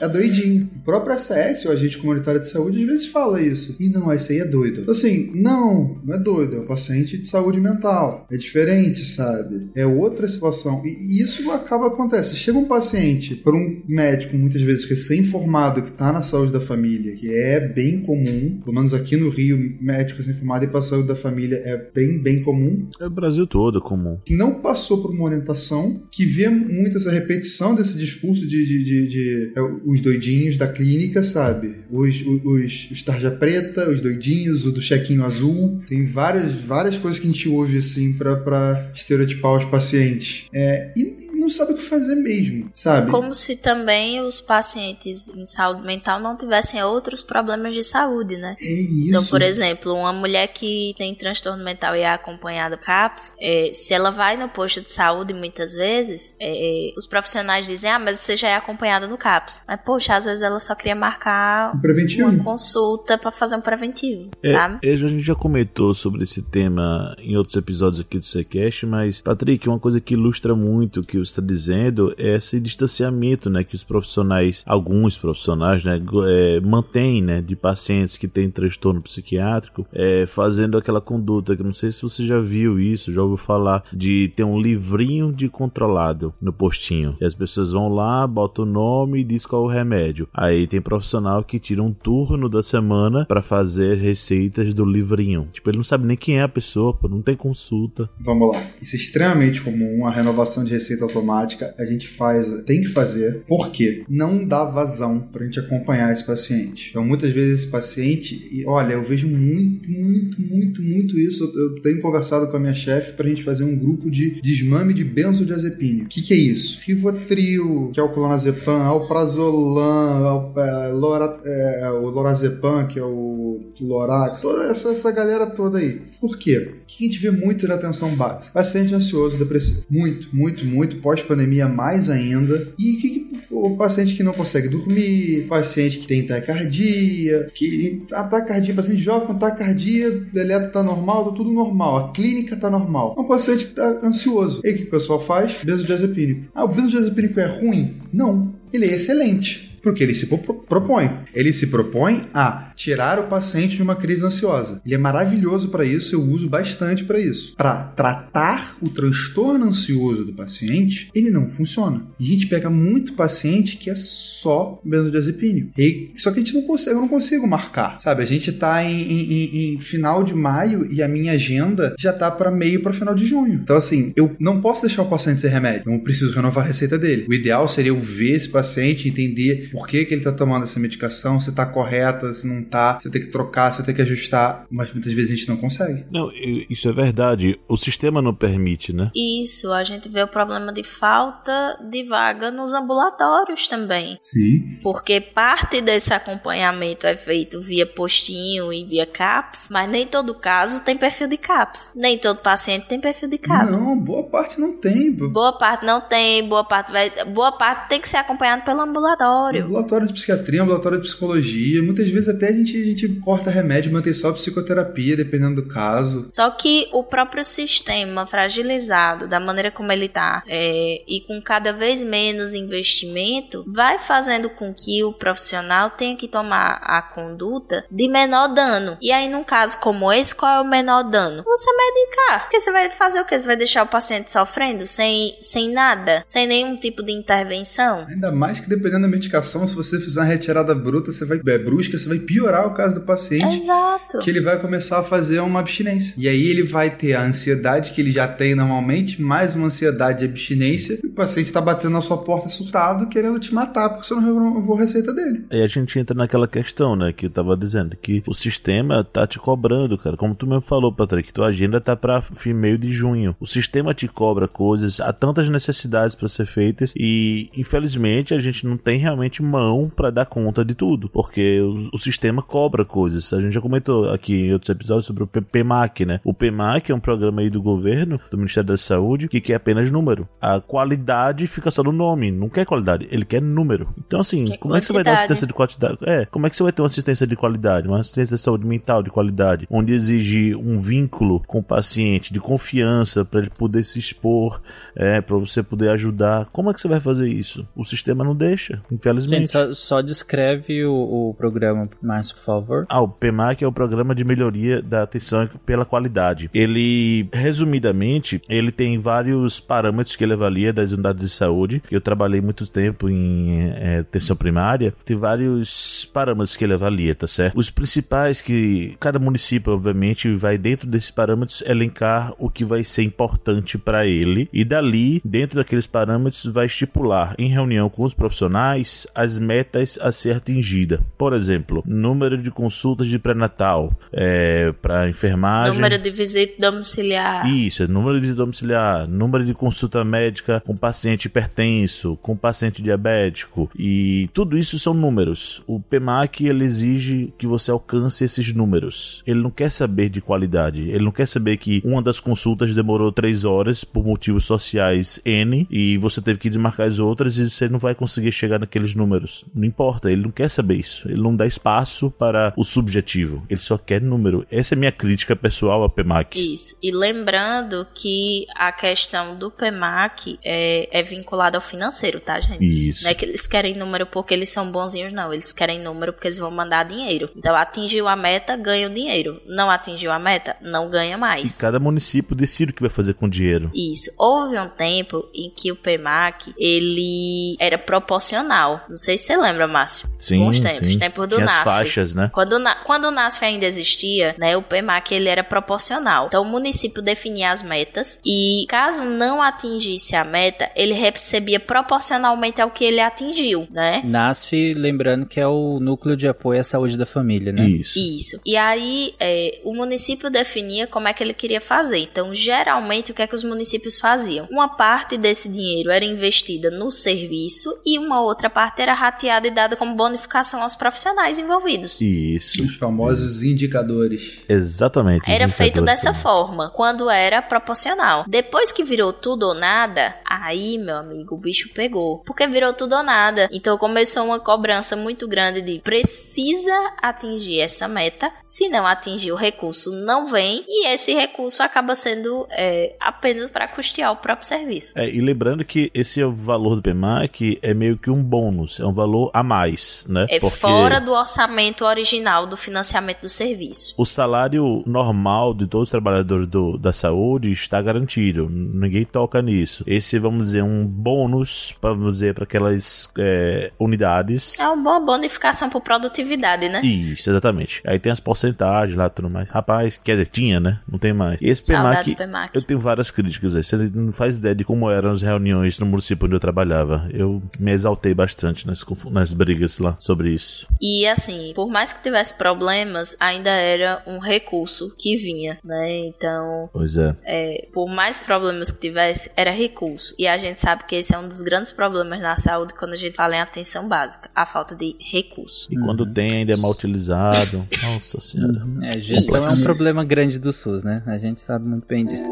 é 0.00 0.08
doidinho. 0.08 0.70
O 0.76 0.80
próprio 0.80 1.18
SS, 1.18 1.66
o 1.66 1.70
agente 1.70 1.98
comunitário 1.98 2.40
de 2.40 2.48
saúde, 2.48 2.80
às 2.82 2.86
vezes 2.86 3.06
fala 3.06 3.40
isso. 3.40 3.76
E 3.78 3.88
não, 3.88 4.12
esse 4.12 4.32
aí 4.32 4.40
é 4.40 4.44
doido. 4.44 4.90
Assim, 4.90 5.30
não, 5.34 5.98
não 6.04 6.14
é 6.14 6.18
doido, 6.18 6.56
é 6.56 6.60
um 6.60 6.66
paciente 6.66 7.18
de 7.18 7.26
saúde 7.26 7.60
mental. 7.60 8.26
É 8.30 8.36
diferente, 8.36 9.04
sabe? 9.14 9.70
É 9.74 9.86
outra 9.86 10.28
situação. 10.28 10.82
E, 10.84 11.22
isso 11.22 11.50
acaba 11.50 11.86
acontece. 11.86 12.36
Chega 12.36 12.58
um 12.58 12.66
paciente 12.66 13.34
para 13.34 13.54
um 13.54 13.82
médico, 13.88 14.36
muitas 14.36 14.62
vezes 14.62 14.84
recém-formado, 14.84 15.82
que 15.82 15.90
está 15.90 16.12
na 16.12 16.22
saúde 16.22 16.52
da 16.52 16.60
família, 16.60 17.14
que 17.16 17.32
é 17.32 17.60
bem 17.60 18.00
comum, 18.00 18.60
pelo 18.62 18.74
menos 18.74 18.94
aqui 18.94 19.16
no 19.16 19.28
Rio, 19.28 19.76
médico 19.80 20.18
recém-formado 20.18 20.64
e 20.64 20.68
para 20.68 20.78
a 20.78 20.82
saúde 20.82 21.08
da 21.08 21.16
família 21.16 21.56
é 21.64 21.90
bem, 21.94 22.18
bem 22.18 22.42
comum. 22.42 22.88
É 23.00 23.06
o 23.06 23.10
Brasil 23.10 23.46
todo 23.46 23.80
comum. 23.80 24.18
Que 24.24 24.34
não 24.34 24.54
passou 24.54 25.02
por 25.02 25.10
uma 25.10 25.24
orientação, 25.24 26.02
que 26.10 26.24
vê 26.24 26.48
muito 26.48 26.96
essa 26.96 27.10
repetição 27.10 27.74
desse 27.74 27.96
discurso 27.96 28.46
de, 28.46 28.66
de, 28.66 28.84
de, 28.84 29.06
de 29.06 29.52
é, 29.54 29.60
os 29.84 30.00
doidinhos 30.00 30.56
da 30.56 30.66
clínica, 30.66 31.22
sabe? 31.22 31.76
Os, 31.90 32.22
os, 32.26 32.90
os 32.90 33.02
tarja 33.02 33.30
preta, 33.30 33.90
os 33.90 34.00
doidinhos, 34.00 34.66
o 34.66 34.72
do 34.72 34.82
chequinho 34.82 35.24
azul. 35.24 35.80
Tem 35.86 36.04
várias, 36.04 36.52
várias 36.52 36.96
coisas 36.96 37.18
que 37.18 37.26
a 37.26 37.30
gente 37.30 37.48
ouve 37.48 37.78
assim 37.78 38.12
para 38.12 38.90
estereotipar 39.04 39.56
os 39.56 39.64
pacientes. 39.64 40.48
É, 40.52 40.92
e, 40.96 41.16
e 41.32 41.36
não 41.38 41.50
sabe 41.50 41.72
o 41.72 41.76
que 41.76 41.82
fazer 41.82 42.14
mesmo, 42.16 42.70
sabe? 42.74 43.10
Como 43.10 43.32
se 43.34 43.56
também 43.56 44.20
os 44.20 44.40
pacientes 44.40 45.28
em 45.28 45.44
saúde 45.44 45.82
mental 45.82 46.20
não 46.20 46.36
tivessem 46.36 46.82
outros 46.82 47.22
problemas 47.22 47.74
de 47.74 47.82
saúde, 47.82 48.36
né? 48.36 48.54
É 48.60 48.64
isso. 48.64 49.08
Então, 49.08 49.24
por 49.26 49.42
exemplo, 49.42 49.92
uma 49.92 50.12
mulher 50.12 50.48
que 50.48 50.94
tem 50.96 51.14
transtorno 51.14 51.62
mental 51.62 51.94
e 51.94 52.00
é 52.00 52.10
acompanhada 52.10 52.76
CAPS, 52.76 53.34
é, 53.40 53.70
se 53.72 53.92
ela 53.92 54.10
vai 54.10 54.36
no 54.36 54.48
posto 54.48 54.80
de 54.80 54.90
saúde 54.90 55.32
muitas 55.32 55.74
vezes, 55.74 56.34
é, 56.40 56.92
os 56.96 57.06
profissionais 57.06 57.66
dizem, 57.66 57.90
ah, 57.90 57.98
mas 57.98 58.18
você 58.18 58.36
já 58.36 58.48
é 58.48 58.56
acompanhada 58.56 59.06
no 59.06 59.18
CAPS. 59.18 59.62
Mas, 59.66 59.80
poxa, 59.84 60.16
às 60.16 60.24
vezes 60.24 60.42
ela 60.42 60.60
só 60.60 60.74
queria 60.74 60.94
marcar 60.94 61.78
preventivo. 61.80 62.28
uma 62.28 62.42
consulta 62.42 63.18
para 63.18 63.30
fazer 63.30 63.56
um 63.56 63.60
preventivo, 63.60 64.30
é, 64.42 64.52
sabe? 64.52 64.78
a 64.82 64.96
gente 64.96 65.20
já 65.20 65.34
comentou 65.34 65.92
sobre 65.92 66.24
esse 66.24 66.42
tema 66.42 67.14
em 67.18 67.36
outros 67.36 67.56
episódios 67.56 68.00
aqui 68.00 68.18
do 68.18 68.24
Sequest, 68.24 68.84
mas, 68.94 69.20
Patrick, 69.20 69.68
uma 69.68 69.80
coisa 69.80 70.00
que 70.00 70.14
ilustra 70.14 70.54
muito 70.54 71.00
o 71.00 71.02
que 71.02 71.18
você 71.18 71.32
está 71.32 71.42
dizendo 71.42 72.14
é 72.16 72.36
esse 72.36 72.60
distanciamento, 72.60 73.50
né, 73.50 73.64
que 73.64 73.74
os 73.74 73.82
profissionais, 73.82 74.62
alguns 74.68 75.18
profissionais, 75.18 75.82
né, 75.82 76.00
é, 76.28 76.60
mantêm, 76.60 77.20
né, 77.20 77.42
de 77.42 77.56
pacientes 77.56 78.16
que 78.16 78.28
têm 78.28 78.48
transtorno 78.48 79.02
psiquiátrico, 79.02 79.84
é, 79.92 80.26
fazendo 80.26 80.78
aquela 80.78 81.00
conduta 81.00 81.56
que 81.56 81.62
não 81.64 81.74
sei 81.74 81.90
se 81.90 82.02
você 82.02 82.24
já 82.24 82.38
viu 82.38 82.78
isso, 82.78 83.12
já 83.12 83.20
ouviu 83.20 83.36
falar 83.36 83.82
de 83.92 84.32
ter 84.36 84.44
um 84.44 84.60
livrinho 84.60 85.32
de 85.32 85.48
controlado 85.48 86.32
no 86.40 86.52
postinho. 86.52 87.16
E 87.20 87.24
as 87.24 87.34
pessoas 87.34 87.72
vão 87.72 87.88
lá, 87.88 88.24
botam 88.28 88.64
o 88.64 88.68
nome 88.68 89.20
e 89.20 89.24
diz 89.24 89.44
qual 89.44 89.62
é 89.62 89.64
o 89.64 89.68
remédio. 89.68 90.28
Aí 90.32 90.68
tem 90.68 90.80
profissional 90.80 91.42
que 91.42 91.58
tira 91.58 91.82
um 91.82 91.92
turno 91.92 92.48
da 92.48 92.62
semana 92.62 93.26
para 93.26 93.42
fazer 93.42 93.96
receitas 93.96 94.72
do 94.72 94.84
livrinho. 94.84 95.48
Tipo, 95.52 95.70
ele 95.70 95.78
não 95.78 95.84
sabe 95.84 96.06
nem 96.06 96.16
quem 96.16 96.38
é 96.38 96.42
a 96.42 96.48
pessoa, 96.48 96.94
pô, 96.94 97.08
não 97.08 97.20
tem 97.20 97.34
consulta. 97.34 98.08
Vamos 98.20 98.54
lá. 98.54 98.62
Isso 98.80 98.96
é 98.96 98.98
extremamente 98.98 99.60
comum, 99.60 100.06
a 100.06 100.10
renovação 100.10 100.64
de 100.64 100.72
receita 100.72 101.04
automática 101.04 101.74
a 101.78 101.84
gente 101.84 102.08
faz, 102.08 102.62
tem 102.64 102.82
que 102.82 102.88
fazer, 102.88 103.42
porque 103.46 104.04
não 104.08 104.44
dá 104.44 104.64
vazão 104.64 105.20
pra 105.20 105.44
gente 105.44 105.58
acompanhar 105.58 106.12
esse 106.12 106.24
paciente. 106.24 106.90
Então, 106.90 107.04
muitas 107.04 107.32
vezes 107.32 107.60
esse 107.60 107.70
paciente, 107.70 108.48
e 108.52 108.64
olha, 108.66 108.94
eu 108.94 109.02
vejo 109.02 109.28
muito, 109.28 109.90
muito, 109.90 110.40
muito, 110.40 110.82
muito 110.82 111.18
isso. 111.18 111.44
Eu, 111.44 111.74
eu 111.74 111.82
tenho 111.82 112.00
conversado 112.00 112.48
com 112.48 112.56
a 112.56 112.60
minha 112.60 112.74
chefe 112.74 113.12
pra 113.12 113.28
gente 113.28 113.42
fazer 113.42 113.64
um 113.64 113.76
grupo 113.76 114.10
de 114.10 114.40
desmame 114.42 114.92
de 114.92 115.04
benzodiazepina. 115.04 116.04
O 116.04 116.08
que, 116.08 116.22
que 116.22 116.34
é 116.34 116.36
isso? 116.36 116.80
Rivotril, 116.84 117.90
que 117.92 118.00
é 118.00 118.02
o 118.02 118.08
clonazepam, 118.08 118.82
alprazolam, 118.82 120.52
é, 120.56 120.88
lora, 120.92 121.40
é, 121.44 121.90
o 121.90 122.08
lorazepam, 122.08 122.86
que 122.86 122.98
é 122.98 123.04
o 123.04 123.44
Lorax, 123.80 124.40
toda 124.40 124.64
essa, 124.70 124.90
essa 124.90 125.10
galera 125.10 125.46
toda 125.46 125.78
aí. 125.78 126.00
Por 126.20 126.38
quê? 126.38 126.74
O 126.82 126.86
que 126.86 127.04
a 127.04 127.06
gente 127.08 127.18
vê 127.18 127.30
muito 127.30 127.66
na 127.66 127.74
atenção 127.74 128.14
básica? 128.14 128.58
Paciente 128.64 128.94
ansioso, 128.94 129.36
depressivo. 129.36 129.84
Muito, 129.90 130.28
muito, 130.32 130.64
muito. 130.64 130.96
Pós-pandemia, 130.96 131.68
mais 131.68 132.08
ainda. 132.08 132.72
E 132.78 132.94
que, 132.94 133.08
que, 133.10 133.40
o 133.50 133.76
paciente 133.76 134.16
que 134.16 134.22
não 134.22 134.32
consegue 134.32 134.68
dormir, 134.68 135.46
paciente 135.46 135.98
que 135.98 136.06
tem 136.06 136.26
taquicardia, 136.26 137.46
que 137.54 138.02
a 138.10 138.24
taquicardia, 138.24 138.72
paciente 138.72 139.02
jovem 139.02 139.26
com 139.26 139.34
taquicardia, 139.34 140.26
eletro 140.34 140.72
tá 140.72 140.82
normal, 140.82 141.26
tá 141.26 141.36
tudo 141.36 141.52
normal. 141.52 141.96
A 141.98 142.12
clínica 142.12 142.56
tá 142.56 142.70
normal. 142.70 143.14
É 143.18 143.20
um 143.20 143.26
paciente 143.26 143.66
que 143.66 143.74
tá 143.74 144.00
ansioso. 144.02 144.62
E 144.64 144.70
o 144.70 144.76
que 144.78 144.84
o 144.84 144.90
pessoal 144.90 145.20
faz? 145.20 145.58
Benzodiazepínico. 145.62 146.46
Ah, 146.54 146.64
o 146.64 146.68
benzodiazepínico 146.68 147.38
é 147.40 147.46
ruim? 147.46 147.98
Não. 148.10 148.54
Ele 148.72 148.86
é 148.86 148.94
excelente. 148.94 149.73
Porque 149.84 150.02
ele 150.02 150.14
se 150.14 150.26
propõe. 150.26 151.10
Ele 151.32 151.52
se 151.52 151.68
propõe 151.68 152.22
a 152.34 152.72
tirar 152.74 153.20
o 153.20 153.28
paciente 153.28 153.76
de 153.76 153.82
uma 153.82 153.94
crise 153.94 154.24
ansiosa. 154.24 154.80
Ele 154.84 154.94
é 154.94 154.98
maravilhoso 154.98 155.68
para 155.68 155.84
isso, 155.84 156.14
eu 156.14 156.22
uso 156.22 156.48
bastante 156.48 157.04
para 157.04 157.20
isso. 157.20 157.54
Para 157.56 157.84
tratar 157.84 158.76
o 158.80 158.88
transtorno 158.88 159.66
ansioso 159.66 160.24
do 160.24 160.32
paciente, 160.32 161.10
ele 161.14 161.30
não 161.30 161.48
funciona. 161.48 162.06
E 162.18 162.24
a 162.24 162.28
gente 162.28 162.46
pega 162.46 162.70
muito 162.70 163.12
paciente 163.12 163.76
que 163.76 163.90
é 163.90 163.94
só 163.94 164.80
benzodiazepínico. 164.84 165.70
E, 165.78 166.12
só 166.16 166.30
que 166.30 166.40
a 166.40 166.42
gente 166.42 166.54
não 166.54 166.62
consegue, 166.62 166.96
eu 166.96 167.00
não 167.00 167.08
consigo 167.08 167.46
marcar, 167.46 168.00
sabe? 168.00 168.22
A 168.22 168.26
gente 168.26 168.50
tá 168.52 168.82
em, 168.82 169.02
em, 169.02 169.74
em 169.74 169.78
final 169.78 170.24
de 170.24 170.34
maio 170.34 170.90
e 170.90 171.02
a 171.02 171.08
minha 171.08 171.32
agenda 171.32 171.94
já 171.98 172.12
tá 172.12 172.30
para 172.30 172.50
meio 172.50 172.82
para 172.82 172.92
final 172.92 173.14
de 173.14 173.26
junho. 173.26 173.60
Então 173.62 173.76
assim, 173.76 174.12
eu 174.16 174.34
não 174.40 174.60
posso 174.60 174.82
deixar 174.82 175.02
o 175.02 175.08
paciente 175.08 175.42
sem 175.42 175.50
remédio. 175.50 175.80
Então 175.80 175.94
eu 175.94 176.00
preciso 176.00 176.34
renovar 176.34 176.64
a 176.64 176.68
receita 176.68 176.98
dele. 176.98 177.26
O 177.28 177.34
ideal 177.34 177.68
seria 177.68 177.90
eu 177.90 178.00
ver 178.00 178.32
esse 178.32 178.48
paciente, 178.48 179.08
entender 179.08 179.68
por 179.74 179.88
que, 179.88 180.04
que 180.04 180.14
ele 180.14 180.20
está 180.20 180.30
tomando 180.30 180.62
essa 180.62 180.78
medicação, 180.78 181.40
se 181.40 181.50
está 181.50 181.66
correta, 181.66 182.32
se 182.32 182.46
não 182.46 182.60
está, 182.60 183.00
se 183.00 183.10
tem 183.10 183.20
que 183.20 183.26
trocar, 183.26 183.72
se 183.72 183.82
tem 183.82 183.92
que 183.92 184.02
ajustar, 184.02 184.66
mas 184.70 184.92
muitas 184.92 185.12
vezes 185.12 185.32
a 185.32 185.34
gente 185.34 185.48
não 185.48 185.56
consegue. 185.56 186.06
Não, 186.12 186.30
isso 186.70 186.88
é 186.88 186.92
verdade. 186.92 187.58
O 187.68 187.76
sistema 187.76 188.22
não 188.22 188.32
permite, 188.32 188.92
né? 188.92 189.10
Isso, 189.12 189.72
a 189.72 189.82
gente 189.82 190.08
vê 190.08 190.22
o 190.22 190.28
problema 190.28 190.72
de 190.72 190.84
falta 190.84 191.76
de 191.90 192.04
vaga 192.04 192.52
nos 192.52 192.72
ambulatórios 192.72 193.66
também. 193.66 194.16
Sim. 194.20 194.78
Porque 194.80 195.20
parte 195.20 195.80
desse 195.80 196.14
acompanhamento 196.14 197.08
é 197.08 197.16
feito 197.16 197.60
via 197.60 197.84
postinho 197.84 198.72
e 198.72 198.84
via 198.84 199.06
CAPS, 199.06 199.70
mas 199.72 199.90
nem 199.90 200.06
todo 200.06 200.36
caso 200.36 200.84
tem 200.84 200.96
perfil 200.96 201.26
de 201.26 201.36
CAPS. 201.36 201.94
Nem 201.96 202.16
todo 202.16 202.38
paciente 202.38 202.86
tem 202.86 203.00
perfil 203.00 203.28
de 203.28 203.38
CAPS. 203.38 203.82
Não, 203.82 203.98
boa 203.98 204.22
parte 204.22 204.60
não 204.60 204.76
tem. 204.76 205.10
Boa 205.10 205.58
parte 205.58 205.84
não 205.84 206.00
tem, 206.00 206.48
boa 206.48 206.62
parte 206.62 206.92
vai, 206.92 207.10
boa 207.24 207.50
parte 207.50 207.88
tem 207.88 208.00
que 208.00 208.08
ser 208.08 208.18
acompanhado 208.18 208.62
pelo 208.62 208.80
ambulatório 208.80 209.63
ambulatório 209.64 210.06
de 210.06 210.12
psiquiatria, 210.12 210.62
ambulatório 210.62 210.98
de 210.98 211.04
psicologia. 211.04 211.82
Muitas 211.82 212.08
vezes 212.08 212.28
até 212.28 212.48
a 212.48 212.52
gente, 212.52 212.80
a 212.80 212.84
gente 212.84 213.08
corta 213.20 213.50
remédio, 213.50 213.92
mantém 213.92 214.14
só 214.14 214.32
psicoterapia, 214.32 215.16
dependendo 215.16 215.62
do 215.62 215.68
caso. 215.68 216.24
Só 216.28 216.50
que 216.50 216.88
o 216.92 217.02
próprio 217.02 217.44
sistema 217.44 218.26
fragilizado, 218.26 219.26
da 219.26 219.40
maneira 219.40 219.70
como 219.70 219.92
ele 219.92 220.08
tá, 220.08 220.42
é, 220.46 221.02
e 221.06 221.20
com 221.26 221.40
cada 221.42 221.72
vez 221.72 222.02
menos 222.02 222.54
investimento, 222.54 223.64
vai 223.66 223.98
fazendo 223.98 224.48
com 224.50 224.72
que 224.72 225.02
o 225.04 225.12
profissional 225.12 225.90
tenha 225.90 226.16
que 226.16 226.28
tomar 226.28 226.80
a 226.82 227.02
conduta 227.02 227.84
de 227.90 228.08
menor 228.08 228.48
dano. 228.48 228.96
E 229.00 229.12
aí, 229.12 229.30
num 229.30 229.44
caso 229.44 229.78
como 229.78 230.12
esse, 230.12 230.34
qual 230.34 230.56
é 230.56 230.60
o 230.60 230.68
menor 230.68 231.04
dano? 231.04 231.42
Você 231.44 231.70
medicar. 231.76 232.42
Porque 232.42 232.60
você 232.60 232.72
vai 232.72 232.90
fazer 232.90 233.20
o 233.20 233.24
quê? 233.24 233.38
Você 233.38 233.46
vai 233.46 233.56
deixar 233.56 233.82
o 233.82 233.88
paciente 233.88 234.30
sofrendo 234.30 234.86
sem, 234.86 235.36
sem 235.40 235.72
nada? 235.72 236.20
Sem 236.22 236.46
nenhum 236.46 236.76
tipo 236.76 237.02
de 237.02 237.12
intervenção? 237.12 238.06
Ainda 238.08 238.32
mais 238.32 238.60
que 238.60 238.68
dependendo 238.68 239.02
da 239.02 239.08
medicação 239.08 239.53
se 239.66 239.74
você 239.74 240.00
fizer 240.00 240.20
uma 240.20 240.26
retirada 240.26 240.74
bruta, 240.74 241.12
você 241.12 241.24
vai 241.24 241.40
é, 241.46 241.58
brusca, 241.58 241.98
você 241.98 242.08
vai 242.08 242.18
piorar 242.18 242.66
o 242.66 242.74
caso 242.74 242.96
do 242.96 243.02
paciente. 243.02 243.56
Exato. 243.56 244.18
Que 244.18 244.30
ele 244.30 244.40
vai 244.40 244.60
começar 244.60 244.98
a 244.98 245.02
fazer 245.02 245.40
uma 245.40 245.60
abstinência. 245.60 246.14
E 246.16 246.28
aí 246.28 246.46
ele 246.46 246.62
vai 246.62 246.90
ter 246.90 247.14
a 247.14 247.22
ansiedade 247.22 247.92
que 247.92 248.00
ele 248.00 248.12
já 248.12 248.26
tem 248.26 248.54
normalmente, 248.54 249.20
mais 249.22 249.54
uma 249.54 249.66
ansiedade 249.66 250.20
de 250.20 250.24
abstinência, 250.24 250.98
e 251.02 251.06
o 251.06 251.12
paciente 251.12 251.46
está 251.46 251.60
batendo 251.60 251.92
na 251.92 252.02
sua 252.02 252.18
porta 252.18 252.48
assustado, 252.48 253.08
querendo 253.08 253.38
te 253.38 253.54
matar, 253.54 253.90
porque 253.90 254.06
você 254.06 254.14
não 254.14 254.22
renovou 254.22 254.76
a 254.76 254.80
receita 254.80 255.12
dele. 255.12 255.44
Aí 255.50 255.62
a 255.62 255.66
gente 255.66 255.98
entra 255.98 256.16
naquela 256.16 256.48
questão, 256.48 256.96
né, 256.96 257.12
que 257.12 257.26
eu 257.26 257.30
tava 257.30 257.56
dizendo, 257.56 257.96
que 258.00 258.22
o 258.26 258.34
sistema 258.34 259.04
tá 259.04 259.26
te 259.26 259.38
cobrando, 259.38 259.96
cara. 259.98 260.16
Como 260.16 260.34
tu 260.34 260.46
mesmo 260.46 260.62
falou, 260.62 260.92
Patrick, 260.92 261.32
tua 261.32 261.46
agenda 261.46 261.80
tá 261.80 261.96
pra 261.96 262.20
fim 262.20 262.52
meio 262.52 262.78
de 262.78 262.88
junho. 262.88 263.36
O 263.40 263.46
sistema 263.46 263.94
te 263.94 264.08
cobra 264.08 264.48
coisas, 264.48 265.00
há 265.00 265.12
tantas 265.12 265.48
necessidades 265.48 266.14
para 266.14 266.28
ser 266.28 266.46
feitas, 266.46 266.92
e 266.96 267.50
infelizmente 267.56 268.34
a 268.34 268.38
gente 268.38 268.66
não 268.66 268.76
tem 268.76 268.98
realmente 268.98 269.33
mão 269.42 269.90
para 269.94 270.10
dar 270.10 270.26
conta 270.26 270.64
de 270.64 270.74
tudo, 270.74 271.08
porque 271.08 271.60
o, 271.60 271.90
o, 271.92 271.98
sistema 271.98 272.42
cobra 272.42 272.84
coisas. 272.84 273.32
A 273.32 273.40
gente 273.40 273.52
já 273.52 273.60
comentou 273.60 274.10
aqui 274.10 274.34
em 274.34 274.52
outros 274.52 274.70
episódios 274.70 275.06
sobre 275.06 275.24
o 275.24 275.26
PMAC, 275.26 276.04
né? 276.04 276.20
O 276.24 276.34
PMAC 276.34 276.90
é 276.90 276.94
um 276.94 277.00
programa 277.00 277.40
aí 277.40 277.50
do 277.50 277.62
governo, 277.62 278.20
do 278.30 278.36
Ministério 278.36 278.68
da 278.68 278.76
Saúde, 278.76 279.28
que 279.28 279.40
quer 279.40 279.54
apenas 279.54 279.90
número. 279.90 280.28
A 280.40 280.60
qualidade 280.60 281.46
fica 281.46 281.70
só 281.70 281.82
no 281.82 281.92
nome, 281.92 282.30
não 282.30 282.48
quer 282.48 282.66
qualidade, 282.66 283.06
ele 283.10 283.24
quer 283.24 283.40
número. 283.40 283.88
Então, 283.98 284.20
assim, 284.20 284.38
como 284.56 284.74
quantidade. 284.74 284.76
é 284.76 284.80
que 284.80 284.86
você 284.86 284.92
vai 284.92 285.04
ter 285.04 285.10
uma 285.10 285.16
assistência 285.16 285.46
de 285.46 285.54
qualidade? 285.54 285.98
É, 286.02 286.24
como 286.26 286.46
é 286.46 286.50
que 286.50 286.56
você 286.56 286.62
vai 286.62 286.72
ter 286.72 286.82
uma 286.82 286.86
assistência 286.86 287.26
de 287.26 287.36
qualidade, 287.36 287.88
uma 287.88 288.00
assistência 288.00 288.36
de 288.36 288.42
saúde 288.42 288.66
mental 288.66 289.02
de 289.02 289.10
qualidade, 289.10 289.66
onde 289.70 289.92
exige 289.92 290.54
um 290.54 290.78
vínculo 290.78 291.42
com 291.46 291.58
o 291.58 291.62
paciente, 291.62 292.32
de 292.32 292.40
confiança, 292.40 293.24
para 293.24 293.40
ele 293.40 293.50
poder 293.50 293.84
se 293.84 293.98
expor, 293.98 294.60
é, 294.96 295.20
para 295.20 295.36
você 295.36 295.62
poder 295.62 295.90
ajudar. 295.90 296.46
Como 296.46 296.70
é 296.70 296.74
que 296.74 296.80
você 296.80 296.88
vai 296.88 297.00
fazer 297.00 297.28
isso? 297.28 297.66
O 297.74 297.84
sistema 297.84 298.24
não 298.24 298.34
deixa, 298.34 298.82
infelizmente. 298.90 299.23
Gente, 299.26 299.50
só, 299.50 299.72
só 299.72 300.00
descreve 300.00 300.84
o, 300.84 301.30
o 301.30 301.34
programa, 301.34 301.88
Márcio, 302.02 302.36
por 302.36 302.44
favor. 302.44 302.86
Ah, 302.88 303.00
o 303.00 303.08
PMAC 303.08 303.62
é 303.62 303.66
o 303.66 303.72
Programa 303.72 304.14
de 304.14 304.24
Melhoria 304.24 304.82
da 304.82 305.02
Atenção 305.02 305.48
pela 305.64 305.84
Qualidade. 305.84 306.50
Ele, 306.52 307.28
resumidamente, 307.32 308.40
ele 308.48 308.70
tem 308.70 308.98
vários 308.98 309.60
parâmetros 309.60 310.16
que 310.16 310.24
ele 310.24 310.32
avalia 310.32 310.72
das 310.72 310.92
unidades 310.92 311.22
de 311.22 311.30
saúde. 311.30 311.82
Eu 311.90 312.00
trabalhei 312.00 312.40
muito 312.40 312.66
tempo 312.70 313.08
em 313.08 313.70
é, 313.76 313.98
atenção 313.98 314.36
primária. 314.36 314.92
Tem 315.04 315.16
vários 315.16 316.04
parâmetros 316.12 316.56
que 316.56 316.64
ele 316.64 316.74
avalia, 316.74 317.14
tá 317.14 317.26
certo? 317.26 317.58
Os 317.58 317.70
principais 317.70 318.40
que 318.40 318.96
cada 319.00 319.18
município, 319.18 319.72
obviamente, 319.72 320.32
vai 320.34 320.58
dentro 320.58 320.88
desses 320.88 321.10
parâmetros 321.10 321.62
elencar 321.66 322.32
o 322.38 322.48
que 322.48 322.64
vai 322.64 322.84
ser 322.84 323.02
importante 323.02 323.78
para 323.78 324.06
ele. 324.06 324.48
E 324.52 324.64
dali, 324.64 325.20
dentro 325.24 325.56
daqueles 325.56 325.86
parâmetros, 325.86 326.44
vai 326.44 326.66
estipular 326.66 327.34
em 327.38 327.48
reunião 327.48 327.88
com 327.88 328.02
os 328.04 328.14
profissionais 328.14 329.06
as 329.14 329.38
metas 329.38 329.98
a 330.00 330.10
ser 330.10 330.36
atingida. 330.36 331.00
Por 331.16 331.32
exemplo, 331.32 331.82
número 331.86 332.36
de 332.36 332.50
consultas 332.50 333.06
de 333.06 333.18
pré-natal 333.18 333.92
é, 334.12 334.72
para 334.82 335.08
enfermagem. 335.08 335.74
Número 335.74 336.02
de 336.02 336.10
visita 336.10 336.54
domiciliar. 336.58 337.48
Isso, 337.48 337.84
é 337.84 337.86
número 337.86 338.14
de 338.16 338.22
visita 338.22 338.38
domiciliar, 338.38 339.06
número 339.06 339.44
de 339.44 339.54
consulta 339.54 340.04
médica 340.04 340.60
com 340.60 340.76
paciente 340.76 341.26
hipertenso, 341.26 342.18
com 342.22 342.36
paciente 342.36 342.82
diabético 342.82 343.70
e 343.78 344.28
tudo 344.32 344.58
isso 344.58 344.78
são 344.78 344.92
números. 344.92 345.62
O 345.66 345.80
PMAC 345.80 346.46
ele 346.46 346.64
exige 346.64 347.32
que 347.38 347.46
você 347.46 347.70
alcance 347.70 348.24
esses 348.24 348.52
números. 348.52 349.22
Ele 349.26 349.40
não 349.40 349.50
quer 349.50 349.70
saber 349.70 350.08
de 350.08 350.20
qualidade. 350.20 350.88
Ele 350.90 351.04
não 351.04 351.12
quer 351.12 351.26
saber 351.26 351.56
que 351.56 351.80
uma 351.84 352.02
das 352.02 352.20
consultas 352.20 352.74
demorou 352.74 353.12
três 353.12 353.44
horas 353.44 353.84
por 353.84 354.04
motivos 354.04 354.44
sociais 354.44 355.20
N 355.24 355.66
e 355.70 355.96
você 355.98 356.20
teve 356.20 356.38
que 356.38 356.48
desmarcar 356.48 356.86
as 356.86 356.98
outras 356.98 357.38
e 357.38 357.48
você 357.48 357.68
não 357.68 357.78
vai 357.78 357.94
conseguir 357.94 358.32
chegar 358.32 358.58
naqueles 358.58 358.94
números 358.94 359.03
números. 359.04 359.44
Não 359.54 359.64
importa, 359.64 360.10
ele 360.10 360.22
não 360.22 360.30
quer 360.30 360.48
saber 360.48 360.76
isso. 360.76 361.06
Ele 361.08 361.20
não 361.20 361.36
dá 361.36 361.46
espaço 361.46 362.10
para 362.10 362.52
o 362.56 362.64
subjetivo. 362.64 363.44
Ele 363.48 363.60
só 363.60 363.76
quer 363.76 364.00
número. 364.00 364.46
Essa 364.50 364.74
é 364.74 364.76
a 364.76 364.78
minha 364.78 364.92
crítica 364.92 365.36
pessoal 365.36 365.82
ao 365.82 365.90
PEMAC. 365.90 366.52
Isso. 366.52 366.76
E 366.82 366.90
lembrando 366.90 367.86
que 367.94 368.46
a 368.54 368.72
questão 368.72 369.36
do 369.36 369.50
PEMAC 369.50 370.38
é, 370.42 370.88
é 370.90 371.02
vinculada 371.02 371.58
ao 371.58 371.62
financeiro, 371.62 372.20
tá, 372.20 372.40
gente? 372.40 372.64
Isso. 372.64 373.04
Não 373.04 373.10
é 373.10 373.14
que 373.14 373.24
eles 373.24 373.46
querem 373.46 373.76
número 373.76 374.06
porque 374.06 374.32
eles 374.32 374.48
são 374.48 374.70
bonzinhos, 374.70 375.12
não. 375.12 375.32
Eles 375.32 375.52
querem 375.52 375.80
número 375.80 376.12
porque 376.12 376.28
eles 376.28 376.38
vão 376.38 376.50
mandar 376.50 376.84
dinheiro. 376.84 377.30
Então, 377.36 377.54
atingiu 377.54 378.08
a 378.08 378.16
meta, 378.16 378.56
ganha 378.56 378.88
o 378.88 378.94
dinheiro. 378.94 379.40
Não 379.46 379.70
atingiu 379.70 380.10
a 380.10 380.18
meta, 380.18 380.56
não 380.62 380.88
ganha 380.88 381.18
mais. 381.18 381.56
E 381.56 381.60
cada 381.60 381.78
município 381.78 382.34
decide 382.34 382.72
o 382.72 382.74
que 382.74 382.80
vai 382.80 382.90
fazer 382.90 383.14
com 383.14 383.26
o 383.26 383.30
dinheiro. 383.30 383.70
Isso. 383.74 384.10
Houve 384.18 384.58
um 384.58 384.68
tempo 384.68 385.28
em 385.34 385.50
que 385.50 385.70
o 385.70 385.76
PEMAC, 385.76 386.54
ele 386.58 387.56
era 387.60 387.76
proporcional. 387.76 388.84
Não 388.94 388.98
sei 388.98 389.18
se 389.18 389.24
você 389.24 389.36
lembra, 389.36 389.66
Márcio. 389.66 390.08
Sim, 390.16 390.38
Bons 390.38 390.60
tempos, 390.60 390.92
sim. 390.92 390.98
tempos 391.00 391.28
do 391.28 391.34
Tinha 391.34 391.46
NASF. 391.46 391.68
as 391.68 391.74
faixas, 391.74 392.14
né? 392.14 392.30
Quando, 392.32 392.56
quando 392.84 393.06
o 393.06 393.10
NASF 393.10 393.44
ainda 393.44 393.66
existia, 393.66 394.36
né, 394.38 394.56
o 394.56 394.62
PEMAC 394.62 395.12
ele 395.12 395.28
era 395.28 395.42
proporcional. 395.42 396.28
Então 396.28 396.44
o 396.44 396.46
município 396.46 397.02
definia 397.02 397.50
as 397.50 397.60
metas 397.60 398.20
e 398.24 398.64
caso 398.68 399.02
não 399.02 399.42
atingisse 399.42 400.14
a 400.14 400.22
meta, 400.22 400.70
ele 400.76 400.94
recebia 400.94 401.58
proporcionalmente 401.58 402.60
ao 402.60 402.70
que 402.70 402.84
ele 402.84 403.00
atingiu, 403.00 403.66
né? 403.68 404.00
NASF, 404.04 404.74
lembrando 404.74 405.26
que 405.26 405.40
é 405.40 405.46
o 405.48 405.80
núcleo 405.80 406.16
de 406.16 406.28
apoio 406.28 406.60
à 406.60 406.64
saúde 406.64 406.96
da 406.96 407.04
família, 407.04 407.52
né? 407.52 407.64
Isso. 407.64 407.98
Isso. 407.98 408.40
E 408.46 408.56
aí 408.56 409.14
é, 409.18 409.60
o 409.64 409.74
município 409.74 410.30
definia 410.30 410.86
como 410.86 411.08
é 411.08 411.12
que 411.12 411.24
ele 411.24 411.34
queria 411.34 411.60
fazer. 411.60 411.98
Então, 411.98 412.32
geralmente, 412.32 413.10
o 413.10 413.14
que 413.14 413.22
é 413.22 413.26
que 413.26 413.34
os 413.34 413.42
municípios 413.42 413.98
faziam? 413.98 414.46
Uma 414.52 414.68
parte 414.68 415.16
desse 415.16 415.48
dinheiro 415.48 415.90
era 415.90 416.04
investida 416.04 416.70
no 416.70 416.92
serviço 416.92 417.70
e 417.84 417.98
uma 417.98 418.22
outra 418.22 418.48
parte 418.48 418.83
era 418.84 418.94
rateada 418.94 419.48
e 419.48 419.50
dada 419.50 419.76
como 419.76 419.96
bonificação 419.96 420.62
aos 420.62 420.74
profissionais 420.74 421.38
envolvidos. 421.38 422.00
Isso. 422.00 422.62
Os 422.62 422.76
famosos 422.76 423.42
indicadores. 423.42 424.40
Exatamente. 424.48 425.30
Era 425.30 425.48
feito 425.48 425.80
dessa 425.80 426.08
também. 426.08 426.20
forma, 426.20 426.70
quando 426.70 427.10
era 427.10 427.42
proporcional. 427.42 428.24
Depois 428.28 428.70
que 428.72 428.84
virou 428.84 429.12
tudo 429.12 429.48
ou 429.48 429.54
nada, 429.54 430.14
aí, 430.24 430.78
meu 430.78 430.96
amigo, 430.96 431.34
o 431.34 431.38
bicho 431.38 431.70
pegou. 431.74 432.18
Porque 432.24 432.46
virou 432.46 432.72
tudo 432.72 432.94
ou 432.94 433.02
nada. 433.02 433.48
Então 433.50 433.76
começou 433.78 434.24
uma 434.24 434.38
cobrança 434.38 434.94
muito 434.94 435.26
grande 435.26 435.60
de 435.60 435.80
precisa 435.80 436.72
atingir 437.02 437.60
essa 437.60 437.88
meta. 437.88 438.30
Se 438.42 438.68
não 438.68 438.86
atingir 438.86 439.32
o 439.32 439.36
recurso, 439.36 439.90
não 439.90 440.26
vem. 440.26 440.64
E 440.68 440.88
esse 440.88 441.12
recurso 441.14 441.62
acaba 441.62 441.94
sendo 441.94 442.46
é, 442.50 442.94
apenas 443.00 443.50
para 443.50 443.66
custear 443.66 444.12
o 444.12 444.16
próprio 444.16 444.46
serviço. 444.46 444.92
É, 444.96 445.08
e 445.08 445.20
lembrando 445.20 445.64
que 445.64 445.90
esse 445.94 446.20
é 446.20 446.26
o 446.26 446.32
valor 446.32 446.76
do 446.76 446.82
PMAC 446.82 447.58
é 447.62 447.72
meio 447.72 447.96
que 447.96 448.10
um 448.10 448.22
bônus, 448.22 448.73
é 448.82 448.86
um 448.86 448.92
valor 448.92 449.30
a 449.32 449.42
mais, 449.42 450.06
né? 450.08 450.26
É 450.28 450.38
Porque 450.38 450.56
fora 450.56 451.00
do 451.00 451.12
orçamento 451.12 451.84
original 451.84 452.46
do 452.46 452.56
financiamento 452.56 453.22
do 453.22 453.28
serviço. 453.28 453.94
o 453.98 454.04
salário 454.04 454.82
normal 454.86 455.54
de 455.54 455.66
todos 455.66 455.88
os 455.88 455.90
trabalhadores 455.90 456.46
do- 456.48 456.78
da 456.78 456.92
saúde 456.92 457.50
está 457.50 457.80
garantido, 457.82 458.48
ninguém 458.50 459.04
toca 459.04 459.40
nisso. 459.42 459.82
Esse, 459.86 460.18
vamos 460.18 460.44
dizer, 460.44 460.62
um 460.62 460.86
bônus, 460.86 461.74
vamos 461.80 462.14
dizer, 462.14 462.34
para 462.34 462.44
aquelas 462.44 463.10
é, 463.18 463.72
unidades. 463.78 464.58
É 464.58 464.68
uma 464.68 464.82
boa 465.00 465.00
bonificação 465.16 465.68
por 465.70 465.80
produtividade, 465.80 466.68
né? 466.68 466.80
Isso, 466.82 467.30
exatamente. 467.30 467.82
Aí 467.86 467.98
tem 467.98 468.10
as 468.12 468.20
porcentagens 468.20 468.96
lá 468.96 469.08
tudo 469.08 469.30
mais. 469.30 469.48
Rapaz, 469.50 470.00
quer 470.02 470.12
dizer, 470.12 470.28
tinha, 470.28 470.60
né? 470.60 470.80
Não 470.90 470.98
tem 470.98 471.12
mais. 471.12 471.40
E 471.40 471.48
esse 471.48 471.62
PMAC. 471.72 472.14
eu 472.54 472.62
tenho 472.62 472.80
várias 472.80 473.10
críticas 473.10 473.54
aí. 473.54 473.62
Você 473.64 473.76
não 473.94 474.12
faz 474.12 474.36
ideia 474.36 474.54
de 474.54 474.64
como 474.64 474.90
eram 474.90 475.10
as 475.10 475.22
reuniões 475.22 475.78
no 475.78 475.86
município 475.86 476.26
onde 476.26 476.36
eu 476.36 476.40
trabalhava. 476.40 477.06
Eu 477.12 477.42
me 477.58 477.70
exaltei 477.72 478.14
bastante 478.14 478.63
nas, 478.64 478.82
confu- 478.82 479.10
nas 479.10 479.32
brigas 479.34 479.78
lá 479.78 479.96
sobre 480.00 480.32
isso. 480.32 480.66
E 480.80 481.06
assim, 481.06 481.52
por 481.54 481.68
mais 481.68 481.92
que 481.92 482.02
tivesse 482.02 482.34
problemas, 482.34 483.16
ainda 483.20 483.50
era 483.50 484.02
um 484.06 484.18
recurso 484.18 484.94
que 484.98 485.16
vinha, 485.16 485.58
né? 485.64 485.98
Então, 486.06 486.68
Pois 486.72 486.96
é. 486.96 487.14
é, 487.24 487.68
por 487.72 487.88
mais 487.88 488.18
problemas 488.18 488.70
que 488.70 488.80
tivesse, 488.80 489.30
era 489.36 489.50
recurso. 489.50 490.14
E 490.18 490.26
a 490.26 490.36
gente 490.38 490.60
sabe 490.60 490.84
que 490.84 490.96
esse 490.96 491.14
é 491.14 491.18
um 491.18 491.28
dos 491.28 491.42
grandes 491.42 491.70
problemas 491.72 492.20
na 492.20 492.36
saúde 492.36 492.74
quando 492.74 492.92
a 492.92 492.96
gente 492.96 493.14
fala 493.14 493.36
em 493.36 493.40
atenção 493.40 493.88
básica, 493.88 494.30
a 494.34 494.46
falta 494.46 494.74
de 494.74 494.96
recurso. 495.00 495.68
E 495.70 495.76
quando 495.78 496.06
tem 496.06 496.28
ainda 496.32 496.52
é 496.52 496.56
mal 496.56 496.70
utilizado. 496.70 497.66
Nossa 497.82 498.20
senhora. 498.20 498.62
É, 498.82 498.98
gestão 498.98 499.48
é 499.48 499.52
um 499.52 499.62
problema 499.62 500.04
grande 500.04 500.38
do 500.38 500.52
SUS, 500.52 500.82
né? 500.82 501.02
A 501.06 501.18
gente 501.18 501.40
sabe 501.42 501.66
muito 501.66 501.86
bem 501.86 502.04
disso. 502.06 502.24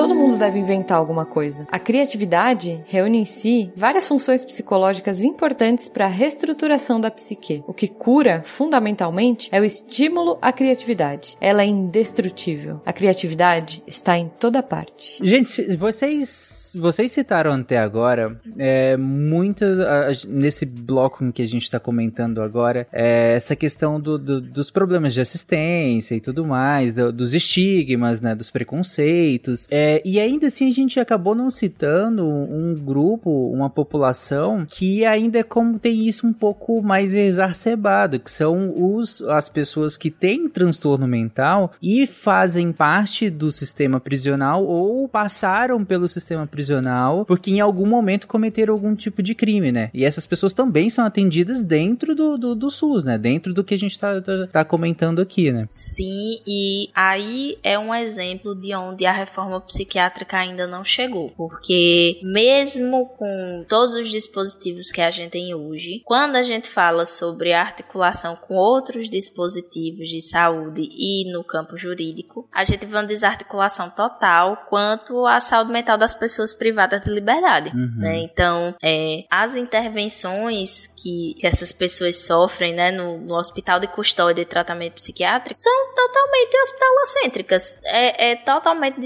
Todo 0.00 0.14
mundo 0.14 0.38
deve 0.38 0.58
inventar 0.58 0.96
alguma 0.96 1.26
coisa. 1.26 1.66
A 1.70 1.78
criatividade 1.78 2.82
reúne 2.86 3.18
em 3.18 3.24
si 3.26 3.70
várias 3.76 4.08
funções 4.08 4.42
psicológicas 4.42 5.22
importantes 5.22 5.88
para 5.88 6.06
a 6.06 6.08
reestruturação 6.08 6.98
da 6.98 7.10
psique. 7.10 7.62
O 7.66 7.74
que 7.74 7.86
cura, 7.86 8.40
fundamentalmente, 8.42 9.50
é 9.52 9.60
o 9.60 9.64
estímulo 9.64 10.38
à 10.40 10.52
criatividade. 10.52 11.36
Ela 11.38 11.64
é 11.64 11.66
indestrutível. 11.66 12.80
A 12.86 12.94
criatividade 12.94 13.82
está 13.86 14.16
em 14.16 14.30
toda 14.40 14.62
parte. 14.62 15.18
Gente, 15.22 15.76
vocês, 15.76 16.72
vocês 16.78 17.12
citaram 17.12 17.52
até 17.52 17.76
agora 17.76 18.40
é, 18.58 18.96
muito 18.96 19.62
a- 19.64 20.06
nesse 20.28 20.64
bloco 20.64 21.22
em 21.22 21.30
que 21.30 21.42
a 21.42 21.46
gente 21.46 21.64
está 21.64 21.78
comentando 21.78 22.40
agora 22.40 22.88
é, 22.90 23.34
essa 23.36 23.54
questão 23.54 24.00
do- 24.00 24.18
do- 24.18 24.40
dos 24.40 24.70
problemas 24.70 25.12
de 25.12 25.20
assistência 25.20 26.14
e 26.14 26.20
tudo 26.22 26.46
mais, 26.46 26.94
do- 26.94 27.12
dos 27.12 27.34
estigmas, 27.34 28.22
né, 28.22 28.34
dos 28.34 28.50
preconceitos. 28.50 29.66
É, 29.70 29.89
e 30.04 30.20
ainda 30.20 30.46
assim 30.46 30.68
a 30.68 30.72
gente 30.72 31.00
acabou 31.00 31.34
não 31.34 31.50
citando 31.50 32.26
um 32.26 32.74
grupo, 32.74 33.30
uma 33.52 33.70
população 33.70 34.66
que 34.66 35.04
ainda 35.04 35.38
é 35.38 35.42
como 35.42 35.78
tem 35.78 36.06
isso 36.06 36.26
um 36.26 36.32
pouco 36.32 36.82
mais 36.82 37.14
exacerbado, 37.14 38.20
que 38.20 38.30
são 38.30 38.72
os, 38.76 39.22
as 39.22 39.48
pessoas 39.48 39.96
que 39.96 40.10
têm 40.10 40.48
transtorno 40.48 41.06
mental 41.06 41.72
e 41.82 42.06
fazem 42.06 42.72
parte 42.72 43.30
do 43.30 43.50
sistema 43.50 44.00
prisional 44.00 44.64
ou 44.64 45.08
passaram 45.08 45.84
pelo 45.84 46.08
sistema 46.08 46.46
prisional 46.46 47.24
porque 47.24 47.50
em 47.50 47.60
algum 47.60 47.86
momento 47.86 48.26
cometeram 48.26 48.74
algum 48.74 48.94
tipo 48.94 49.22
de 49.22 49.34
crime, 49.34 49.72
né? 49.72 49.90
E 49.92 50.04
essas 50.04 50.26
pessoas 50.26 50.54
também 50.54 50.90
são 50.90 51.04
atendidas 51.04 51.62
dentro 51.62 52.14
do, 52.14 52.36
do, 52.36 52.54
do 52.54 52.70
SUS, 52.70 53.04
né? 53.04 53.18
Dentro 53.18 53.52
do 53.52 53.64
que 53.64 53.74
a 53.74 53.78
gente 53.78 53.98
tá, 53.98 54.20
tá, 54.20 54.46
tá 54.46 54.64
comentando 54.64 55.20
aqui, 55.20 55.52
né? 55.52 55.64
Sim, 55.68 56.40
e 56.46 56.88
aí 56.94 57.58
é 57.62 57.78
um 57.78 57.94
exemplo 57.94 58.54
de 58.54 58.74
onde 58.74 59.06
a 59.06 59.12
reforma 59.12 59.60
psiquiátrica 59.80 60.36
ainda 60.36 60.66
não 60.66 60.84
chegou. 60.84 61.30
Porque 61.36 62.20
mesmo 62.22 63.06
com 63.16 63.64
todos 63.68 63.94
os 63.94 64.10
dispositivos 64.10 64.92
que 64.92 65.00
a 65.00 65.10
gente 65.10 65.30
tem 65.30 65.54
hoje, 65.54 66.02
quando 66.04 66.36
a 66.36 66.42
gente 66.42 66.68
fala 66.68 67.06
sobre 67.06 67.52
articulação 67.52 68.36
com 68.36 68.54
outros 68.54 69.08
dispositivos 69.08 70.08
de 70.08 70.20
saúde 70.20 70.82
e 70.82 71.32
no 71.32 71.42
campo 71.42 71.76
jurídico, 71.76 72.48
a 72.52 72.64
gente 72.64 72.84
vê 72.86 72.96
uma 72.96 73.04
desarticulação 73.04 73.90
total 73.90 74.64
quanto 74.68 75.26
à 75.26 75.40
saúde 75.40 75.72
mental 75.72 75.96
das 75.96 76.14
pessoas 76.14 76.52
privadas 76.52 77.02
de 77.02 77.10
liberdade. 77.10 77.70
né? 78.00 78.18
Então, 78.18 78.74
é, 78.82 79.24
as 79.30 79.56
intervenções 79.56 80.86
que, 80.86 81.34
que 81.38 81.46
essas 81.46 81.72
pessoas 81.72 82.24
sofrem 82.24 82.74
né, 82.74 82.90
no, 82.90 83.18
no 83.18 83.34
hospital 83.34 83.80
de 83.80 83.86
custódia 83.86 84.42
e 84.42 84.44
tratamento 84.44 84.94
psiquiátrico 84.94 85.58
são 85.58 85.94
totalmente 85.94 86.56
hospitalocêntricas. 86.62 87.78
É, 87.84 88.32
é 88.32 88.36
totalmente 88.36 89.00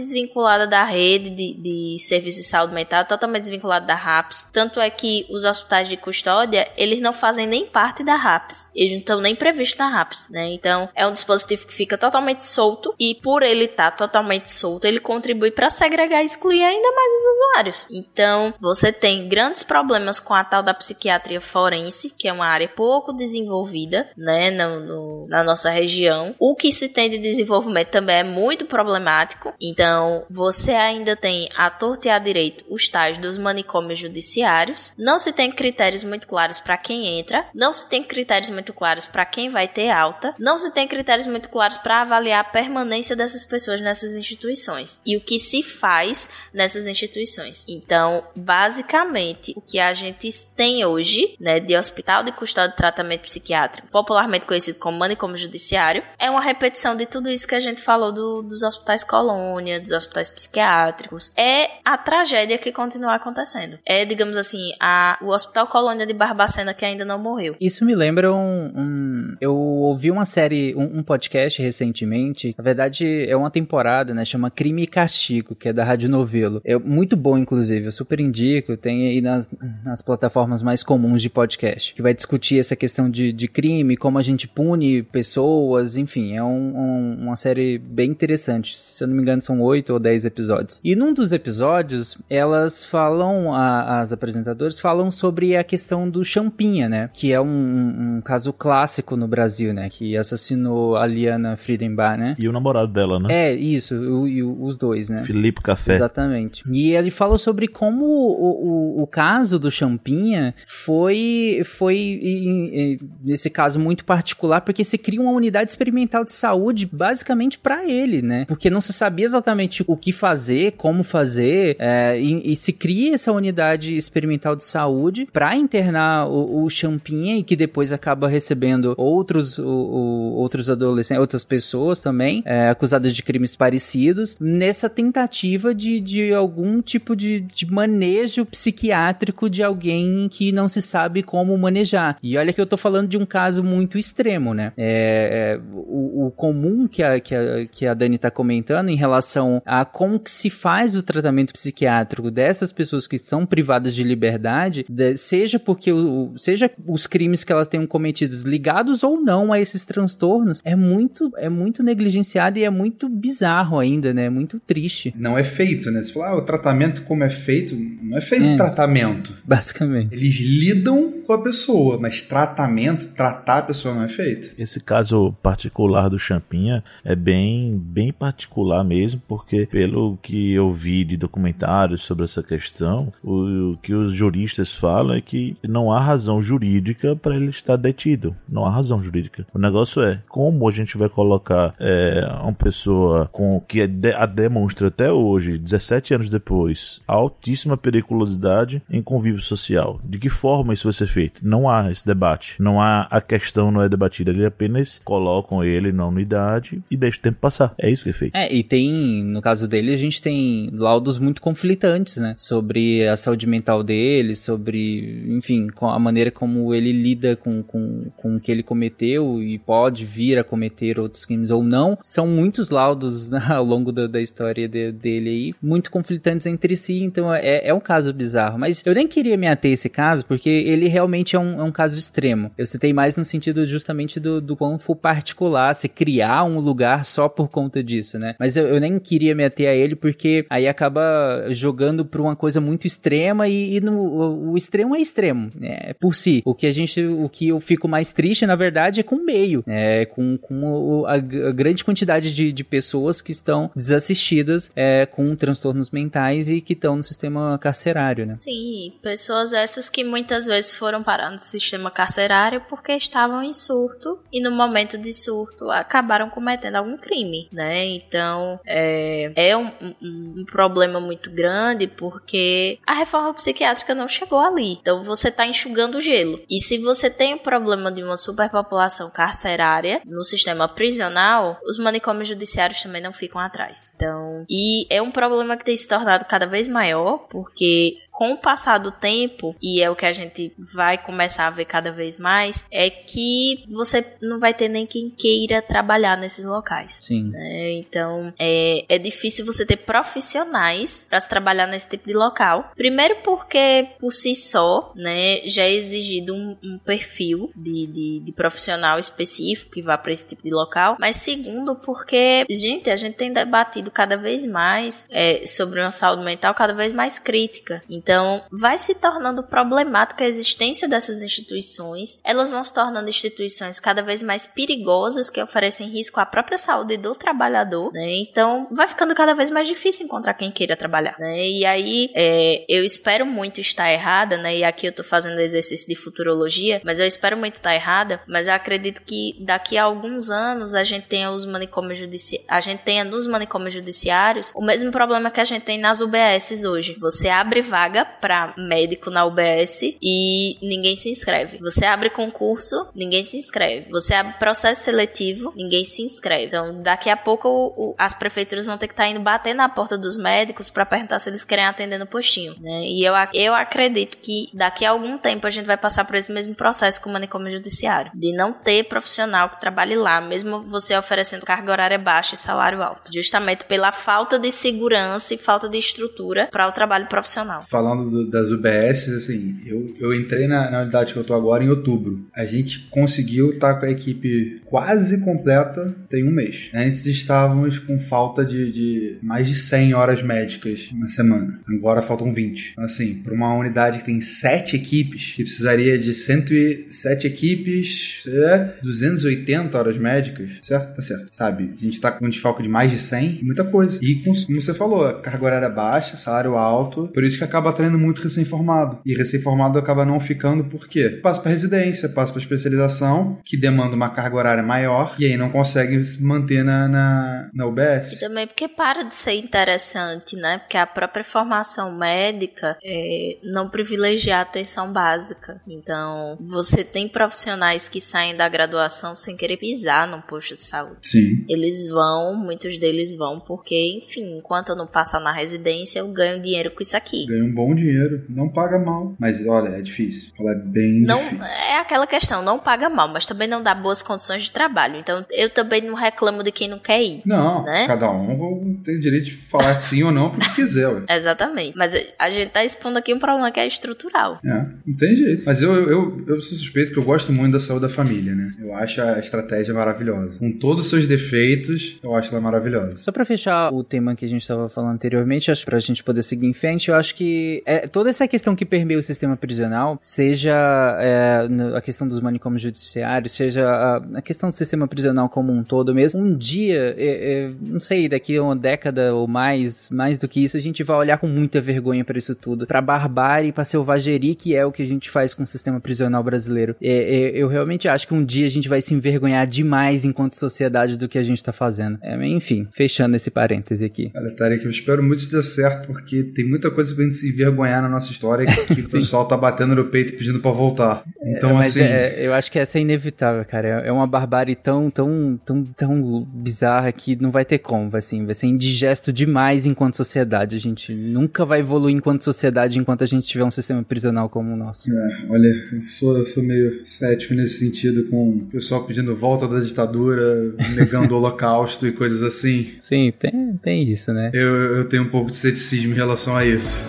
desvinculada 0.54 0.66
da 0.66 0.84
rede 0.84 1.30
de, 1.30 1.54
de 1.54 1.96
serviços 1.98 2.42
de 2.42 2.48
saúde 2.48 2.74
mental, 2.74 3.04
totalmente 3.04 3.42
desvinculada 3.42 3.86
da 3.86 3.94
RAPS. 3.94 4.48
Tanto 4.52 4.80
é 4.80 4.88
que 4.90 5.26
os 5.30 5.44
hospitais 5.44 5.88
de 5.88 5.96
custódia, 5.96 6.68
eles 6.76 7.00
não 7.00 7.12
fazem 7.12 7.46
nem 7.46 7.66
parte 7.66 8.02
da 8.04 8.16
RAPS. 8.16 8.70
Eles 8.74 8.92
não 8.92 8.98
estão 9.00 9.20
nem 9.20 9.34
previstos 9.34 9.78
na 9.78 9.88
RAPS, 9.88 10.28
né? 10.30 10.48
Então, 10.52 10.88
é 10.94 11.06
um 11.06 11.12
dispositivo 11.12 11.66
que 11.66 11.72
fica 11.72 11.98
totalmente 11.98 12.44
solto 12.44 12.94
e 12.98 13.14
por 13.14 13.42
ele 13.42 13.64
estar 13.64 13.90
totalmente 13.92 14.50
solto, 14.50 14.84
ele 14.84 15.00
contribui 15.00 15.50
para 15.50 15.70
segregar 15.70 16.22
e 16.22 16.26
excluir 16.26 16.62
ainda 16.62 16.92
mais 16.92 17.12
os 17.12 17.24
usuários. 17.36 17.86
Então, 17.90 18.54
você 18.60 18.92
tem 18.92 19.28
grandes 19.28 19.62
problemas 19.62 20.20
com 20.20 20.34
a 20.34 20.44
tal 20.44 20.62
da 20.62 20.74
psiquiatria 20.74 21.40
forense, 21.40 22.10
que 22.16 22.28
é 22.28 22.32
uma 22.32 22.46
área 22.46 22.68
pouco 22.68 23.12
desenvolvida, 23.12 24.08
né, 24.16 24.50
no, 24.50 24.80
no- 24.80 25.26
na 25.28 25.42
nossa 25.42 25.70
região. 25.70 26.34
O 26.38 26.54
que 26.54 26.72
se 26.72 26.88
tem 26.88 27.08
de 27.10 27.18
desenvolvimento 27.18 27.88
também 27.88 28.16
é 28.16 28.24
muito 28.24 28.66
problemático. 28.66 29.52
Então, 29.60 30.24
você 30.30 30.43
ainda 30.72 31.16
tem 31.16 31.48
a 31.56 31.70
torta 31.70 32.08
e 32.08 32.10
a 32.10 32.18
direito 32.18 32.64
os 32.68 32.88
tais 32.88 33.18
dos 33.18 33.36
manicômios 33.38 33.98
judiciários. 33.98 34.92
Não 34.98 35.18
se 35.18 35.32
tem 35.32 35.50
critérios 35.50 36.04
muito 36.04 36.26
claros 36.26 36.58
para 36.58 36.76
quem 36.76 37.18
entra, 37.18 37.46
não 37.54 37.72
se 37.72 37.88
tem 37.88 38.02
critérios 38.02 38.50
muito 38.50 38.72
claros 38.72 39.06
para 39.06 39.24
quem 39.24 39.50
vai 39.50 39.68
ter 39.68 39.90
alta, 39.90 40.34
não 40.38 40.56
se 40.58 40.72
tem 40.72 40.86
critérios 40.88 41.26
muito 41.26 41.48
claros 41.48 41.76
para 41.78 42.02
avaliar 42.02 42.40
a 42.40 42.44
permanência 42.44 43.16
dessas 43.16 43.44
pessoas 43.44 43.80
nessas 43.80 44.14
instituições 44.14 45.00
e 45.04 45.16
o 45.16 45.20
que 45.20 45.38
se 45.38 45.62
faz 45.62 46.28
nessas 46.52 46.86
instituições. 46.86 47.64
Então, 47.68 48.24
basicamente, 48.34 49.52
o 49.56 49.60
que 49.60 49.78
a 49.78 49.92
gente 49.94 50.28
tem 50.56 50.84
hoje, 50.84 51.36
né, 51.40 51.60
de 51.60 51.76
hospital 51.76 52.22
de 52.22 52.32
custódia 52.32 52.70
de 52.70 52.76
tratamento 52.76 53.22
psiquiátrico, 53.22 53.88
popularmente 53.88 54.46
conhecido 54.46 54.78
como 54.78 54.98
manicômio 54.98 55.36
judiciário, 55.36 56.02
é 56.18 56.30
uma 56.30 56.40
repetição 56.40 56.96
de 56.96 57.06
tudo 57.06 57.28
isso 57.28 57.46
que 57.46 57.54
a 57.54 57.60
gente 57.60 57.80
falou 57.80 58.12
do- 58.12 58.42
dos 58.42 58.62
hospitais 58.62 59.04
colônia, 59.04 59.80
dos 59.80 59.92
hospitais 59.92 60.28
psiquiátricos. 60.34 61.32
É 61.36 61.70
a 61.84 61.96
tragédia 61.98 62.58
que 62.58 62.72
continua 62.72 63.14
acontecendo. 63.14 63.78
É, 63.86 64.04
digamos 64.04 64.36
assim, 64.36 64.72
a, 64.80 65.18
o 65.22 65.28
hospital 65.28 65.66
colônia 65.66 66.06
de 66.06 66.12
Barbacena 66.14 66.74
que 66.74 66.84
ainda 66.84 67.04
não 67.04 67.18
morreu. 67.18 67.56
Isso 67.60 67.84
me 67.84 67.94
lembra 67.94 68.32
um. 68.32 68.72
um- 68.74 69.36
eu 69.40 69.54
ouvi 69.56 70.10
uma 70.10 70.24
série, 70.24 70.74
um, 70.76 70.98
um 70.98 71.02
podcast 71.02 71.60
recentemente. 71.60 72.54
Na 72.56 72.64
verdade, 72.64 73.26
é 73.28 73.36
uma 73.36 73.50
temporada, 73.50 74.14
né? 74.14 74.24
Chama 74.24 74.50
Crime 74.50 74.82
e 74.82 74.86
Castigo, 74.86 75.54
que 75.54 75.68
é 75.68 75.72
da 75.72 75.84
Rádio 75.84 76.08
Novelo. 76.08 76.60
É 76.64 76.78
muito 76.78 77.16
bom, 77.16 77.36
inclusive. 77.38 77.86
Eu 77.86 77.92
super 77.92 78.20
indico. 78.20 78.76
Tem 78.76 79.08
aí 79.08 79.20
nas, 79.20 79.50
nas 79.84 80.02
plataformas 80.02 80.62
mais 80.62 80.82
comuns 80.82 81.20
de 81.22 81.28
podcast. 81.30 81.94
Que 81.94 82.02
vai 82.02 82.14
discutir 82.14 82.58
essa 82.58 82.76
questão 82.76 83.10
de, 83.10 83.32
de 83.32 83.48
crime, 83.48 83.96
como 83.96 84.18
a 84.18 84.22
gente 84.22 84.46
pune 84.48 85.02
pessoas. 85.02 85.96
Enfim, 85.96 86.36
é 86.36 86.42
um- 86.42 86.76
um- 86.76 87.18
uma 87.24 87.36
série 87.36 87.78
bem 87.78 88.10
interessante. 88.10 88.78
Se 88.78 89.02
eu 89.02 89.08
não 89.08 89.14
me 89.14 89.22
engano, 89.22 89.42
são 89.42 89.60
oito 89.60 89.92
ou 89.92 89.98
dez 89.98 90.23
episódios. 90.24 90.80
E 90.84 90.94
num 90.96 91.12
dos 91.12 91.32
episódios, 91.32 92.16
elas 92.28 92.84
falam, 92.84 93.52
a- 93.54 94.00
as 94.00 94.12
apresentadoras 94.12 94.78
falam 94.78 95.10
sobre 95.10 95.56
a 95.56 95.64
questão 95.64 96.08
do 96.08 96.24
Champinha, 96.24 96.88
né? 96.88 97.10
Que 97.12 97.32
é 97.32 97.40
um, 97.40 98.16
um 98.16 98.20
caso 98.20 98.52
clássico 98.52 99.16
no 99.16 99.26
Brasil, 99.28 99.72
né? 99.72 99.88
Que 99.90 100.16
assassinou 100.16 100.96
a 100.96 101.06
Liana 101.06 101.56
Friedenbach, 101.56 102.18
né? 102.18 102.34
E 102.38 102.48
o 102.48 102.52
namorado 102.52 102.92
dela, 102.92 103.18
né? 103.18 103.28
É, 103.30 103.54
isso, 103.54 103.94
o- 103.94 104.28
e 104.28 104.42
o- 104.42 104.62
os 104.64 104.76
dois, 104.76 105.08
né? 105.08 105.22
Filipe 105.24 105.60
Café. 105.62 105.94
Exatamente. 105.94 106.62
E 106.70 106.92
ele 106.92 107.10
falou 107.10 107.38
sobre 107.38 107.68
como 107.68 108.04
o, 108.04 108.98
o, 108.98 109.02
o 109.02 109.06
caso 109.06 109.58
do 109.58 109.70
Champinha 109.70 110.54
foi, 110.66 111.62
foi 111.64 111.96
em- 111.96 112.68
em- 112.94 112.98
nesse 113.22 113.48
caso 113.50 113.78
muito 113.80 114.04
particular, 114.04 114.60
porque 114.60 114.84
se 114.84 114.98
cria 114.98 115.20
uma 115.20 115.32
unidade 115.32 115.70
experimental 115.70 116.24
de 116.24 116.32
saúde 116.32 116.88
basicamente 116.90 117.58
pra 117.58 117.84
ele, 117.88 118.22
né? 118.22 118.44
Porque 118.46 118.70
não 118.70 118.80
se 118.80 118.92
sabia 118.92 119.24
exatamente 119.24 119.84
o 119.86 119.96
que 119.96 120.12
fazer, 120.14 120.72
como 120.72 121.04
fazer, 121.04 121.76
é, 121.78 122.18
e, 122.18 122.52
e, 122.52 122.56
se 122.56 122.72
cria 122.72 123.14
essa 123.14 123.32
unidade 123.32 123.94
experimental 123.94 124.56
de 124.56 124.64
saúde 124.64 125.28
para 125.32 125.54
internar 125.56 126.26
o, 126.28 126.64
o 126.64 126.70
Champinha 126.70 127.36
e 127.36 127.42
que 127.42 127.56
depois 127.56 127.92
acaba 127.92 128.28
recebendo 128.28 128.94
outros, 128.96 129.58
o, 129.58 129.66
o, 129.66 130.32
outros 130.34 130.70
adolescentes, 130.70 131.20
outras 131.20 131.44
pessoas 131.44 132.00
também, 132.00 132.42
é, 132.46 132.68
acusadas 132.68 133.14
de 133.14 133.22
crimes 133.22 133.56
parecidos, 133.56 134.36
nessa 134.40 134.88
tentativa 134.88 135.74
de, 135.74 136.00
de 136.00 136.32
algum 136.32 136.80
tipo 136.80 137.16
de, 137.16 137.40
de 137.40 137.66
manejo 137.70 138.44
psiquiátrico 138.46 139.50
de 139.50 139.62
alguém 139.62 140.28
que 140.30 140.52
não 140.52 140.68
se 140.68 140.80
sabe 140.80 141.22
como 141.22 141.56
manejar. 141.58 142.16
E 142.22 142.36
olha 142.38 142.52
que 142.52 142.60
eu 142.60 142.66
tô 142.66 142.76
falando 142.76 143.08
de 143.08 143.16
um 143.16 143.26
caso 143.26 143.62
muito 143.62 143.98
extremo, 143.98 144.54
né? 144.54 144.72
É, 144.76 145.56
é 145.56 145.60
o, 145.72 146.26
o, 146.26 146.30
comum 146.30 146.86
que 146.86 147.02
a, 147.02 147.18
que, 147.18 147.34
a, 147.34 147.66
que 147.66 147.86
a 147.86 147.94
Dani 147.94 148.18
tá 148.18 148.30
comentando 148.30 148.88
em 148.88 148.96
relação 148.96 149.62
a 149.64 149.84
como 149.84 150.03
que 150.18 150.30
se 150.30 150.50
faz 150.50 150.96
o 150.96 151.02
tratamento 151.02 151.52
psiquiátrico 151.52 152.30
dessas 152.30 152.72
pessoas 152.72 153.06
que 153.06 153.16
estão 153.16 153.46
privadas 153.46 153.94
de 153.94 154.02
liberdade, 154.02 154.84
de, 154.88 155.16
seja 155.16 155.58
porque 155.58 155.92
o, 155.92 156.32
seja 156.36 156.70
os 156.86 157.06
crimes 157.06 157.44
que 157.44 157.52
elas 157.52 157.68
tenham 157.68 157.86
cometidos 157.86 158.42
ligados 158.42 159.02
ou 159.02 159.20
não 159.20 159.52
a 159.52 159.60
esses 159.60 159.84
transtornos, 159.84 160.60
é 160.64 160.76
muito, 160.76 161.30
é 161.36 161.48
muito 161.48 161.82
negligenciado 161.82 162.58
e 162.58 162.64
é 162.64 162.70
muito 162.70 163.08
bizarro 163.08 163.78
ainda, 163.78 164.12
né? 164.12 164.24
É 164.26 164.30
muito 164.30 164.60
triste. 164.60 165.14
Não 165.16 165.36
é 165.36 165.44
feito, 165.44 165.90
né? 165.90 166.02
Você 166.02 166.12
fala, 166.12 166.28
ah, 166.28 166.36
o 166.36 166.42
tratamento 166.42 167.02
como 167.02 167.24
é 167.24 167.30
feito, 167.30 167.76
não 167.76 168.16
é 168.16 168.20
feito 168.20 168.46
é, 168.46 168.56
tratamento. 168.56 169.36
Basicamente. 169.44 170.14
Eles 170.14 170.36
lidam 170.36 171.22
com 171.24 171.32
a 171.32 171.42
pessoa, 171.42 171.98
mas 171.98 172.22
tratamento, 172.22 173.08
tratar 173.08 173.58
a 173.58 173.62
pessoa 173.62 173.94
não 173.94 174.02
é 174.02 174.08
feito. 174.08 174.50
Esse 174.58 174.80
caso 174.80 175.32
particular 175.42 176.08
do 176.08 176.18
Champinha 176.18 176.82
é 177.04 177.14
bem, 177.14 177.78
bem 177.78 178.12
particular 178.12 178.84
mesmo, 178.84 179.22
porque 179.26 179.66
pelo 179.66 179.93
que 180.22 180.52
eu 180.52 180.70
vi 180.72 181.04
de 181.04 181.16
documentários 181.16 182.02
sobre 182.04 182.24
essa 182.24 182.42
questão, 182.42 183.12
o, 183.22 183.72
o 183.72 183.76
que 183.78 183.94
os 183.94 184.12
juristas 184.12 184.74
falam 184.74 185.14
é 185.16 185.20
que 185.20 185.56
não 185.66 185.92
há 185.92 186.00
razão 186.00 186.42
jurídica 186.42 187.16
para 187.16 187.36
ele 187.36 187.50
estar 187.50 187.76
detido. 187.76 188.34
Não 188.48 188.64
há 188.64 188.70
razão 188.70 189.00
jurídica. 189.00 189.46
O 189.54 189.58
negócio 189.58 190.02
é 190.02 190.20
como 190.28 190.68
a 190.68 190.72
gente 190.72 190.96
vai 190.96 191.08
colocar 191.08 191.74
é, 191.78 192.26
uma 192.42 192.52
pessoa 192.52 193.28
com 193.32 193.60
que 193.60 193.80
é 193.80 194.14
a 194.16 194.26
demonstra 194.26 194.88
até 194.88 195.10
hoje, 195.10 195.58
17 195.58 196.14
anos 196.14 196.30
depois, 196.30 197.00
altíssima 197.06 197.76
periculosidade 197.76 198.82
em 198.90 199.02
convívio 199.02 199.40
social. 199.40 200.00
De 200.04 200.18
que 200.18 200.28
forma 200.28 200.74
isso 200.74 200.84
vai 200.84 200.92
ser 200.92 201.06
feito? 201.06 201.46
Não 201.46 201.68
há 201.68 201.90
esse 201.90 202.06
debate. 202.06 202.56
Não 202.58 202.80
há 202.80 203.02
a 203.10 203.20
questão 203.20 203.70
não 203.70 203.82
é 203.82 203.88
debatida. 203.88 204.30
Eles 204.30 204.46
apenas 204.46 205.00
colocam 205.04 205.62
ele 205.62 205.92
na 205.92 206.06
unidade 206.06 206.82
e 206.90 206.96
deixam 206.96 207.20
o 207.20 207.22
tempo 207.22 207.38
passar. 207.38 207.74
É 207.78 207.90
isso 207.90 208.04
que 208.04 208.10
é 208.10 208.12
feito. 208.12 208.36
É, 208.36 208.52
e 208.52 208.62
tem, 208.62 209.22
no 209.24 209.40
caso 209.40 209.68
dele, 209.68 209.83
a 209.92 209.96
gente 209.96 210.20
tem 210.20 210.70
laudos 210.72 211.18
muito 211.18 211.40
conflitantes, 211.40 212.16
né? 212.16 212.34
Sobre 212.36 213.06
a 213.06 213.16
saúde 213.16 213.46
mental 213.46 213.82
dele, 213.82 214.34
sobre, 214.34 215.24
enfim, 215.28 215.68
a 215.80 215.98
maneira 215.98 216.30
como 216.30 216.74
ele 216.74 216.92
lida 216.92 217.36
com, 217.36 217.62
com, 217.62 218.10
com 218.16 218.36
o 218.36 218.40
que 218.40 218.50
ele 218.50 218.62
cometeu 218.62 219.42
e 219.42 219.58
pode 219.58 220.04
vir 220.04 220.38
a 220.38 220.44
cometer 220.44 220.98
outros 220.98 221.24
crimes 221.24 221.50
ou 221.50 221.62
não. 221.62 221.98
São 222.02 222.26
muitos 222.26 222.70
laudos 222.70 223.28
né, 223.28 223.40
ao 223.50 223.64
longo 223.64 223.92
da, 223.92 224.06
da 224.06 224.20
história 224.20 224.68
de, 224.68 224.92
dele 224.92 225.30
aí, 225.30 225.54
muito 225.62 225.90
conflitantes 225.90 226.46
entre 226.46 226.76
si, 226.76 227.02
então 227.02 227.32
é, 227.34 227.66
é 227.66 227.74
um 227.74 227.80
caso 227.80 228.12
bizarro. 228.12 228.58
Mas 228.58 228.82
eu 228.84 228.94
nem 228.94 229.06
queria 229.06 229.36
me 229.36 229.46
ater 229.46 229.70
a 229.70 229.74
esse 229.74 229.88
caso, 229.88 230.24
porque 230.26 230.48
ele 230.48 230.88
realmente 230.88 231.36
é 231.36 231.38
um, 231.38 231.60
é 231.60 231.62
um 231.62 231.72
caso 231.72 231.98
extremo. 231.98 232.50
Eu 232.56 232.66
citei 232.66 232.92
mais 232.92 233.16
no 233.16 233.24
sentido 233.24 233.64
justamente 233.66 234.20
do, 234.20 234.40
do 234.40 234.56
quão 234.56 234.78
for 234.78 234.96
particular, 234.96 235.74
se 235.74 235.88
criar 235.88 236.44
um 236.44 236.58
lugar 236.58 237.04
só 237.04 237.28
por 237.28 237.48
conta 237.48 237.82
disso, 237.82 238.18
né? 238.18 238.34
Mas 238.38 238.56
eu, 238.56 238.66
eu 238.66 238.80
nem 238.80 238.98
queria 238.98 239.34
me 239.34 239.44
ater 239.44 239.68
a 239.68 239.73
ele, 239.74 239.94
porque 239.94 240.46
aí 240.48 240.66
acaba 240.68 241.46
jogando 241.50 242.04
pra 242.04 242.20
uma 242.20 242.36
coisa 242.36 242.60
muito 242.60 242.86
extrema 242.86 243.48
e, 243.48 243.76
e 243.76 243.80
no, 243.80 243.92
o, 243.92 244.52
o, 244.52 244.56
extremo 244.56 244.94
é 244.94 245.00
extremo, 245.00 245.50
né? 245.54 245.94
Por 246.00 246.14
si. 246.14 246.42
O 246.44 246.54
que 246.54 246.66
a 246.66 246.72
gente, 246.72 247.02
o 247.02 247.28
que 247.28 247.48
eu 247.48 247.60
fico 247.60 247.88
mais 247.88 248.12
triste, 248.12 248.46
na 248.46 248.56
verdade, 248.56 249.00
é 249.00 249.02
com 249.02 249.16
o 249.16 249.24
meio, 249.24 249.62
né? 249.66 250.06
Com, 250.06 250.36
com 250.38 251.04
a, 251.06 251.14
a 251.14 251.18
grande 251.18 251.84
quantidade 251.84 252.34
de, 252.34 252.52
de 252.52 252.64
pessoas 252.64 253.20
que 253.20 253.32
estão 253.32 253.70
desassistidas 253.74 254.70
é, 254.76 255.06
com 255.06 255.34
transtornos 255.36 255.90
mentais 255.90 256.48
e 256.48 256.60
que 256.60 256.72
estão 256.72 256.96
no 256.96 257.02
sistema 257.02 257.58
carcerário, 257.58 258.26
né? 258.26 258.34
Sim, 258.34 258.92
pessoas 259.02 259.52
essas 259.52 259.88
que 259.88 260.04
muitas 260.04 260.46
vezes 260.46 260.72
foram 260.72 261.02
parar 261.02 261.30
no 261.30 261.38
sistema 261.38 261.90
carcerário 261.90 262.62
porque 262.68 262.92
estavam 262.92 263.42
em 263.42 263.52
surto 263.52 264.18
e 264.32 264.42
no 264.42 264.50
momento 264.50 264.98
de 264.98 265.12
surto 265.12 265.70
acabaram 265.70 266.30
cometendo 266.30 266.76
algum 266.76 266.96
crime, 266.96 267.48
né? 267.52 267.84
Então 267.86 268.60
é, 268.66 269.32
é 269.34 269.53
um, 269.56 269.70
um, 269.80 269.94
um 270.40 270.44
problema 270.44 271.00
muito 271.00 271.30
grande 271.30 271.86
porque 271.86 272.78
a 272.86 272.94
reforma 272.94 273.32
psiquiátrica 273.34 273.94
não 273.94 274.08
chegou 274.08 274.38
ali. 274.38 274.72
Então 274.72 275.02
você 275.04 275.28
está 275.28 275.46
enxugando 275.46 275.96
o 275.96 276.00
gelo. 276.00 276.40
E 276.48 276.60
se 276.60 276.78
você 276.78 277.10
tem 277.10 277.34
o 277.34 277.38
problema 277.40 277.90
de 277.90 278.02
uma 278.02 278.16
superpopulação 278.16 279.10
carcerária 279.10 280.00
no 280.04 280.24
sistema 280.24 280.68
prisional, 280.68 281.58
os 281.64 281.78
manicômios 281.78 282.28
judiciários 282.28 282.82
também 282.82 283.02
não 283.02 283.12
ficam 283.12 283.40
atrás. 283.40 283.92
Então, 283.94 284.44
e 284.48 284.86
é 284.90 285.00
um 285.00 285.10
problema 285.10 285.56
que 285.56 285.64
tem 285.64 285.76
se 285.76 285.88
tornado 285.88 286.24
cada 286.24 286.46
vez 286.46 286.68
maior 286.68 287.26
porque 287.30 287.96
com 288.14 288.32
o 288.32 288.38
passar 288.38 288.78
do 288.78 288.92
tempo, 288.92 289.56
e 289.60 289.82
é 289.82 289.90
o 289.90 289.96
que 289.96 290.06
a 290.06 290.12
gente 290.12 290.54
vai 290.56 290.96
começar 290.96 291.48
a 291.48 291.50
ver 291.50 291.64
cada 291.64 291.90
vez 291.90 292.16
mais, 292.16 292.64
é 292.70 292.88
que 292.88 293.64
você 293.68 294.06
não 294.22 294.38
vai 294.38 294.54
ter 294.54 294.68
nem 294.68 294.86
quem 294.86 295.10
queira 295.10 295.60
trabalhar 295.60 296.16
nesses 296.16 296.44
locais. 296.44 297.00
Sim. 297.02 297.30
Né? 297.30 297.72
Então, 297.72 298.32
é, 298.38 298.84
é 298.88 298.98
difícil 298.98 299.44
você 299.44 299.66
ter 299.66 299.78
profissionais 299.78 301.04
para 301.10 301.20
trabalhar 301.22 301.66
nesse 301.66 301.88
tipo 301.88 302.06
de 302.06 302.14
local. 302.14 302.70
Primeiro 302.76 303.16
porque, 303.24 303.88
por 303.98 304.12
si 304.12 304.36
só, 304.36 304.92
né, 304.94 305.40
já 305.44 305.64
é 305.64 305.72
exigido 305.72 306.36
um, 306.36 306.56
um 306.62 306.78
perfil 306.78 307.50
de, 307.56 307.86
de, 307.88 308.20
de, 308.20 308.32
profissional 308.32 308.96
específico 308.96 309.72
que 309.72 309.82
vá 309.82 309.98
para 309.98 310.12
esse 310.12 310.28
tipo 310.28 310.42
de 310.44 310.50
local. 310.50 310.96
Mas 311.00 311.16
segundo, 311.16 311.74
porque, 311.74 312.46
gente, 312.48 312.90
a 312.90 312.96
gente 312.96 313.16
tem 313.16 313.32
debatido 313.32 313.90
cada 313.90 314.16
vez 314.16 314.44
mais 314.44 315.04
é, 315.10 315.44
sobre 315.46 315.80
uma 315.80 315.90
saúde 315.90 316.22
mental 316.22 316.54
cada 316.54 316.72
vez 316.72 316.92
mais 316.92 317.18
crítica. 317.18 317.82
Então, 317.90 318.03
vai 318.50 318.76
se 318.78 318.94
tornando 318.94 319.42
problemática 319.42 320.24
a 320.24 320.28
existência 320.28 320.88
dessas 320.88 321.22
instituições. 321.22 322.18
Elas 322.22 322.50
vão 322.50 322.62
se 322.62 322.72
tornando 322.72 323.08
instituições 323.08 323.80
cada 323.80 324.02
vez 324.02 324.22
mais 324.22 324.46
perigosas 324.46 325.30
que 325.30 325.42
oferecem 325.42 325.88
risco 325.88 326.20
à 326.20 326.26
própria 326.26 326.58
saúde 326.58 326.96
do 326.96 327.14
trabalhador, 327.14 327.92
né? 327.92 328.14
Então, 328.16 328.68
vai 328.70 328.86
ficando 328.86 329.14
cada 329.14 329.34
vez 329.34 329.50
mais 329.50 329.66
difícil 329.66 330.04
encontrar 330.04 330.34
quem 330.34 330.50
queira 330.50 330.76
trabalhar, 330.76 331.16
né? 331.18 331.46
E 331.46 331.64
aí, 331.64 332.10
é, 332.14 332.64
eu 332.68 332.84
espero 332.84 333.24
muito 333.24 333.60
estar 333.60 333.90
errada, 333.90 334.36
né? 334.36 334.58
E 334.58 334.64
aqui 334.64 334.86
eu 334.86 334.92
tô 334.92 335.02
fazendo 335.02 335.40
exercício 335.40 335.88
de 335.88 335.94
futurologia, 335.94 336.80
mas 336.84 336.98
eu 336.98 337.06
espero 337.06 337.36
muito 337.36 337.56
estar 337.56 337.74
errada, 337.74 338.20
mas 338.26 338.46
eu 338.46 338.54
acredito 338.54 339.02
que 339.02 339.36
daqui 339.40 339.78
a 339.78 339.84
alguns 339.84 340.30
anos 340.30 340.74
a 340.74 340.84
gente 340.84 341.06
tenha 341.06 341.30
os 341.30 341.46
manicômios 341.46 341.98
judiciários, 341.98 342.48
a 342.48 342.60
gente 342.60 342.82
tenha 342.82 343.04
nos 343.04 343.26
manicômios 343.26 343.74
judiciários 343.74 344.52
o 344.54 344.62
mesmo 344.62 344.90
problema 344.90 345.30
que 345.30 345.40
a 345.40 345.44
gente 345.44 345.62
tem 345.62 345.78
nas 345.78 346.00
UBSs 346.00 346.66
hoje. 346.66 346.96
Você 347.00 347.28
abre 347.28 347.60
vaga 347.60 347.93
vaga 347.94 348.04
para 348.04 348.52
médico 348.58 349.10
na 349.10 349.24
UBS 349.24 349.82
e 350.02 350.58
ninguém 350.60 350.96
se 350.96 351.08
inscreve. 351.08 351.58
Você 351.58 351.84
abre 351.84 352.10
concurso, 352.10 352.90
ninguém 352.94 353.22
se 353.22 353.38
inscreve. 353.38 353.88
Você 353.90 354.12
abre 354.12 354.34
processo 354.38 354.82
seletivo, 354.82 355.52
ninguém 355.56 355.84
se 355.84 356.02
inscreve. 356.02 356.46
Então, 356.46 356.82
daqui 356.82 357.08
a 357.08 357.16
pouco 357.16 357.48
o, 357.48 357.90
o, 357.90 357.94
as 357.96 358.12
prefeituras 358.12 358.66
vão 358.66 358.76
ter 358.76 358.88
que 358.88 358.92
estar 358.92 359.04
tá 359.04 359.08
indo 359.08 359.20
bater 359.20 359.54
na 359.54 359.68
porta 359.68 359.96
dos 359.96 360.16
médicos 360.16 360.68
para 360.68 360.84
perguntar 360.84 361.18
se 361.20 361.30
eles 361.30 361.44
querem 361.44 361.64
atender 361.64 361.98
no 361.98 362.06
postinho, 362.06 362.56
né? 362.60 362.82
E 362.84 363.04
eu, 363.04 363.14
eu 363.32 363.54
acredito 363.54 364.18
que 364.18 364.48
daqui 364.52 364.84
a 364.84 364.90
algum 364.90 365.16
tempo 365.16 365.46
a 365.46 365.50
gente 365.50 365.66
vai 365.66 365.76
passar 365.76 366.04
por 366.04 366.16
esse 366.16 366.32
mesmo 366.32 366.54
processo 366.54 367.00
com 367.00 367.10
o 367.10 367.12
manicômio 367.12 367.52
judiciário, 367.52 368.10
de 368.14 368.32
não 368.32 368.52
ter 368.52 368.84
profissional 368.84 369.48
que 369.48 369.60
trabalhe 369.60 369.94
lá, 369.94 370.20
mesmo 370.20 370.62
você 370.62 370.96
oferecendo 370.96 371.44
carga 371.44 371.70
horária 371.70 371.98
baixa 371.98 372.34
e 372.34 372.38
salário 372.38 372.82
alto, 372.82 373.10
justamente 373.12 373.64
pela 373.66 373.92
falta 373.92 374.38
de 374.38 374.50
segurança 374.50 375.34
e 375.34 375.38
falta 375.38 375.68
de 375.68 375.78
estrutura 375.78 376.48
para 376.50 376.66
o 376.68 376.72
trabalho 376.72 377.06
profissional 377.06 377.44
falando 377.84 378.10
do, 378.10 378.30
das 378.30 378.50
UBS, 378.50 379.10
assim, 379.10 379.58
eu, 379.66 379.92
eu 380.00 380.14
entrei 380.14 380.48
na, 380.48 380.70
na, 380.70 380.82
unidade 380.82 381.12
que 381.12 381.18
eu 381.18 381.24
tô 381.24 381.34
agora 381.34 381.62
em 381.62 381.68
outubro. 381.68 382.26
A 382.34 382.46
gente 382.46 382.86
conseguiu 382.86 383.50
estar 383.50 383.74
tá 383.74 383.80
com 383.80 383.86
a 383.86 383.90
equipe 383.90 384.62
quase 384.64 385.20
completa 385.20 385.94
tem 386.08 386.24
um 386.24 386.30
mês. 386.30 386.70
Antes 386.74 387.04
estávamos 387.06 387.78
com 387.78 387.98
falta 387.98 388.44
de, 388.44 388.72
de 388.72 389.18
mais 389.22 389.46
de 389.46 389.56
100 389.56 389.94
horas 389.94 390.22
médicas 390.22 390.88
na 390.98 391.08
semana. 391.08 391.60
Agora 391.68 392.00
faltam 392.00 392.32
20. 392.32 392.74
Assim, 392.78 393.20
para 393.22 393.34
uma 393.34 393.54
unidade 393.54 393.98
que 393.98 394.04
tem 394.04 394.20
7 394.20 394.76
equipes, 394.76 395.34
que 395.34 395.42
precisaria 395.42 395.98
de 395.98 396.14
107 396.14 397.26
equipes, 397.26 398.22
é, 398.26 398.74
280 398.82 399.76
horas 399.76 399.98
médicas, 399.98 400.52
certo? 400.62 400.96
Tá 400.96 401.02
certo. 401.02 401.34
Sabe? 401.34 401.70
A 401.72 401.76
gente 401.76 402.00
tá 402.00 402.10
com 402.10 402.26
um 402.26 402.30
desfalque 402.30 402.62
de 402.62 402.68
mais 402.68 402.90
de 402.90 402.98
100, 402.98 403.40
muita 403.42 403.64
coisa. 403.64 403.98
E 404.00 404.16
como 404.16 404.60
você 404.60 404.72
falou, 404.72 405.12
carga 405.14 405.44
horária 405.44 405.68
baixa, 405.68 406.16
salário 406.16 406.54
alto, 406.56 407.08
por 407.08 407.22
isso 407.24 407.38
que 407.38 407.44
acaba 407.44 407.72
atraindo 407.74 407.98
muito 407.98 408.22
recém-formado. 408.22 409.00
E 409.04 409.14
recém-formado 409.14 409.78
acaba 409.78 410.04
não 410.04 410.18
ficando 410.18 410.64
por 410.64 410.88
quê? 410.88 411.20
Passa 411.22 411.40
para 411.40 411.50
residência, 411.50 412.08
passa 412.08 412.32
para 412.32 412.40
especialização, 412.40 413.38
que 413.44 413.56
demanda 413.56 413.94
uma 413.94 414.10
carga 414.10 414.36
horária 414.36 414.62
maior, 414.62 415.14
e 415.18 415.26
aí 415.26 415.36
não 415.36 415.50
consegue 415.50 416.04
se 416.04 416.22
manter 416.22 416.64
na, 416.64 416.88
na, 416.88 417.50
na 417.52 417.66
UBS. 417.66 418.12
E 418.12 418.20
também 418.20 418.46
porque 418.46 418.68
para 418.68 419.02
de 419.02 419.14
ser 419.14 419.32
interessante, 419.32 420.36
né? 420.36 420.58
Porque 420.58 420.76
a 420.76 420.86
própria 420.86 421.24
formação 421.24 421.96
médica 421.96 422.76
é, 422.82 423.38
não 423.42 423.68
privilegia 423.68 424.38
a 424.38 424.42
atenção 424.42 424.92
básica. 424.92 425.60
Então, 425.66 426.38
você 426.40 426.84
tem 426.84 427.08
profissionais 427.08 427.88
que 427.88 428.00
saem 428.00 428.36
da 428.36 428.48
graduação 428.48 429.14
sem 429.14 429.36
querer 429.36 429.56
pisar 429.56 430.06
num 430.06 430.20
posto 430.20 430.56
de 430.56 430.64
saúde. 430.64 430.98
Sim. 431.02 431.44
Eles 431.48 431.88
vão, 431.88 432.34
muitos 432.34 432.78
deles 432.78 433.14
vão, 433.14 433.40
porque, 433.40 434.00
enfim, 434.02 434.38
enquanto 434.38 434.70
eu 434.70 434.76
não 434.76 434.86
passar 434.86 435.20
na 435.20 435.32
residência, 435.32 436.00
eu 436.00 436.08
ganho 436.08 436.40
dinheiro 436.40 436.70
com 436.70 436.82
isso 436.82 436.96
aqui. 436.96 437.26
Ganha 437.26 437.44
um 437.44 437.54
bom 437.54 437.63
dinheiro, 437.72 438.24
não 438.28 438.48
paga 438.48 438.80
mal. 438.80 439.14
Mas 439.16 439.46
olha, 439.46 439.68
é 439.68 439.80
difícil. 439.80 440.32
Ela 440.40 440.52
é 440.52 440.56
bem 440.56 441.00
Não, 441.02 441.18
difícil. 441.18 441.44
é 441.44 441.78
aquela 441.78 442.06
questão, 442.06 442.42
não 442.42 442.58
paga 442.58 442.88
mal, 442.88 443.06
mas 443.06 443.24
também 443.26 443.46
não 443.46 443.62
dá 443.62 443.72
boas 443.76 444.02
condições 444.02 444.42
de 444.42 444.50
trabalho. 444.50 444.96
Então, 444.96 445.24
eu 445.30 445.48
também 445.48 445.82
não 445.82 445.94
reclamo 445.94 446.42
de 446.42 446.50
quem 446.50 446.66
não 446.68 446.80
quer 446.80 447.00
ir. 447.00 447.22
Não, 447.24 447.62
né? 447.64 447.86
cada 447.86 448.10
um 448.10 448.80
tem 448.84 448.96
o 448.96 449.00
direito 449.00 449.26
de 449.26 449.36
falar 449.36 449.76
sim 449.76 450.02
ou 450.02 450.10
não 450.10 450.30
porque 450.30 450.50
quiser, 450.50 450.88
ué. 450.88 451.04
Exatamente. 451.14 451.76
Mas 451.76 451.94
a 452.18 452.30
gente 452.30 452.50
tá 452.50 452.64
expondo 452.64 452.98
aqui 452.98 453.14
um 453.14 453.18
problema 453.20 453.52
que 453.52 453.60
é 453.60 453.66
estrutural. 453.66 454.40
É, 454.44 454.66
não 454.84 454.96
tem 454.96 455.14
jeito. 455.14 455.42
Mas 455.46 455.62
eu, 455.62 455.72
eu, 455.88 456.24
eu 456.26 456.40
sou 456.40 456.56
suspeito 456.58 456.92
que 456.92 456.98
eu 456.98 457.04
gosto 457.04 457.32
muito 457.32 457.52
da 457.52 457.60
saúde 457.60 457.82
da 457.82 457.88
família, 457.92 458.34
né? 458.34 458.48
Eu 458.58 458.74
acho 458.74 459.00
a 459.00 459.18
estratégia 459.18 459.72
maravilhosa. 459.74 460.38
Com 460.38 460.50
todos 460.50 460.86
os 460.86 460.90
seus 460.90 461.06
defeitos, 461.06 461.98
eu 462.02 462.14
acho 462.14 462.30
ela 462.30 462.40
maravilhosa. 462.40 463.00
Só 463.02 463.12
pra 463.12 463.24
fechar 463.24 463.72
o 463.72 463.84
tema 463.84 464.14
que 464.16 464.24
a 464.24 464.28
gente 464.28 464.42
estava 464.42 464.68
falando 464.68 464.94
anteriormente, 464.94 465.50
acho 465.50 465.64
pra 465.64 465.78
gente 465.78 466.02
poder 466.02 466.22
seguir 466.22 466.46
em 466.46 466.52
frente, 466.54 466.88
eu 466.88 466.94
acho 466.94 467.14
que 467.14 467.53
é, 467.64 467.86
toda 467.86 468.10
essa 468.10 468.26
questão 468.26 468.54
que 468.54 468.64
permeia 468.64 468.98
o 468.98 469.02
sistema 469.02 469.36
prisional, 469.36 469.98
seja 470.00 470.54
é, 471.00 471.48
a 471.76 471.80
questão 471.80 472.06
dos 472.06 472.20
manicômios 472.20 472.62
judiciários, 472.62 473.32
seja 473.32 473.68
a, 473.68 473.96
a 474.18 474.22
questão 474.22 474.48
do 474.48 474.54
sistema 474.54 474.86
prisional 474.86 475.28
como 475.28 475.52
um 475.52 475.62
todo 475.62 475.94
mesmo, 475.94 476.20
um 476.20 476.36
dia, 476.36 476.94
é, 476.96 477.48
é, 477.48 477.50
não 477.60 477.80
sei, 477.80 478.08
daqui 478.08 478.36
a 478.36 478.42
uma 478.42 478.56
década 478.56 479.14
ou 479.14 479.26
mais, 479.26 479.90
mais 479.90 480.18
do 480.18 480.28
que 480.28 480.42
isso, 480.42 480.56
a 480.56 480.60
gente 480.60 480.82
vai 480.82 480.96
olhar 480.96 481.18
com 481.18 481.26
muita 481.26 481.60
vergonha 481.60 482.04
pra 482.04 482.18
isso 482.18 482.34
tudo, 482.34 482.66
pra 482.66 482.80
barbárie, 482.80 483.52
pra 483.52 483.64
selvageria 483.64 484.34
que 484.34 484.54
é 484.54 484.64
o 484.64 484.72
que 484.72 484.82
a 484.82 484.86
gente 484.86 485.10
faz 485.10 485.34
com 485.34 485.42
o 485.42 485.46
sistema 485.46 485.80
prisional 485.80 486.22
brasileiro. 486.22 486.76
É, 486.80 486.88
é, 486.88 487.30
eu 487.30 487.48
realmente 487.48 487.88
acho 487.88 488.06
que 488.06 488.14
um 488.14 488.24
dia 488.24 488.46
a 488.46 488.50
gente 488.50 488.68
vai 488.68 488.80
se 488.80 488.94
envergonhar 488.94 489.46
demais 489.46 490.04
enquanto 490.04 490.34
sociedade 490.34 490.96
do 490.96 491.08
que 491.08 491.18
a 491.18 491.22
gente 491.22 491.42
tá 491.42 491.52
fazendo. 491.52 491.98
Enfim, 492.22 492.68
fechando 492.72 493.16
esse 493.16 493.30
parêntese 493.30 493.84
aqui. 493.84 494.10
Olha, 494.14 494.30
Tarek, 494.30 494.64
eu 494.64 494.70
espero 494.70 495.02
muito 495.02 495.24
que 495.24 495.34
dê 495.34 495.42
certo, 495.42 495.86
porque 495.86 496.22
tem 496.22 496.48
muita 496.48 496.70
coisa 496.70 496.94
pra 496.94 497.04
gente 497.04 497.16
se 497.16 497.28
envergonhar 497.34 497.82
na 497.82 497.88
nossa 497.88 498.10
história 498.10 498.46
que 498.46 498.72
o 498.82 498.88
pessoal 498.90 499.26
tá 499.26 499.36
batendo 499.36 499.74
no 499.74 499.84
peito 499.86 500.14
pedindo 500.16 500.40
pra 500.40 500.50
voltar. 500.50 501.02
Então, 501.22 501.58
É, 501.58 501.60
assim. 501.62 501.80
é, 501.82 502.16
eu 502.26 502.32
acho 502.34 502.50
que 502.50 502.58
essa 502.58 502.78
é 502.78 502.80
inevitável, 502.82 503.44
cara. 503.44 503.82
É 503.82 503.88
é 503.88 503.92
uma 503.92 504.06
barbárie 504.06 504.54
tão, 504.56 504.90
tão, 504.90 505.38
tão, 505.44 505.62
tão 505.62 506.26
bizarra 506.32 506.90
que 506.92 507.16
não 507.16 507.30
vai 507.30 507.44
ter 507.44 507.58
como, 507.58 507.94
assim, 507.96 508.24
vai 508.24 508.34
ser 508.34 508.46
indigesto 508.46 509.12
demais 509.12 509.66
enquanto 509.66 509.96
sociedade. 509.96 510.56
A 510.56 510.58
gente 510.58 510.94
nunca 510.94 511.44
vai 511.44 511.60
evoluir 511.60 511.94
enquanto 511.94 512.22
sociedade 512.24 512.78
enquanto 512.78 513.02
a 513.04 513.06
gente 513.06 513.26
tiver 513.26 513.44
um 513.44 513.50
sistema 513.50 513.82
prisional 513.82 514.28
como 514.28 514.52
o 514.52 514.56
nosso. 514.56 514.90
É, 514.90 515.26
olha, 515.28 515.48
eu 515.72 515.80
sou, 515.82 516.16
eu 516.16 516.24
sou 516.24 516.42
meio 516.42 516.84
cético 516.84 517.34
nesse 517.34 517.58
sentido, 517.64 518.04
com 518.08 518.28
o 518.30 518.40
pessoal 518.46 518.84
pedindo 518.84 519.14
volta 519.14 519.46
da 519.46 519.60
ditadura, 519.60 520.54
negando 520.74 521.14
o 521.14 521.18
holocausto 521.18 521.86
e 521.86 521.92
coisas 521.92 522.22
assim. 522.22 522.72
Sim, 522.78 523.12
tem, 523.18 523.58
tem 523.62 523.88
isso, 523.90 524.12
né? 524.12 524.30
Eu, 524.32 524.76
eu 524.76 524.88
tenho 524.88 525.02
um 525.04 525.10
pouco 525.10 525.30
de 525.30 525.36
ceticismo 525.36 525.92
em 525.92 525.96
relação 525.96 526.36
a 526.36 526.44
isso. 526.44 526.84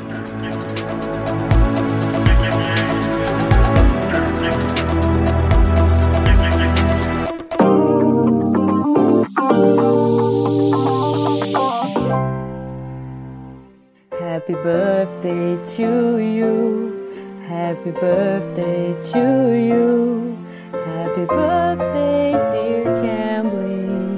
Happy 17.85 17.99
birthday 17.99 18.95
to 19.13 19.53
you. 19.53 20.35
Happy 20.71 21.25
birthday, 21.27 22.31
dear 22.51 22.83
Cambly. 22.97 24.17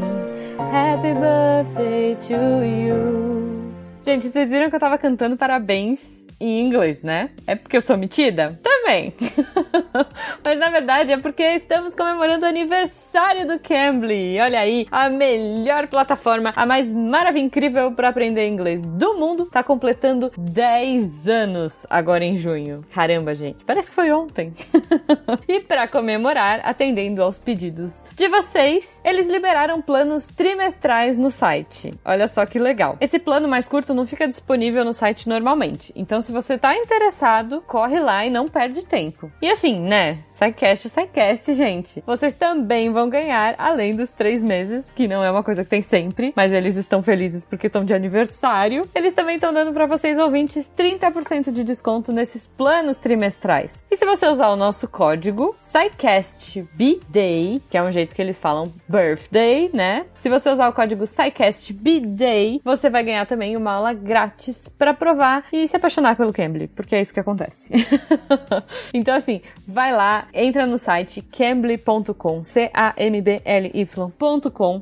Happy 0.71 1.13
birthday 1.13 2.15
to 2.15 2.63
you. 2.63 3.73
Gente, 4.05 4.29
vocês 4.29 4.49
viram 4.49 4.69
que 4.69 4.75
eu 4.77 4.79
tava 4.79 4.97
cantando 4.97 5.35
parabéns 5.35 6.26
em 6.39 6.61
inglês, 6.61 7.01
né? 7.01 7.29
É 7.45 7.55
porque 7.55 7.77
eu 7.77 7.81
sou 7.81 7.97
metida? 7.97 8.59
Também. 8.61 9.13
Mas 10.43 10.59
na 10.59 10.69
verdade 10.69 11.13
é 11.13 11.17
porque 11.17 11.43
estamos 11.43 11.95
comemorando 11.95 12.45
o 12.45 12.49
aniversário 12.49 13.47
do 13.47 13.59
Cambly. 13.59 14.39
Olha 14.39 14.59
aí, 14.59 14.87
a 14.91 15.09
melhor 15.09 15.87
plataforma, 15.87 16.53
a 16.55 16.65
mais 16.65 16.93
maravilhosa 16.95 17.37
incrível 17.37 17.91
para 17.91 18.09
aprender 18.09 18.47
inglês 18.47 18.87
do 18.89 19.15
mundo, 19.15 19.45
tá 19.45 19.63
completando 19.63 20.31
10 20.37 21.27
anos 21.27 21.85
agora 21.89 22.23
em 22.23 22.35
junho. 22.35 22.83
Caramba, 22.93 23.35
gente, 23.35 23.63
parece 23.65 23.89
que 23.89 23.95
foi 23.95 24.11
ontem. 24.11 24.53
e 25.47 25.59
para 25.59 25.87
comemorar, 25.87 26.61
atendendo 26.63 27.21
aos 27.21 27.37
pedidos 27.37 28.03
de 28.15 28.27
vocês, 28.27 29.01
eles 29.03 29.29
liberaram 29.29 29.81
planos 29.81 30.27
trimestrais 30.27 31.17
no 31.17 31.29
site. 31.29 31.93
Olha 32.03 32.27
só 32.27 32.45
que 32.45 32.57
legal. 32.57 32.97
Esse 32.99 33.19
plano 33.19 33.47
mais 33.47 33.67
curto 33.67 33.93
não 33.93 34.05
fica 34.05 34.27
disponível 34.27 34.83
no 34.83 34.93
site 34.93 35.29
normalmente. 35.29 35.93
Então, 35.95 36.21
se 36.27 36.33
você 36.33 36.57
tá 36.57 36.75
interessado, 36.75 37.63
corre 37.65 38.01
lá 38.01 38.25
e 38.25 38.29
não 38.29 38.49
perde 38.49 38.85
tempo. 38.85 39.31
E 39.41 39.49
assim, 39.49 39.79
né? 39.79 40.17
SciCast, 40.27 40.89
SciCast, 40.89 41.53
gente. 41.53 42.03
Vocês 42.05 42.35
também 42.35 42.91
vão 42.91 43.09
ganhar, 43.09 43.55
além 43.57 43.95
dos 43.95 44.11
três 44.11 44.43
meses, 44.43 44.87
que 44.93 45.07
não 45.07 45.23
é 45.23 45.31
uma 45.31 45.41
coisa 45.41 45.63
que 45.63 45.69
tem 45.69 45.81
sempre, 45.81 46.33
mas 46.35 46.51
eles 46.51 46.75
estão 46.75 47.01
felizes 47.01 47.45
porque 47.45 47.67
estão 47.67 47.85
de 47.85 47.93
aniversário. 47.93 48.85
Eles 48.93 49.13
também 49.13 49.35
estão 49.35 49.53
dando 49.53 49.71
para 49.71 49.85
vocês, 49.85 50.19
ouvintes, 50.19 50.69
30% 50.77 51.49
de 51.49 51.63
desconto 51.63 52.11
nesses 52.11 52.45
planos 52.45 52.97
trimestrais. 52.97 53.87
E 53.89 53.95
se 53.95 54.05
você 54.05 54.27
usar 54.27 54.49
o 54.49 54.57
nosso 54.57 54.85
código 54.89 55.55
SciCastBDay, 55.57 57.61
que 57.69 57.77
é 57.77 57.83
um 57.83 57.91
jeito 57.91 58.13
que 58.13 58.21
eles 58.21 58.37
falam 58.37 58.69
birthday, 58.85 59.69
né? 59.73 60.05
Se 60.13 60.27
você 60.27 60.49
usar 60.49 60.67
o 60.67 60.73
código 60.73 61.07
SciCastBDay, 61.07 62.59
você 62.65 62.89
vai 62.89 63.03
ganhar 63.03 63.25
também 63.25 63.55
uma 63.55 63.71
aula 63.71 63.93
grátis 63.93 64.67
para 64.67 64.93
provar 64.93 65.45
e 65.53 65.65
se 65.65 65.77
apaixonar 65.77 66.16
pelo 66.17 66.33
Cambly, 66.33 66.67
porque 66.67 66.95
é 66.95 67.01
isso 67.01 67.13
que 67.13 67.19
acontece. 67.19 67.71
então 68.93 69.15
assim, 69.15 69.41
vai 69.65 69.93
lá, 69.93 70.27
entra 70.33 70.65
no 70.65 70.77
site 70.77 71.21
cambly.com, 71.21 72.43
C-A-M-B-L-Y.com, 72.43 73.21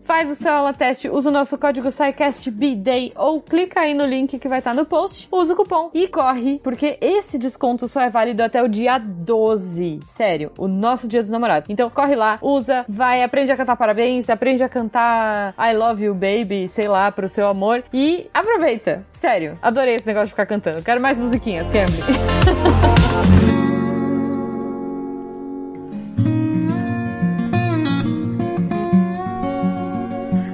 faz 0.03 0.29
o 0.29 0.35
seu 0.35 0.51
aula 0.51 0.73
teste, 0.73 1.09
usa 1.09 1.29
o 1.29 1.31
nosso 1.31 1.57
código 1.57 1.91
SciCastBDay 1.91 3.13
ou 3.15 3.41
clica 3.41 3.81
aí 3.81 3.93
no 3.93 4.05
link 4.05 4.39
que 4.39 4.47
vai 4.47 4.59
estar 4.59 4.73
no 4.73 4.85
post, 4.85 5.27
usa 5.31 5.53
o 5.53 5.57
cupom 5.57 5.89
e 5.93 6.07
corre, 6.07 6.59
porque 6.63 6.97
esse 7.01 7.37
desconto 7.37 7.87
só 7.87 8.01
é 8.01 8.09
válido 8.09 8.41
até 8.43 8.63
o 8.63 8.67
dia 8.67 8.97
12. 8.97 9.99
Sério, 10.07 10.51
o 10.57 10.67
nosso 10.67 11.07
dia 11.07 11.21
dos 11.21 11.31
namorados. 11.31 11.67
Então 11.69 11.89
corre 11.89 12.15
lá, 12.15 12.39
usa, 12.41 12.85
vai, 12.87 13.21
aprende 13.23 13.51
a 13.51 13.57
cantar 13.57 13.75
parabéns, 13.75 14.29
aprende 14.29 14.63
a 14.63 14.69
cantar 14.69 15.53
I 15.57 15.73
love 15.75 16.03
you 16.03 16.13
baby, 16.13 16.67
sei 16.67 16.87
lá, 16.87 17.11
pro 17.11 17.27
seu 17.27 17.47
amor 17.47 17.83
e 17.93 18.29
aproveita. 18.33 19.05
Sério, 19.09 19.57
adorei 19.61 19.95
esse 19.95 20.05
negócio 20.07 20.27
de 20.27 20.31
ficar 20.31 20.45
cantando. 20.45 20.83
Quero 20.83 21.01
mais 21.01 21.17
musiquinhas, 21.25 21.67
Cambly. 21.69 22.01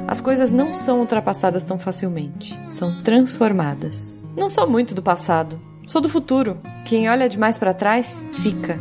As 0.08 0.20
coisas 0.20 0.52
não 0.52 0.74
são 0.74 1.00
ultrapassadas 1.00 1.64
tão 1.64 1.80
facilmente, 1.80 2.60
são 2.70 3.02
transformadas. 3.02 4.28
Não 4.36 4.50
sou 4.50 4.70
muito 4.70 4.94
do 4.94 5.02
passado, 5.02 5.58
sou 5.88 6.02
do 6.02 6.10
futuro. 6.10 6.60
Quem 6.84 7.10
olha 7.10 7.30
demais 7.30 7.58
para 7.58 7.74
trás, 7.74 8.28
fica. 8.34 8.78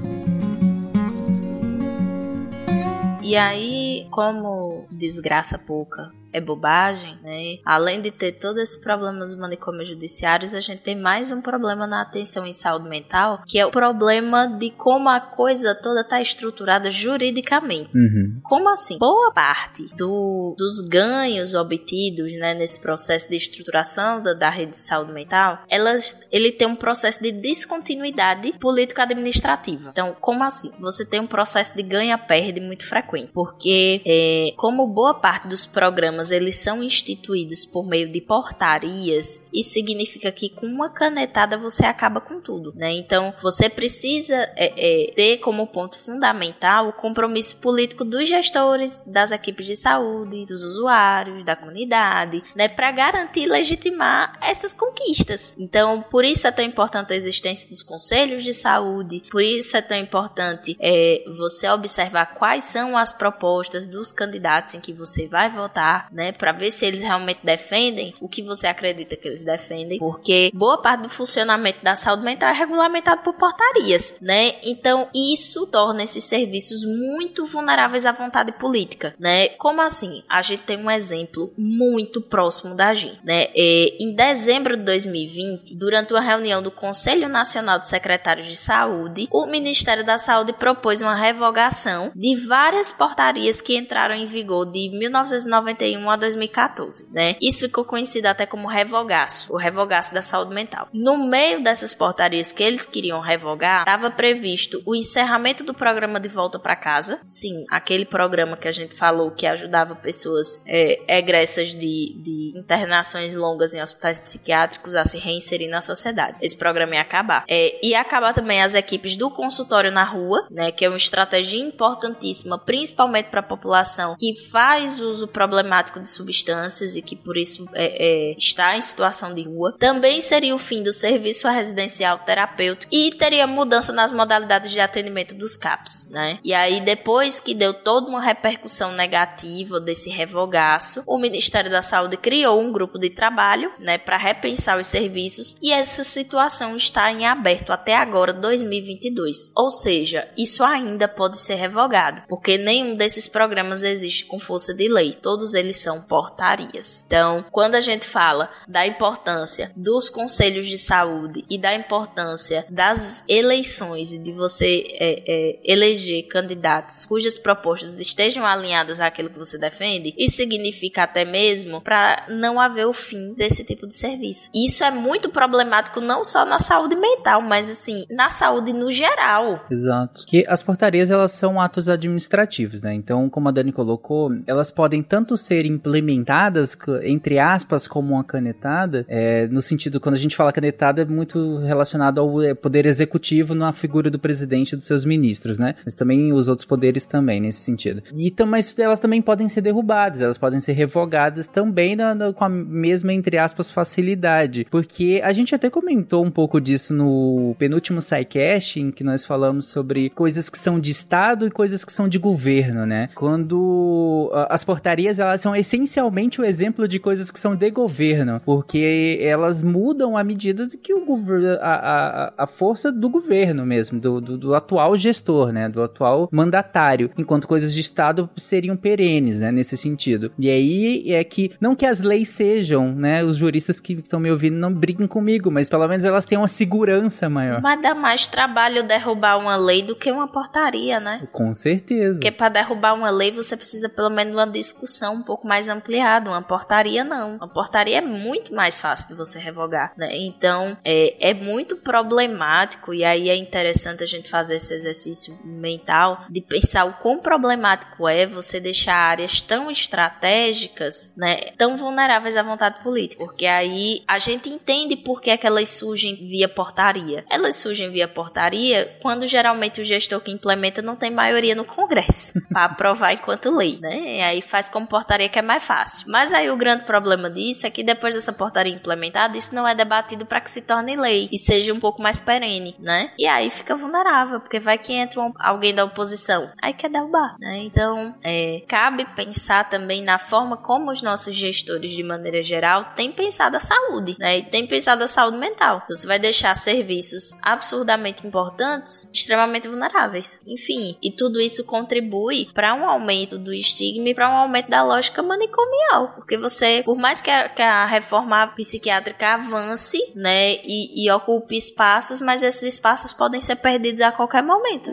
E 3.22 3.36
aí, 3.36 4.09
como 4.11 4.86
desgraça 4.91 5.57
pouca 5.57 6.11
é 6.33 6.41
bobagem, 6.41 7.18
né? 7.22 7.59
Além 7.64 8.01
de 8.01 8.11
ter 8.11 8.33
todo 8.33 8.59
esse 8.61 8.81
problema 8.81 9.12
nos 9.18 9.35
manicômios 9.37 9.89
judiciários, 9.89 10.55
a 10.55 10.61
gente 10.61 10.83
tem 10.83 10.97
mais 10.99 11.31
um 11.31 11.41
problema 11.41 11.87
na 11.87 12.03
atenção 12.03 12.47
em 12.47 12.53
saúde 12.53 12.89
mental, 12.89 13.43
que 13.47 13.59
é 13.59 13.66
o 13.66 13.70
problema 13.70 14.47
de 14.47 14.70
como 14.70 15.09
a 15.09 15.20
coisa 15.20 15.74
toda 15.74 16.01
está 16.03 16.20
estruturada 16.20 16.91
juridicamente. 16.91 17.91
Uhum. 17.97 18.41
Como 18.43 18.68
assim? 18.68 18.99
Boa 18.99 19.33
parte 19.33 19.85
do- 19.97 20.55
dos 20.59 20.81
ganhos 20.89 21.55
obtidos 21.55 22.33
né, 22.39 22.55
nesse 22.55 22.81
processo 22.81 23.28
de 23.28 23.37
estruturação 23.37 24.22
da, 24.22 24.33
da 24.35 24.49
rede 24.51 24.72
de 24.72 24.78
saúde 24.81 25.12
mental, 25.12 25.59
elas, 25.68 26.18
ele 26.31 26.53
tem 26.53 26.66
um 26.68 26.76
processo 26.76 27.22
de 27.22 27.33
descontinuidade 27.33 28.53
político-administrativa. 28.61 29.91
Então, 29.91 30.14
como 30.20 30.45
assim? 30.45 30.70
Você 30.81 31.05
tem 31.05 31.20
um 31.20 31.26
processo 31.26 31.74
de 31.76 31.83
ganha-perde 31.83 32.61
muito 32.61 32.87
frequente, 32.87 33.31
porque 33.33 34.01
é, 34.07 34.53
como 34.57 34.87
boa 34.87 35.14
parte 35.14 35.49
dos 35.49 35.66
programas 35.66 36.19
programas 36.20 36.30
eles 36.30 36.56
são 36.56 36.82
instituídos 36.82 37.64
por 37.64 37.86
meio 37.86 38.10
de 38.10 38.20
portarias, 38.20 39.48
isso 39.52 39.70
significa 39.70 40.30
que 40.30 40.50
com 40.50 40.66
uma 40.66 40.90
canetada 40.90 41.56
você 41.56 41.84
acaba 41.84 42.20
com 42.20 42.40
tudo, 42.40 42.72
né? 42.74 42.92
Então 42.92 43.32
você 43.42 43.68
precisa 43.68 44.34
é, 44.56 45.08
é, 45.08 45.12
ter 45.14 45.38
como 45.38 45.66
ponto 45.66 45.98
fundamental 45.98 46.88
o 46.88 46.92
compromisso 46.92 47.60
político 47.60 48.04
dos 48.04 48.28
gestores, 48.28 49.02
das 49.06 49.32
equipes 49.32 49.66
de 49.66 49.76
saúde, 49.76 50.46
dos 50.46 50.64
usuários, 50.64 51.44
da 51.44 51.56
comunidade, 51.56 52.42
né? 52.54 52.68
Para 52.68 52.90
garantir 52.90 53.40
e 53.40 53.46
legitimar 53.46 54.38
essas 54.42 54.74
conquistas. 54.74 55.54
Então 55.58 56.02
por 56.10 56.24
isso 56.24 56.46
é 56.46 56.52
tão 56.52 56.64
importante 56.64 57.12
a 57.12 57.16
existência 57.16 57.68
dos 57.68 57.82
conselhos 57.82 58.44
de 58.44 58.52
saúde, 58.52 59.22
por 59.30 59.42
isso 59.42 59.76
é 59.76 59.82
tão 59.82 59.96
importante 59.96 60.76
é, 60.80 61.24
você 61.36 61.68
observar 61.68 62.34
quais 62.34 62.64
são 62.64 62.96
as 62.96 63.12
propostas 63.12 63.86
dos 63.86 64.12
candidatos 64.12 64.74
em 64.74 64.80
que 64.80 64.92
você 64.92 65.26
vai 65.26 65.48
votar, 65.50 66.09
né? 66.12 66.32
Para 66.32 66.52
ver 66.52 66.70
se 66.70 66.84
eles 66.84 67.00
realmente 67.00 67.40
defendem 67.42 68.14
o 68.20 68.28
que 68.28 68.42
você 68.42 68.66
acredita 68.66 69.16
que 69.16 69.28
eles 69.28 69.42
defendem, 69.42 69.98
porque 69.98 70.50
boa 70.54 70.78
parte 70.78 71.02
do 71.02 71.08
funcionamento 71.08 71.82
da 71.82 71.94
saúde 71.94 72.22
mental 72.22 72.50
é 72.50 72.52
regulamentado 72.52 73.22
por 73.22 73.34
portarias, 73.34 74.16
né? 74.20 74.56
Então 74.62 75.08
isso 75.14 75.66
torna 75.66 76.02
esses 76.02 76.24
serviços 76.24 76.84
muito 76.84 77.46
vulneráveis 77.46 78.06
à 78.06 78.12
vontade 78.12 78.52
política, 78.52 79.14
né? 79.18 79.48
Como 79.50 79.80
assim? 79.80 80.22
A 80.28 80.42
gente 80.42 80.62
tem 80.62 80.76
um 80.76 80.90
exemplo 80.90 81.52
muito 81.56 82.20
próximo 82.20 82.74
da 82.74 82.94
gente, 82.94 83.20
né? 83.24 83.48
E, 83.54 83.96
em 84.00 84.14
dezembro 84.14 84.76
de 84.76 84.82
2020, 84.84 85.74
durante 85.74 86.12
uma 86.12 86.20
reunião 86.20 86.62
do 86.62 86.70
Conselho 86.70 87.28
Nacional 87.28 87.78
de 87.78 87.88
Secretários 87.88 88.46
de 88.46 88.56
Saúde, 88.56 89.28
o 89.30 89.46
Ministério 89.46 90.04
da 90.04 90.18
Saúde 90.18 90.52
propôs 90.52 91.00
uma 91.00 91.14
revogação 91.14 92.12
de 92.14 92.34
várias 92.46 92.92
portarias 92.92 93.61
que 93.61 93.76
entraram 93.76 94.14
em 94.14 94.26
vigor 94.26 94.66
de 94.70 94.88
1991 94.90 95.99
a 96.09 96.16
2014, 96.16 97.11
né? 97.12 97.36
Isso 97.40 97.61
ficou 97.61 97.84
conhecido 97.84 98.26
até 98.26 98.46
como 98.46 98.68
revogaço, 98.68 99.53
o 99.53 99.57
revogaço 99.57 100.14
da 100.14 100.22
saúde 100.22 100.55
mental. 100.55 100.88
No 100.92 101.28
meio 101.28 101.62
dessas 101.62 101.92
portarias 101.92 102.53
que 102.53 102.62
eles 102.62 102.86
queriam 102.86 103.20
revogar, 103.20 103.80
estava 103.80 104.11
previsto 104.11 104.80
o 104.86 104.94
encerramento 104.94 105.64
do 105.64 105.74
programa 105.74 106.20
de 106.20 106.28
volta 106.28 106.59
para 106.59 106.76
casa, 106.76 107.20
sim, 107.24 107.64
aquele 107.68 108.05
programa 108.05 108.57
que 108.57 108.68
a 108.68 108.72
gente 108.72 108.94
falou 108.94 109.32
que 109.32 109.46
ajudava 109.46 109.96
pessoas 109.96 110.62
é, 110.66 111.18
egressas 111.18 111.70
de, 111.70 112.14
de 112.22 112.53
internações 112.55 113.34
longas 113.34 113.74
em 113.74 113.82
hospitais 113.82 114.20
psiquiátricos 114.20 114.94
a 114.94 115.05
se 115.05 115.18
reinserir 115.18 115.68
na 115.68 115.80
sociedade. 115.80 116.36
Esse 116.40 116.57
programa 116.57 116.94
ia 116.94 117.01
acabar. 117.01 117.44
É, 117.48 117.84
ia 117.84 118.01
acabar 118.01 118.32
também 118.32 118.62
as 118.62 118.74
equipes 118.74 119.16
do 119.16 119.30
consultório 119.30 119.90
na 119.90 120.05
rua, 120.05 120.46
né, 120.51 120.70
que 120.70 120.84
é 120.84 120.88
uma 120.88 120.96
estratégia 120.96 121.59
importantíssima, 121.59 122.59
principalmente 122.59 123.30
para 123.30 123.40
a 123.40 123.44
população 123.44 124.14
que 124.18 124.32
faz 124.51 125.01
uso 125.01 125.26
problemático 125.26 125.89
de 125.99 126.11
substâncias 126.11 126.95
e 126.95 127.03
que 127.03 127.16
por 127.16 127.36
isso 127.36 127.66
é, 127.74 128.30
é, 128.30 128.34
está 128.38 128.76
em 128.76 128.80
situação 128.80 129.34
de 129.34 129.43
rua. 129.43 129.74
Também 129.78 130.20
seria 130.20 130.55
o 130.55 130.59
fim 130.59 130.82
do 130.82 130.93
serviço 130.93 131.49
residencial 131.49 132.18
terapêutico 132.18 132.95
e 132.95 133.11
teria 133.11 133.47
mudança 133.47 133.93
nas 133.93 134.12
modalidades 134.12 134.70
de 134.70 134.80
atendimento 134.80 135.34
dos 135.34 135.57
CAPs, 135.57 136.09
né? 136.11 136.38
E 136.45 136.53
aí 136.55 136.80
depois 136.80 137.41
que 137.41 137.55
deu 137.55 137.72
toda 137.74 138.09
uma 138.09 138.20
repercussão 138.20 138.93
negativa 138.93 139.80
desse 139.80 140.11
revogaço, 140.11 141.03
o 141.07 141.18
Ministério 141.18 141.70
da 141.70 141.82
Saúde 141.82 142.16
criou 142.16 142.61
um 142.61 142.72
grupo 142.72 142.99
de 142.99 143.11
trabalho, 143.11 143.72
né, 143.78 143.99
para 143.99 144.16
repensar 144.16 144.78
os 144.78 144.86
serviços 144.86 145.57
e 145.62 145.72
essa 145.72 146.05
situação 146.05 146.76
está 146.76 147.11
em 147.11 147.26
aberto 147.26 147.72
até 147.72 147.97
agora 147.97 148.32
2022. 148.32 149.53
Ou 149.57 149.70
seja, 149.70 150.28
isso 150.36 150.62
ainda 150.62 151.09
pode 151.09 151.38
ser 151.38 151.55
revogado, 151.55 152.22
porque 152.28 152.59
nenhum 152.59 152.95
desses 152.97 153.26
programas 153.28 153.82
existe 153.82 154.24
com 154.26 154.38
força 154.38 154.74
de 154.74 154.88
lei, 154.88 155.12
todos 155.12 155.55
eles 155.55 155.78
são 155.81 156.01
portarias. 156.01 157.05
Então, 157.07 157.45
quando 157.51 157.74
a 157.74 157.81
gente 157.81 158.07
fala 158.07 158.51
da 158.68 158.87
importância 158.87 159.70
dos 159.76 160.11
conselhos 160.11 160.66
de 160.66 160.78
saúde 160.78 161.45
e 161.49 161.59
da 161.59 161.74
importância 161.74 162.64
das 162.68 163.24
eleições 163.28 164.12
e 164.12 164.18
de 164.18 164.33
você 164.33 164.85
é, 164.93 165.22
é, 165.26 165.61
eleger 165.64 166.26
candidatos 166.28 167.07
cujas 167.07 167.39
propostas 167.39 167.99
estejam 168.01 168.47
alinhadas 168.47 169.01
àquilo 169.01 169.31
que 169.31 169.39
você 169.39 169.59
defende, 169.59 170.14
isso 170.16 170.37
significa 170.37 171.03
até 171.03 171.24
mesmo 171.24 171.81
para 171.81 172.26
não 172.28 172.61
haver 172.61 172.87
o 172.87 172.93
fim 172.93 173.35
desse 173.35 173.64
tipo 173.64 173.87
de 173.87 173.97
serviço. 173.97 174.51
Isso 174.55 174.85
é 174.85 174.91
muito 174.91 175.31
problemático 175.31 176.01
não 176.01 176.24
só 176.24 176.45
na 176.45 176.59
saúde 176.59 176.97
mental, 176.97 177.41
mas 177.43 177.70
assim, 177.70 178.05
na 178.11 178.31
saúde 178.31 178.72
no 178.72 178.91
geral. 178.91 179.64
Exato. 179.70 180.24
Que 180.26 180.45
as 180.49 180.62
portarias 180.62 181.11
elas 181.11 181.33
são 181.33 181.61
atos 181.61 181.89
administrativos, 181.89 182.83
né? 182.83 182.95
Então, 182.95 183.28
como 183.28 183.49
a 183.49 183.53
Dani 183.53 183.72
colocou, 183.72 184.31
elas 184.47 184.70
podem 184.70 185.03
tanto 185.03 185.37
ser 185.37 185.64
implementadas, 185.70 186.76
entre 187.02 187.38
aspas, 187.38 187.86
como 187.86 188.14
uma 188.14 188.24
canetada, 188.24 189.04
é, 189.08 189.46
no 189.48 189.62
sentido, 189.62 190.00
quando 190.00 190.14
a 190.14 190.18
gente 190.18 190.36
fala 190.36 190.52
canetada, 190.52 191.02
é 191.02 191.04
muito 191.04 191.58
relacionado 191.58 192.20
ao 192.20 192.42
é, 192.42 192.54
poder 192.54 192.86
executivo 192.86 193.54
na 193.54 193.72
figura 193.72 194.10
do 194.10 194.18
presidente 194.18 194.72
e 194.72 194.76
dos 194.76 194.86
seus 194.86 195.04
ministros, 195.04 195.58
né? 195.58 195.74
Mas 195.84 195.94
também 195.94 196.32
os 196.32 196.48
outros 196.48 196.66
poderes 196.66 197.04
também, 197.04 197.40
nesse 197.40 197.60
sentido. 197.60 198.02
E, 198.16 198.34
mas 198.46 198.76
elas 198.78 199.00
também 199.00 199.22
podem 199.22 199.48
ser 199.48 199.60
derrubadas, 199.60 200.20
elas 200.20 200.38
podem 200.38 200.60
ser 200.60 200.72
revogadas 200.72 201.46
também 201.46 201.96
na, 201.96 202.14
na, 202.14 202.32
com 202.32 202.44
a 202.44 202.48
mesma, 202.48 203.12
entre 203.12 203.38
aspas, 203.38 203.70
facilidade. 203.70 204.66
Porque 204.70 205.20
a 205.22 205.32
gente 205.32 205.54
até 205.54 205.70
comentou 205.70 206.24
um 206.24 206.30
pouco 206.30 206.60
disso 206.60 206.92
no 206.94 207.54
penúltimo 207.58 208.00
SciCast, 208.00 208.80
em 208.80 208.90
que 208.90 209.04
nós 209.04 209.24
falamos 209.24 209.66
sobre 209.66 210.10
coisas 210.10 210.48
que 210.48 210.58
são 210.58 210.80
de 210.80 210.90
Estado 210.90 211.46
e 211.46 211.50
coisas 211.50 211.84
que 211.84 211.92
são 211.92 212.08
de 212.08 212.18
governo, 212.18 212.86
né? 212.86 213.08
Quando 213.14 214.30
as 214.48 214.64
portarias, 214.64 215.18
elas 215.18 215.40
são 215.40 215.49
essencialmente 215.55 216.40
o 216.40 216.44
exemplo 216.44 216.86
de 216.86 216.98
coisas 216.98 217.30
que 217.30 217.38
são 217.38 217.55
de 217.55 217.70
governo, 217.70 218.40
porque 218.44 219.18
elas 219.22 219.62
mudam 219.62 220.16
à 220.16 220.24
medida 220.24 220.68
que 220.82 220.94
o 220.94 221.05
governo, 221.05 221.59
a, 221.61 221.74
a, 221.74 222.32
a 222.38 222.46
força 222.46 222.90
do 222.92 223.09
governo 223.09 223.64
mesmo, 223.64 224.01
do, 224.01 224.20
do, 224.20 224.38
do, 224.38 224.55
atual 224.55 224.96
gestor, 224.96 225.53
né? 225.53 225.68
Do 225.68 225.82
atual 225.82 226.28
mandatário, 226.32 227.11
enquanto 227.16 227.46
coisas 227.46 227.72
de 227.72 227.80
Estado 227.80 228.28
seriam 228.36 228.76
perenes, 228.76 229.40
né? 229.40 229.51
Nesse 229.51 229.76
sentido. 229.76 230.32
E 230.38 230.51
aí 230.51 231.12
é 231.12 231.22
que, 231.24 231.53
não 231.61 231.74
que 231.74 231.86
as 231.86 232.01
leis 232.01 232.28
sejam, 232.28 232.92
né? 232.94 233.24
Os 233.24 233.36
juristas 233.36 233.80
que 233.80 233.94
estão 233.94 234.20
me 234.20 234.30
ouvindo 234.30 234.57
não 234.57 234.72
briguem 234.72 235.07
comigo, 235.07 235.51
mas 235.51 235.68
pelo 235.68 235.86
menos 235.86 236.05
elas 236.05 236.26
têm 236.26 236.38
uma 236.38 236.48
segurança 236.48 237.28
maior. 237.28 237.61
Mas 237.61 237.80
dá 237.82 237.94
mais 237.94 238.26
trabalho 238.26 238.84
derrubar 238.84 239.38
uma 239.38 239.57
lei 239.57 239.82
do 239.82 239.94
que 239.96 240.11
uma 240.11 240.28
portaria, 240.28 241.01
né? 241.01 241.26
Com 241.32 241.53
certeza. 241.53 242.14
Porque 242.14 242.30
para 242.30 242.48
derrubar 242.48 242.94
uma 242.94 243.11
lei 243.11 243.32
você 243.32 243.57
precisa 243.57 243.88
pelo 243.88 244.11
menos 244.11 244.34
uma 244.34 244.46
discussão 244.46 245.14
um 245.14 245.22
pouco 245.22 245.39
mais 245.47 245.68
ampliada. 245.68 246.30
Uma 246.30 246.43
portaria 246.43 247.05
não. 247.05 247.36
Uma 247.36 247.49
portaria 247.49 247.99
é 247.99 248.01
muito 248.01 248.55
mais 248.55 248.80
fácil 248.80 249.09
de 249.09 249.14
você 249.14 249.38
revogar, 249.38 249.93
né? 249.97 250.16
Então 250.16 250.76
é, 250.84 251.30
é 251.30 251.34
muito 251.34 251.76
problemático 251.76 252.93
e 252.93 253.05
aí 253.05 253.28
é 253.28 253.36
interessante 253.36 254.03
a 254.03 254.07
gente 254.07 254.28
fazer 254.28 254.57
esse 254.57 254.74
exercício 254.74 255.38
mental 255.45 256.24
de 256.28 256.41
pensar 256.41 256.84
o 256.84 256.95
quão 256.95 257.20
problemático 257.20 258.09
é 258.09 258.26
você 258.26 258.61
deixar 258.61 258.95
áreas 258.95 259.41
tão 259.41 259.70
estratégicas, 259.70 261.12
né, 261.16 261.53
tão 261.57 261.76
vulneráveis 261.76 262.36
à 262.36 262.43
vontade 262.43 262.82
política, 262.82 263.24
porque 263.24 263.47
aí 263.47 264.03
a 264.07 264.18
gente 264.18 264.49
entende 264.49 264.97
por 264.97 265.20
que, 265.20 265.30
é 265.30 265.36
que 265.36 265.47
elas 265.47 265.68
surgem 265.68 266.14
via 266.16 266.49
portaria. 266.49 267.24
Elas 267.30 267.57
surgem 267.57 267.91
via 267.91 268.09
portaria 268.09 268.97
quando 269.01 269.26
geralmente 269.26 269.80
o 269.80 269.84
gestor 269.84 270.20
que 270.20 270.30
implementa 270.30 270.82
não 270.82 270.97
tem 270.97 271.11
maioria 271.11 271.55
no 271.55 271.64
Congresso 271.64 272.34
para 272.53 272.64
aprovar 272.64 273.12
enquanto 273.12 273.55
lei, 273.55 273.78
né? 273.80 274.18
E 274.18 274.20
aí 274.20 274.43
faz 274.43 274.68
como 274.68 274.86
portaria 274.86 275.28
que 275.31 275.39
é 275.39 275.43
mais 275.43 275.64
fácil. 275.64 276.07
Mas 276.09 276.33
aí 276.33 276.51
o 276.51 276.57
grande 276.57 276.85
problema 276.85 277.31
disso 277.31 277.66
é 277.66 277.70
que 277.70 277.83
depois 277.83 278.14
dessa 278.14 278.33
portaria 278.33 278.74
implementada, 278.74 279.37
isso 279.37 279.55
não 279.55 279.66
é 279.66 279.74
debatido 279.74 280.26
para 280.26 280.41
que 280.41 280.51
se 280.51 280.61
torne 280.61 280.97
lei 280.97 281.28
e 281.33 281.39
seja 281.39 281.72
um 281.72 281.81
pouco 281.81 282.03
mais 282.03 282.20
perene, 282.20 282.76
né? 282.78 283.12
E 283.18 283.26
aí 283.26 283.51
fica 283.51 283.76
vulnerável, 283.76 284.41
porque 284.41 284.61
vai 284.61 284.76
que 284.78 284.93
entra 284.93 285.20
um, 285.20 285.33
alguém 285.39 285.74
da 285.74 285.85
oposição, 285.85 286.51
aí 286.61 286.74
quer 286.74 286.91
derrubar, 286.91 287.37
né? 287.39 287.59
Então, 287.59 288.14
é, 288.22 288.62
cabe 288.68 289.05
pensar 289.16 289.68
também 289.68 290.03
na 290.03 290.18
forma 290.18 290.57
como 290.57 290.91
os 290.91 291.03
nossos 291.03 291.35
gestores, 291.35 291.91
de 291.93 292.03
maneira 292.03 292.43
geral, 292.43 292.93
têm 292.97 293.12
pensado 293.12 293.57
a 293.57 293.61
saúde, 293.61 294.16
né? 294.18 294.39
E 294.39 294.43
têm 294.43 294.66
pensado 294.66 295.05
a 295.05 295.09
saúde 295.09 295.39
mental. 295.39 295.83
Então, 295.85 295.97
você 295.97 296.07
vai 296.07 296.18
deixar 296.18 296.55
serviços 296.55 297.39
absurdamente 297.43 298.26
importantes 298.26 299.09
extremamente 299.12 299.68
vulneráveis. 299.68 300.41
Enfim, 300.47 300.97
e 301.03 301.11
tudo 301.11 301.41
isso 301.41 301.64
contribui 301.64 302.49
para 302.53 302.74
um 302.74 302.89
aumento 302.89 303.39
do 303.39 303.53
estigma 303.53 304.09
e 304.09 304.14
para 304.14 304.28
um 304.28 304.37
aumento 304.37 304.68
da 304.68 304.83
lógica 304.83 305.19
manicomial, 305.22 306.14
porque 306.14 306.36
você, 306.36 306.82
por 306.84 306.96
mais 306.96 307.20
que 307.20 307.30
a, 307.30 307.48
que 307.48 307.62
a 307.62 307.86
reforma 307.86 308.48
psiquiátrica 308.56 309.34
avance, 309.34 309.98
né, 310.14 310.54
e, 310.64 311.04
e 311.04 311.10
ocupe 311.10 311.56
espaços, 311.56 312.20
mas 312.20 312.42
esses 312.42 312.74
espaços 312.74 313.12
podem 313.12 313.40
ser 313.40 313.56
perdidos 313.56 314.00
a 314.00 314.12
qualquer 314.12 314.42
momento. 314.42 314.90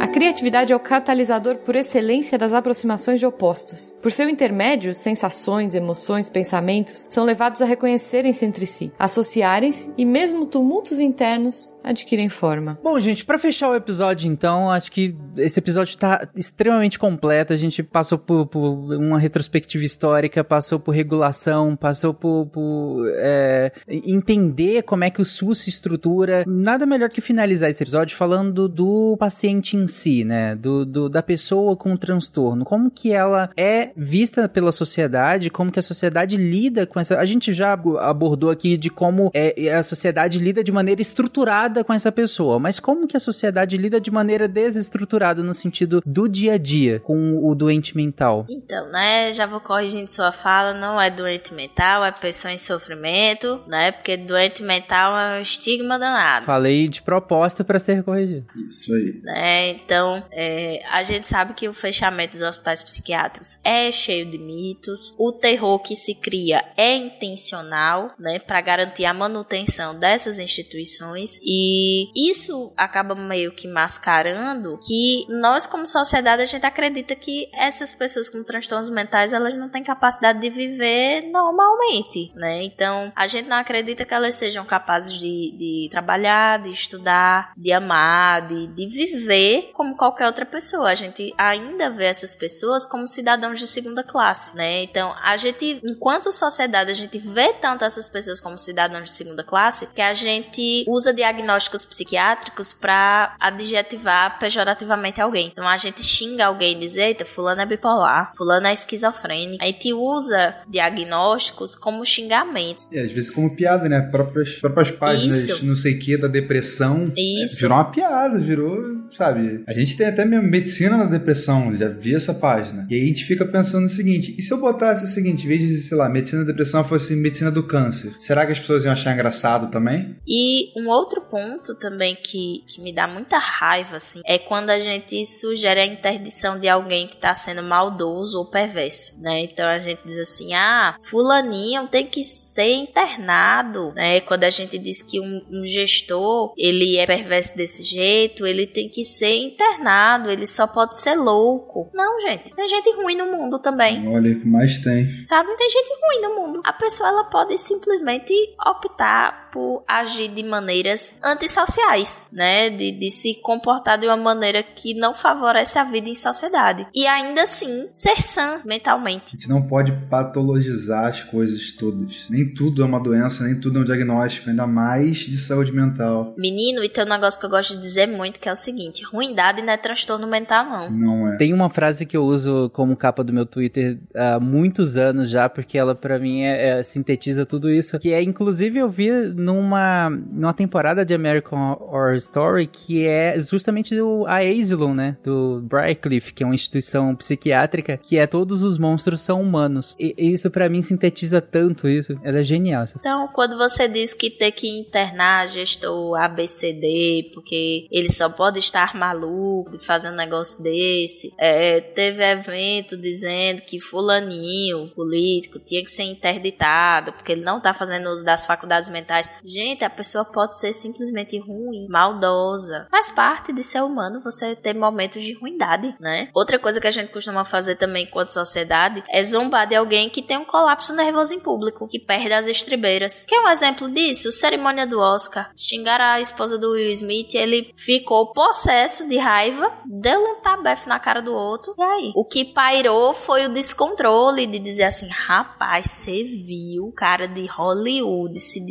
A 0.00 0.06
criatividade 0.06 0.72
é 0.72 0.76
o 0.76 0.80
catalisador 0.80 1.56
por 1.56 1.76
excelência 1.76 2.36
das 2.36 2.52
aproximações 2.52 3.20
de 3.20 3.26
opostos. 3.26 3.94
Por 4.02 4.12
seu 4.12 4.28
intermédio, 4.28 4.94
sensações, 4.94 5.74
emoções, 5.74 6.28
pensamentos 6.28 7.06
são 7.08 7.24
levados 7.24 7.62
a 7.62 7.64
reconhecerem-se 7.64 8.44
entre 8.44 8.66
si, 8.66 8.92
associarem-se 8.98 9.92
e 9.96 10.04
mesmo 10.04 10.46
tumultos 10.46 11.00
internos 11.00 11.74
adquirem 11.82 12.28
forma. 12.28 12.78
Bom, 12.82 12.98
gente, 13.00 13.24
para 13.24 13.38
fechar 13.38 13.70
o 13.70 13.74
episódio, 13.74 14.30
então, 14.30 14.70
acho 14.70 14.90
que 14.90 15.16
esse 15.36 15.58
episódio 15.58 15.90
está 15.90 16.28
extremamente 16.34 16.98
completo. 16.98 17.52
A 17.52 17.56
gente 17.56 17.82
passou 17.82 18.18
por, 18.18 18.46
por, 18.46 18.60
uma 18.96 19.18
retrospectiva 19.18 19.84
histórica, 19.84 20.44
passou 20.44 20.78
por 20.78 20.94
regulação, 20.94 21.76
passou 21.76 22.12
por, 22.12 22.46
por 22.46 23.06
é, 23.16 23.72
entender 23.88 24.82
como 24.82 25.04
é 25.04 25.10
que 25.10 25.20
o 25.20 25.24
SUS 25.24 25.58
se 25.58 25.70
estrutura. 25.70 26.44
Nada 26.46 26.84
melhor 26.84 27.10
que 27.10 27.20
finalizar 27.20 27.70
esse 27.70 27.82
episódio 27.82 28.16
falando 28.16 28.68
do 28.68 29.16
paciente 29.18 29.76
em 29.84 29.88
si, 29.88 30.24
né? 30.24 30.54
Do, 30.54 30.84
do, 30.84 31.08
da 31.08 31.22
pessoa 31.22 31.76
com 31.76 31.92
o 31.92 31.98
transtorno. 31.98 32.64
Como 32.64 32.90
que 32.90 33.12
ela 33.12 33.50
é 33.56 33.90
vista 33.96 34.48
pela 34.48 34.72
sociedade, 34.72 35.50
como 35.50 35.70
que 35.70 35.78
a 35.78 35.82
sociedade 35.82 36.36
lida 36.36 36.86
com 36.86 36.98
essa. 36.98 37.18
A 37.18 37.24
gente 37.24 37.52
já 37.52 37.72
abordou 37.72 38.50
aqui 38.50 38.76
de 38.76 38.90
como 38.90 39.30
é, 39.34 39.72
a 39.72 39.82
sociedade 39.82 40.38
lida 40.38 40.64
de 40.64 40.72
maneira 40.72 41.02
estruturada 41.02 41.84
com 41.84 41.92
essa 41.92 42.10
pessoa, 42.10 42.58
mas 42.58 42.80
como 42.80 43.06
que 43.06 43.16
a 43.16 43.20
sociedade 43.20 43.76
lida 43.76 44.00
de 44.00 44.10
maneira 44.10 44.48
desestruturada 44.48 45.42
no 45.42 45.54
sentido 45.54 46.02
do 46.04 46.28
dia 46.28 46.54
a 46.54 46.58
dia 46.58 47.00
com 47.00 47.38
o 47.44 47.54
doente 47.54 47.96
mental? 47.96 48.46
Então, 48.48 48.90
né? 48.90 49.32
Já 49.32 49.46
vou 49.46 49.60
corrigindo 49.60 50.10
sua 50.10 50.32
fala, 50.32 50.72
não 50.72 51.00
é 51.00 51.10
doente 51.10 51.54
mental, 51.54 52.04
é 52.04 52.12
pessoa 52.12 52.52
em 52.52 52.58
sofrimento, 52.58 53.60
né? 53.66 53.92
Porque 53.92 54.16
doente 54.16 54.62
mental 54.62 55.16
é 55.16 55.38
um 55.38 55.42
estigma 55.42 55.98
danado. 55.98 56.46
Falei 56.46 56.88
de 56.88 57.02
proposta 57.02 57.64
para 57.64 57.78
ser 57.78 58.02
corrigido. 58.02 58.46
Isso 58.56 58.92
aí. 58.92 59.20
Né? 59.22 59.73
Então, 59.74 60.24
é, 60.30 60.82
a 60.90 61.02
gente 61.02 61.26
sabe 61.28 61.54
que 61.54 61.68
o 61.68 61.74
fechamento 61.74 62.36
dos 62.36 62.48
hospitais 62.48 62.82
psiquiátricos 62.82 63.58
é 63.62 63.90
cheio 63.90 64.26
de 64.26 64.38
mitos. 64.38 65.14
O 65.18 65.32
terror 65.32 65.78
que 65.80 65.96
se 65.96 66.14
cria 66.14 66.64
é 66.76 66.94
intencional, 66.96 68.12
né, 68.18 68.38
para 68.38 68.60
garantir 68.60 69.04
a 69.04 69.14
manutenção 69.14 69.98
dessas 69.98 70.38
instituições 70.38 71.38
e 71.42 72.10
isso 72.30 72.72
acaba 72.76 73.14
meio 73.14 73.52
que 73.52 73.68
mascarando 73.68 74.78
que 74.82 75.26
nós 75.28 75.66
como 75.66 75.86
sociedade 75.86 76.42
a 76.42 76.46
gente 76.46 76.66
acredita 76.66 77.14
que 77.14 77.48
essas 77.54 77.92
pessoas 77.92 78.28
com 78.28 78.42
transtornos 78.44 78.90
mentais 78.90 79.32
elas 79.32 79.54
não 79.54 79.68
têm 79.68 79.82
capacidade 79.82 80.40
de 80.40 80.50
viver 80.50 81.22
normalmente, 81.30 82.32
né? 82.34 82.62
Então, 82.64 83.12
a 83.14 83.26
gente 83.26 83.48
não 83.48 83.56
acredita 83.56 84.04
que 84.04 84.14
elas 84.14 84.34
sejam 84.34 84.64
capazes 84.64 85.14
de, 85.14 85.54
de 85.56 85.88
trabalhar, 85.90 86.62
de 86.62 86.70
estudar, 86.70 87.52
de 87.56 87.72
amar, 87.72 88.46
de, 88.46 88.66
de 88.68 88.86
viver 88.86 89.63
como 89.72 89.96
qualquer 89.96 90.26
outra 90.26 90.44
pessoa. 90.44 90.90
A 90.90 90.94
gente 90.94 91.34
ainda 91.36 91.90
vê 91.90 92.04
essas 92.04 92.34
pessoas 92.34 92.86
como 92.86 93.06
cidadãos 93.06 93.58
de 93.58 93.66
segunda 93.66 94.02
classe, 94.02 94.56
né? 94.56 94.82
Então, 94.82 95.14
a 95.22 95.36
gente, 95.36 95.80
enquanto 95.82 96.32
sociedade, 96.32 96.90
a 96.90 96.94
gente 96.94 97.18
vê 97.18 97.52
tanto 97.54 97.84
essas 97.84 98.08
pessoas 98.08 98.40
como 98.40 98.58
cidadãos 98.58 99.04
de 99.04 99.16
segunda 99.16 99.42
classe 99.42 99.86
que 99.86 100.02
a 100.02 100.14
gente 100.14 100.84
usa 100.88 101.12
diagnósticos 101.12 101.84
psiquiátricos 101.84 102.72
para 102.72 103.36
adjetivar 103.40 104.38
pejorativamente 104.38 105.20
alguém. 105.20 105.48
Então, 105.52 105.66
a 105.66 105.76
gente 105.76 106.02
xinga 106.02 106.46
alguém 106.46 106.76
e 106.76 106.80
diz: 106.80 106.96
Eita, 106.96 107.24
fulano 107.24 107.60
é 107.60 107.66
bipolar, 107.66 108.32
fulano 108.36 108.66
é 108.66 108.72
esquizofrênico. 108.72 109.62
A 109.62 109.66
gente 109.66 109.92
usa 109.92 110.56
diagnósticos 110.68 111.74
como 111.74 112.04
xingamento. 112.04 112.84
E 112.90 112.98
às 112.98 113.10
vezes 113.10 113.30
como 113.30 113.54
piada, 113.54 113.88
né? 113.88 114.00
Próprias, 114.00 114.54
próprias 114.56 114.90
páginas, 114.90 115.48
Isso. 115.48 115.64
não 115.64 115.76
sei 115.76 115.94
o 115.94 115.98
que, 115.98 116.16
da 116.16 116.28
depressão. 116.28 117.12
Isso. 117.16 117.60
Virou 117.60 117.78
uma 117.78 117.90
piada, 117.90 118.38
virou, 118.38 119.03
sabe? 119.10 119.62
A 119.66 119.72
gente 119.72 119.96
tem 119.96 120.06
até 120.06 120.24
mesmo 120.24 120.48
medicina 120.48 120.96
na 120.96 121.04
depressão, 121.04 121.74
já 121.76 121.88
vi 121.88 122.14
essa 122.14 122.34
página. 122.34 122.86
E 122.90 122.94
aí 122.94 123.02
a 123.02 123.06
gente 123.06 123.24
fica 123.24 123.44
pensando 123.44 123.84
no 123.84 123.88
seguinte: 123.88 124.34
e 124.38 124.42
se 124.42 124.52
eu 124.52 124.58
botasse 124.58 125.04
o 125.04 125.08
seguinte, 125.08 125.44
em 125.44 125.48
vez 125.48 125.60
de, 125.60 125.78
sei 125.78 125.96
lá, 125.96 126.08
medicina 126.08 126.44
da 126.44 126.50
depressão 126.50 126.84
fosse 126.84 127.14
medicina 127.14 127.50
do 127.50 127.62
câncer, 127.62 128.12
será 128.18 128.46
que 128.46 128.52
as 128.52 128.58
pessoas 128.58 128.84
iam 128.84 128.92
achar 128.92 129.12
engraçado 129.12 129.70
também? 129.70 130.16
E 130.26 130.72
um 130.80 130.88
outro 130.88 131.22
ponto 131.22 131.74
também 131.74 132.16
que, 132.16 132.62
que 132.66 132.80
me 132.80 132.92
dá 132.92 133.06
muita 133.06 133.38
raiva, 133.38 133.96
assim, 133.96 134.20
é 134.24 134.38
quando 134.38 134.70
a 134.70 134.80
gente 134.80 135.24
sugere 135.26 135.80
a 135.80 135.86
interdição 135.86 136.58
de 136.58 136.68
alguém 136.68 137.06
que 137.08 137.16
tá 137.16 137.34
sendo 137.34 137.62
maldoso 137.62 138.38
ou 138.38 138.46
perverso, 138.46 139.20
né? 139.20 139.40
Então 139.40 139.64
a 139.64 139.78
gente 139.78 140.00
diz 140.06 140.18
assim, 140.18 140.54
ah, 140.54 140.96
fulaninho 141.02 141.88
tem 141.88 142.06
que 142.06 142.24
ser 142.24 142.72
internado, 142.72 143.92
né? 143.92 144.20
Quando 144.20 144.44
a 144.44 144.50
gente 144.50 144.78
diz 144.78 145.02
que 145.02 145.20
um, 145.20 145.42
um 145.50 145.66
gestor, 145.66 146.54
ele 146.56 146.96
é 146.96 147.06
perverso 147.06 147.56
desse 147.56 147.82
jeito, 147.84 148.46
ele 148.46 148.66
tem 148.66 148.88
que 149.04 149.10
ser 149.10 149.36
internado, 149.36 150.30
ele 150.30 150.46
só 150.46 150.66
pode 150.66 150.98
ser 150.98 151.14
louco. 151.14 151.90
Não, 151.92 152.20
gente, 152.20 152.52
tem 152.54 152.66
gente 152.66 152.90
ruim 152.96 153.16
no 153.16 153.26
mundo 153.26 153.58
também. 153.58 154.08
Olha, 154.08 154.32
o 154.32 154.40
que 154.40 154.46
mais 154.48 154.78
tem. 154.78 155.06
Sabe, 155.28 155.54
tem 155.56 155.70
gente 155.70 155.92
ruim 156.02 156.22
no 156.22 156.34
mundo. 156.40 156.62
A 156.64 156.72
pessoa 156.72 157.10
ela 157.10 157.24
pode 157.24 157.56
simplesmente 157.58 158.32
optar 158.66 159.43
por 159.54 159.84
agir 159.86 160.26
de 160.26 160.42
maneiras 160.42 161.14
antissociais, 161.22 162.26
né? 162.32 162.70
De, 162.70 162.90
de 162.90 163.08
se 163.08 163.36
comportar 163.40 163.96
de 163.96 164.04
uma 164.04 164.16
maneira 164.16 164.64
que 164.64 164.94
não 164.94 165.14
favorece 165.14 165.78
a 165.78 165.84
vida 165.84 166.08
em 166.08 166.14
sociedade. 166.16 166.88
E 166.92 167.06
ainda 167.06 167.44
assim, 167.44 167.86
ser 167.92 168.20
sã 168.20 168.60
mentalmente. 168.64 169.26
A 169.28 169.30
gente 169.30 169.48
não 169.48 169.62
pode 169.62 169.92
patologizar 170.10 171.06
as 171.06 171.22
coisas 171.22 171.72
todas. 171.72 172.26
Nem 172.28 172.52
tudo 172.52 172.82
é 172.82 172.84
uma 172.84 172.98
doença, 172.98 173.44
nem 173.44 173.60
tudo 173.60 173.78
é 173.78 173.82
um 173.82 173.84
diagnóstico, 173.84 174.50
ainda 174.50 174.66
mais 174.66 175.18
de 175.18 175.38
saúde 175.38 175.70
mental. 175.70 176.34
Menino, 176.36 176.82
e 176.82 176.88
tem 176.88 177.04
um 177.04 177.08
negócio 177.08 177.38
que 177.38 177.46
eu 177.46 177.50
gosto 177.50 177.74
de 177.74 177.80
dizer 177.80 178.08
muito, 178.08 178.40
que 178.40 178.48
é 178.48 178.52
o 178.52 178.56
seguinte: 178.56 179.04
ruindade 179.04 179.62
não 179.62 179.72
é 179.72 179.76
transtorno 179.76 180.26
mental, 180.26 180.64
não. 180.64 180.90
Não 180.90 181.32
é. 181.32 181.36
Tem 181.36 181.52
uma 181.52 181.70
frase 181.70 182.04
que 182.04 182.16
eu 182.16 182.24
uso 182.24 182.68
como 182.70 182.96
capa 182.96 183.22
do 183.22 183.32
meu 183.32 183.46
Twitter 183.46 184.00
há 184.12 184.40
muitos 184.40 184.96
anos 184.96 185.30
já, 185.30 185.48
porque 185.48 185.78
ela 185.78 185.94
pra 185.94 186.18
mim 186.18 186.42
é, 186.42 186.80
é- 186.80 186.82
sintetiza 186.82 187.46
tudo 187.46 187.70
isso. 187.70 187.96
Que 188.00 188.12
é, 188.12 188.20
inclusive, 188.20 188.80
eu 188.80 188.90
vi 188.90 189.10
numa, 189.44 190.10
numa 190.10 190.54
temporada 190.54 191.04
de 191.04 191.14
American 191.14 191.72
Horror 191.80 192.14
Story, 192.16 192.66
que 192.66 193.06
é 193.06 193.38
justamente 193.40 193.98
o, 194.00 194.26
a 194.26 194.38
Asylum, 194.38 194.94
né? 194.94 195.16
Do 195.22 195.60
Briarcliff, 195.62 196.32
que 196.32 196.42
é 196.42 196.46
uma 196.46 196.54
instituição 196.54 197.14
psiquiátrica, 197.14 197.96
que 197.96 198.18
é 198.18 198.26
todos 198.26 198.62
os 198.62 198.78
monstros 198.78 199.20
são 199.20 199.40
humanos. 199.40 199.94
E, 199.98 200.14
isso 200.18 200.50
pra 200.50 200.68
mim 200.68 200.80
sintetiza 200.82 201.40
tanto 201.40 201.88
isso. 201.88 202.18
Ela 202.22 202.40
é 202.40 202.42
genial. 202.42 202.84
Então, 202.98 203.28
quando 203.28 203.56
você 203.56 203.86
diz 203.88 204.12
que 204.14 204.30
tem 204.30 204.50
que 204.50 204.68
internar 204.68 205.48
gestor 205.48 206.16
ABCD, 206.16 207.30
porque 207.32 207.86
ele 207.90 208.10
só 208.10 208.28
pode 208.28 208.58
estar 208.58 208.94
maluco 208.94 209.78
fazer 209.78 210.10
um 210.10 210.14
negócio 210.16 210.62
desse, 210.62 211.32
é, 211.38 211.80
teve 211.80 212.22
evento 212.22 212.96
dizendo 212.96 213.62
que 213.62 213.80
fulaninho, 213.80 214.88
político, 214.94 215.58
tinha 215.58 215.82
que 215.84 215.90
ser 215.90 216.04
interditado, 216.04 217.12
porque 217.12 217.32
ele 217.32 217.42
não 217.42 217.60
tá 217.60 217.74
fazendo 217.74 218.08
uso 218.10 218.24
das 218.24 218.46
faculdades 218.46 218.88
mentais. 218.88 219.30
Gente, 219.42 219.84
a 219.84 219.90
pessoa 219.90 220.24
pode 220.24 220.58
ser 220.58 220.72
simplesmente 220.72 221.38
ruim, 221.38 221.86
maldosa. 221.88 222.86
Faz 222.90 223.10
parte 223.10 223.52
de 223.52 223.62
ser 223.62 223.82
humano 223.82 224.20
você 224.22 224.54
ter 224.54 224.74
momentos 224.74 225.22
de 225.22 225.32
ruindade, 225.34 225.94
né? 226.00 226.28
Outra 226.34 226.58
coisa 226.58 226.80
que 226.80 226.86
a 226.86 226.90
gente 226.90 227.12
costuma 227.12 227.44
fazer 227.44 227.76
também 227.76 228.04
enquanto 228.04 228.32
sociedade 228.32 229.02
é 229.08 229.22
zombar 229.22 229.66
de 229.66 229.74
alguém 229.74 230.08
que 230.08 230.22
tem 230.22 230.38
um 230.38 230.44
colapso 230.44 230.92
nervoso 230.92 231.34
em 231.34 231.40
público, 231.40 231.88
que 231.88 231.98
perde 231.98 232.32
as 232.32 232.48
estribeiras. 232.48 233.24
Quer 233.28 233.40
um 233.40 233.48
exemplo 233.48 233.90
disso? 233.90 234.32
Cerimônia 234.32 234.86
do 234.86 234.98
Oscar. 234.98 235.50
Xingaram 235.56 236.04
a 236.04 236.20
esposa 236.20 236.58
do 236.58 236.72
Will 236.72 236.90
Smith, 236.90 237.34
ele 237.34 237.72
ficou 237.74 238.32
possesso 238.32 239.08
de 239.08 239.16
raiva, 239.18 239.72
deu 239.84 240.20
um 240.20 240.40
tabefe 240.40 240.88
na 240.88 240.98
cara 240.98 241.20
do 241.20 241.32
outro. 241.32 241.74
E 241.78 241.82
aí? 241.82 242.12
O 242.14 242.24
que 242.24 242.44
pairou 242.44 243.14
foi 243.14 243.46
o 243.46 243.52
descontrole 243.52 244.46
de 244.46 244.58
dizer 244.58 244.84
assim: 244.84 245.08
rapaz, 245.08 245.90
você 245.90 246.22
viu 246.22 246.86
o 246.86 246.92
cara 246.92 247.26
de 247.26 247.46
Hollywood 247.46 248.38
se 248.38 248.64